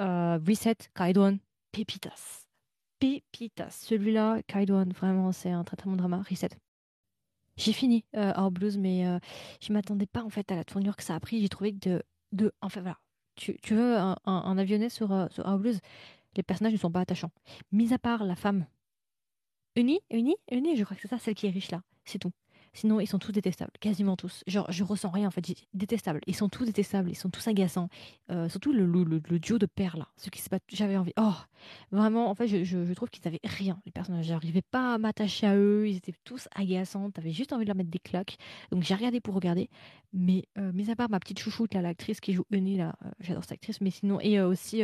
[0.00, 1.38] Reset, Kaidon.
[1.70, 2.46] Pépitas.
[2.98, 3.70] Pépitas.
[3.70, 6.24] Celui-là, Kaidon, vraiment, c'est un bon drama.
[6.28, 6.48] Reset.
[7.56, 9.04] J'ai fini Our Blues, mais
[9.60, 11.40] je m'attendais pas en fait à la tournure que ça a pris.
[11.40, 12.02] J'ai trouvé que de,
[12.32, 12.52] de.
[12.60, 12.98] Enfin voilà.
[13.36, 15.44] Tu, veux un, un, un avionnet sur, euh, sur
[16.36, 17.30] Les personnages ne sont pas attachants.
[17.72, 18.66] Mis à part la femme.
[19.76, 21.82] Unie Unie Unie, je crois que c'est ça, celle qui est riche là.
[22.04, 22.32] C'est tout.
[22.74, 24.42] Sinon, ils sont tous détestables, quasiment tous.
[24.48, 25.54] Genre, je ressens rien en fait.
[25.72, 26.20] Détestables.
[26.26, 27.88] Ils sont tous détestables, ils sont tous agaçants.
[28.30, 28.84] Euh, surtout le,
[29.38, 30.08] duo de pères là.
[30.32, 30.64] Qui se battent.
[30.68, 31.12] J'avais envie.
[31.16, 31.34] Oh
[31.92, 34.26] Vraiment, en fait, je, trouve qu'ils avaient rien, les personnages.
[34.26, 35.88] J'arrivais pas à m'attacher à eux.
[35.88, 37.10] Ils étaient tous agaçants.
[37.10, 38.36] T'avais juste envie de leur mettre des claques.
[38.72, 39.70] Donc j'ai regardé pour regarder.
[40.12, 43.10] Mais euh, mis à part ma petite chouchoute, là, l'actrice qui joue Eunée, là, euh,
[43.20, 43.80] j'adore cette actrice.
[43.80, 44.80] Mais sinon, et aussi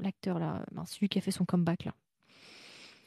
[0.00, 1.92] l'acteur, là, celui qui a fait son comeback, là.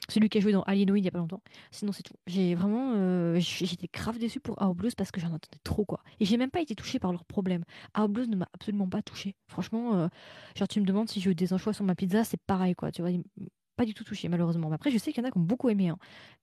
[0.09, 1.41] Celui qui a joué dans Alienoid il y a pas longtemps.
[1.71, 2.15] Sinon, c'est tout.
[2.27, 2.93] J'ai vraiment.
[2.95, 6.01] euh, J'étais grave déçue pour Our Blues parce que j'en attendais trop, quoi.
[6.19, 7.63] Et j'ai même pas été touchée par leurs problèmes.
[7.97, 9.35] Our Blues ne m'a absolument pas touchée.
[9.47, 10.07] Franchement, euh,
[10.55, 12.91] genre, tu me demandes si je veux des anchois sur ma pizza, c'est pareil, quoi.
[12.91, 13.11] Tu vois,
[13.75, 14.69] pas du tout touché, malheureusement.
[14.69, 15.89] Mais après, je sais qu'il y en a qui ont beaucoup aimé.
[15.89, 15.97] hein.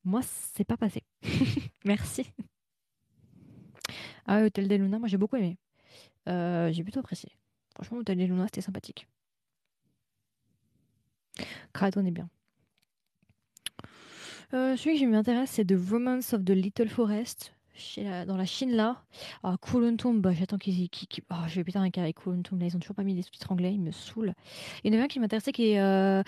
[0.05, 1.03] Moi, c'est pas passé.
[1.85, 2.27] Merci.
[4.27, 5.59] Ah, Hotel des Luna, moi, j'ai beaucoup aimé.
[6.29, 7.31] Euh, j'ai plutôt apprécié.
[7.75, 9.07] Franchement, Hotel des Luna, c'était sympathique.
[11.73, 12.29] Kraton est bien.
[14.55, 17.55] Euh, celui qui m'intéresse, c'est The Romance of the Little Forest.
[18.27, 19.03] dans la Chine là.
[19.43, 20.89] Ah, Kuluntum, bah, j'attends qu'ils.
[21.31, 23.51] oh, je vais péter un avec Kuluntum là, ils ont toujours pas mis des sous-titres
[23.53, 24.35] anglais, ils me saoulent.
[24.85, 25.81] Il y en a un qui m'intéressait qui est.
[25.81, 26.23] Euh,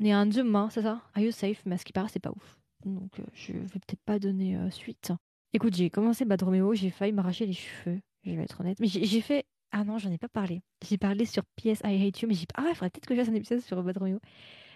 [0.00, 1.00] un demain, c'est ça?
[1.14, 1.62] Are you safe?
[1.66, 2.58] Mais à ce qui paraît, c'est pas ouf.
[2.84, 5.12] Donc euh, je vais peut-être pas donner euh, suite.
[5.52, 8.78] Écoute, j'ai commencé Bad Romeo, j'ai failli m'arracher les cheveux, je vais être honnête.
[8.80, 9.44] Mais j'ai fait.
[9.70, 10.60] Ah non, j'en ai pas parlé.
[10.86, 13.20] J'ai parlé sur PS I Hate You, mais j'ai Ah ouais, faudrait peut-être que je
[13.20, 14.18] fasse un épisode sur Bad Romeo.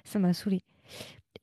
[0.04, 0.62] Ça m'a saoulé.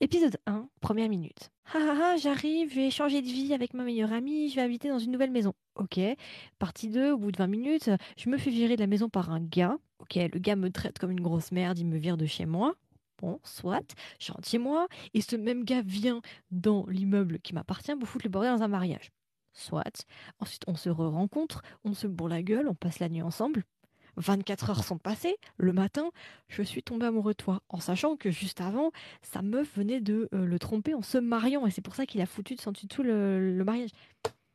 [0.00, 1.50] Épisode 1, première minute.
[1.72, 4.62] Ha ha ha, j'arrive, je vais changer de vie avec ma meilleure amie, je vais
[4.62, 5.52] habiter dans une nouvelle maison.
[5.76, 6.00] Ok.
[6.58, 9.30] Partie 2, au bout de 20 minutes, je me fais virer de la maison par
[9.30, 9.76] un gars.
[10.00, 12.74] Ok, le gars me traite comme une grosse merde, il me vire de chez moi.
[13.18, 17.94] Bon, soit, je rentre chez moi, et ce même gars vient dans l'immeuble qui m'appartient
[17.94, 19.12] pour foutre le bordel dans un mariage.
[19.52, 20.06] Soit.
[20.40, 23.62] Ensuite, on se re-rencontre, on se bourre la gueule, on passe la nuit ensemble.
[24.16, 25.36] 24 heures sont passées.
[25.56, 26.10] Le matin,
[26.48, 28.92] je suis tombée amoureux de toi, en sachant que juste avant,
[29.22, 32.20] sa meuf venait de euh, le tromper en se mariant, et c'est pour ça qu'il
[32.20, 33.90] a foutu de tout le, le mariage.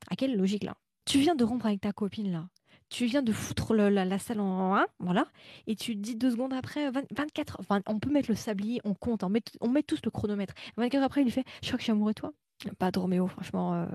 [0.09, 0.75] À quelle logique là?
[1.05, 2.47] Tu viens de rompre avec ta copine là
[2.89, 5.27] tu viens de foutre la, salle en 1, voilà,
[5.67, 9.23] et tu dis deux secondes après, 24 enfin, on peut mettre le sablier, on compte,
[9.23, 10.53] on met, on met tous le chronomètre.
[10.77, 12.33] 24 heures après, il lui fait, je crois que je suis amoureux de toi.
[12.77, 13.85] Pas de Roméo, franchement, euh,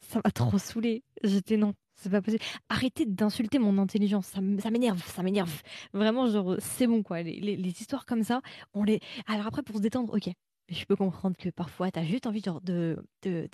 [0.00, 1.04] ça m'a trop saoulé.
[1.22, 2.42] J'étais non, c'est pas possible.
[2.68, 5.62] Arrêtez d'insulter mon intelligence, ça, m'énerve, ça m'énerve.
[5.92, 7.22] Vraiment, genre, c'est bon, quoi.
[7.22, 8.40] Les, histoires comme ça,
[8.74, 9.00] on les.
[9.26, 10.32] Alors après, pour se détendre, ok,
[10.68, 13.48] je peux comprendre que parfois, t'as juste envie genre, de, de,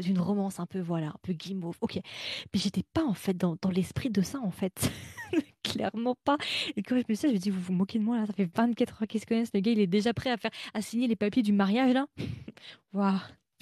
[0.00, 3.56] d'une romance un peu voilà un peu guimauve ok mais j'étais pas en fait dans,
[3.62, 4.90] dans l'esprit de ça en fait
[5.62, 6.36] clairement pas
[6.76, 8.26] et quand je me suis dit je me dis vous vous moquez de moi là
[8.26, 10.50] ça fait 24 heures qu'ils se connaissent le gars il est déjà prêt à faire
[10.74, 12.06] à signer les papiers du mariage là
[12.92, 13.20] waouh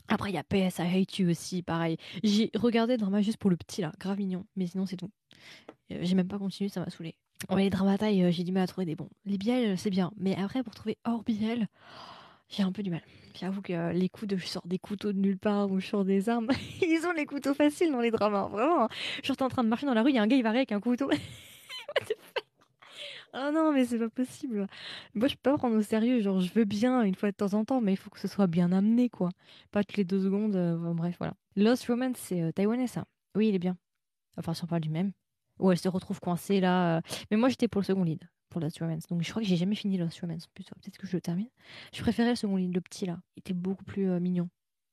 [0.09, 1.97] après il y a PS I Hate You aussi pareil.
[2.23, 3.93] J'ai regardé drama juste pour le petit là.
[3.99, 5.11] Grave mignon mais sinon c'est tout.
[5.93, 7.15] Euh, j'ai même pas continué ça m'a saoulé.
[7.51, 9.11] Ouais les dramatailles euh, j'ai du mal à trouver des bons.
[9.25, 10.13] Les biels c'est bien.
[10.17, 11.69] Mais après pour trouver hors biel
[12.49, 13.03] j'ai un peu du mal.
[13.39, 16.05] J'avoue que les coups de je sors des couteaux de nulle part ou je sors
[16.05, 16.49] des armes,
[16.83, 18.85] ils ont les couteaux faciles dans les dramas, vraiment.
[18.85, 18.89] Hein.
[19.23, 20.43] Je suis en train de marcher dans la rue, il y a un gars, il
[20.43, 21.11] va avec un couteau.
[23.35, 24.67] oh non, mais c'est pas possible.
[25.15, 26.21] Moi, je peux pas prendre au sérieux.
[26.21, 28.29] Genre, je veux bien une fois de temps en temps, mais il faut que ce
[28.29, 29.31] soit bien amené, quoi.
[29.71, 30.57] Pas toutes les deux secondes.
[30.57, 31.35] Euh, bref, voilà.
[31.57, 33.05] Lost Romance, c'est euh, taïwanais, ça.
[33.35, 33.77] Oui, il est bien.
[34.37, 35.13] Enfin, si on parle du même.
[35.59, 36.99] Ou elle se retrouve coincée là.
[36.99, 37.01] Euh.
[37.31, 39.07] Mais moi, j'étais pour le second lead pour Lost Romance.
[39.09, 40.49] Donc je crois que j'ai jamais fini Lost Romance.
[40.55, 41.49] Peut-être que je le termine.
[41.93, 43.19] Je préférais le second le petit là.
[43.37, 44.49] Il était beaucoup plus mignon.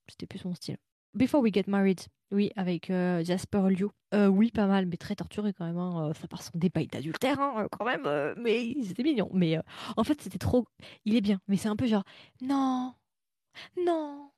[0.07, 0.77] C'était plus son style.
[1.13, 1.99] Before We Get Married,
[2.31, 3.87] oui, avec euh, Jasper Liu.
[4.13, 5.77] Euh, oui, pas mal, mais très torturé quand même.
[5.77, 6.11] Hein.
[6.19, 8.07] Ça part son débat d'adultère, hein, quand même.
[8.37, 9.29] mais c'était mignon.
[9.33, 9.57] Mais
[9.97, 10.65] en fait, c'était trop.
[11.05, 12.03] Il est bien, mais c'est un peu genre
[12.41, 12.93] non,
[13.77, 14.31] non,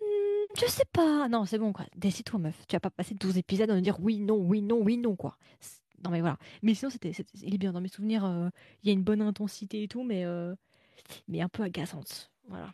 [0.00, 1.28] hmm, je sais pas.
[1.28, 1.86] Non, c'est bon, quoi.
[1.96, 2.66] Décide-toi, meuf.
[2.68, 5.16] Tu vas pas passer 12 épisodes à me dire oui, non, oui, non, oui, non,
[5.16, 5.36] quoi
[6.04, 6.38] non mais voilà.
[6.62, 8.24] Mais sinon c'était, il est bien dans mes souvenirs.
[8.24, 8.48] Euh,
[8.82, 10.54] il y a une bonne intensité et tout, mais euh,
[11.28, 12.30] mais un peu agaçante.
[12.48, 12.72] Voilà.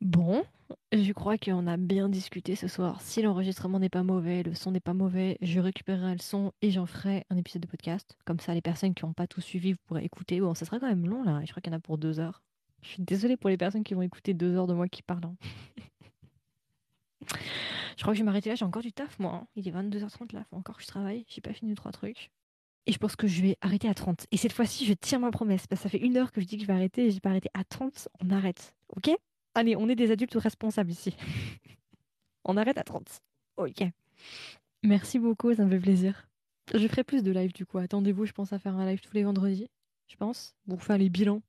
[0.00, 0.44] bon,
[0.92, 3.00] je crois qu'on a bien discuté ce soir.
[3.00, 6.70] Si l'enregistrement n'est pas mauvais, le son n'est pas mauvais, je récupérerai le son et
[6.70, 8.16] j'en ferai un épisode de podcast.
[8.24, 10.40] Comme ça, les personnes qui n'ont pas tout suivi, vous pourrez écouter.
[10.40, 11.40] Bon, ça sera quand même long là.
[11.44, 12.42] Je crois qu'il y en a pour deux heures.
[12.82, 15.24] Je suis désolée pour les personnes qui vont écouter deux heures de moi qui parle.
[15.24, 15.36] Hein.
[17.96, 19.32] Je crois que je vais m'arrêter là, j'ai encore du taf moi.
[19.34, 19.46] Hein.
[19.54, 22.32] Il est 22h30 là, faut encore que je travaille, j'ai pas fini trois trucs.
[22.86, 24.26] Et je pense que je vais arrêter à 30.
[24.32, 26.46] Et cette fois-ci, je tiens ma promesse, parce que ça fait une heure que je
[26.46, 28.74] dis que je vais arrêter et j'ai pas arrêté à 30, on arrête.
[28.96, 29.10] Ok?
[29.54, 31.14] Allez, on est des adultes responsables ici.
[32.44, 33.22] on arrête à 30.
[33.56, 33.84] Ok.
[34.82, 36.26] Merci beaucoup, ça me fait plaisir.
[36.74, 37.78] Je ferai plus de live du coup.
[37.78, 39.68] Attendez-vous, je pense à faire un live tous les vendredis,
[40.08, 41.42] je pense, pour faire les bilans.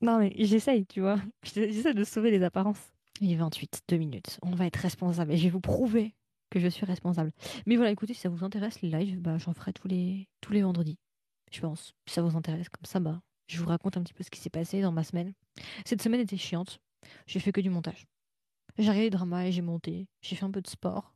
[0.00, 1.18] Non mais j'essaye, tu vois.
[1.42, 2.92] J'essaie de sauver les apparences.
[3.20, 4.38] Il est 28, deux minutes.
[4.42, 6.14] On va être responsable et je vais vous prouver
[6.50, 7.32] que je suis responsable.
[7.66, 10.52] Mais voilà, écoutez, si ça vous intéresse les lives, bah, j'en ferai tous les, tous
[10.52, 10.98] les vendredis.
[11.50, 11.94] Je pense.
[12.06, 14.40] Si ça vous intéresse, comme ça, bah, je vous raconte un petit peu ce qui
[14.40, 15.32] s'est passé dans ma semaine.
[15.84, 16.80] Cette semaine était chiante.
[17.26, 18.06] J'ai fait que du montage.
[18.76, 20.06] J'ai regardé des dramas et j'ai monté.
[20.20, 21.14] J'ai fait un peu de sport.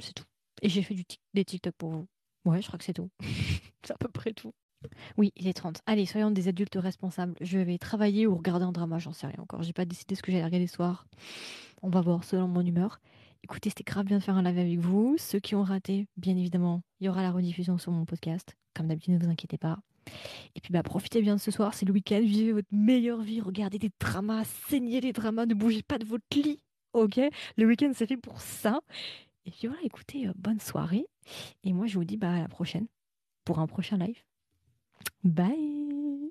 [0.00, 0.24] C'est tout.
[0.62, 0.96] Et j'ai fait
[1.34, 2.06] des TikTok pour vous.
[2.44, 3.10] Ouais, je crois que c'est tout.
[3.84, 4.52] c'est à peu près tout.
[5.18, 5.82] Oui, il est 30.
[5.86, 7.34] Allez, soyons des adultes responsables.
[7.40, 9.62] Je vais travailler ou regarder un drama, j'en sais rien encore.
[9.62, 11.06] J'ai pas décidé ce que j'allais regarder ce soir.
[11.82, 13.00] On va voir selon mon humeur.
[13.42, 15.16] Écoutez, c'était grave bien de faire un live avec vous.
[15.18, 18.54] Ceux qui ont raté, bien évidemment, il y aura la rediffusion sur mon podcast.
[18.74, 19.78] Comme d'habitude, ne vous inquiétez pas.
[20.54, 23.40] Et puis bah profitez bien de ce soir, c'est le week-end, vivez votre meilleure vie,
[23.40, 26.62] regardez des dramas, saignez les dramas, ne bougez pas de votre lit,
[26.94, 27.20] ok?
[27.56, 28.80] Le week-end c'est fait pour ça.
[29.44, 31.06] Et puis voilà, écoutez, euh, bonne soirée.
[31.64, 32.86] Et moi je vous dis bah à la prochaine
[33.44, 34.22] pour un prochain live.
[35.24, 36.30] Bye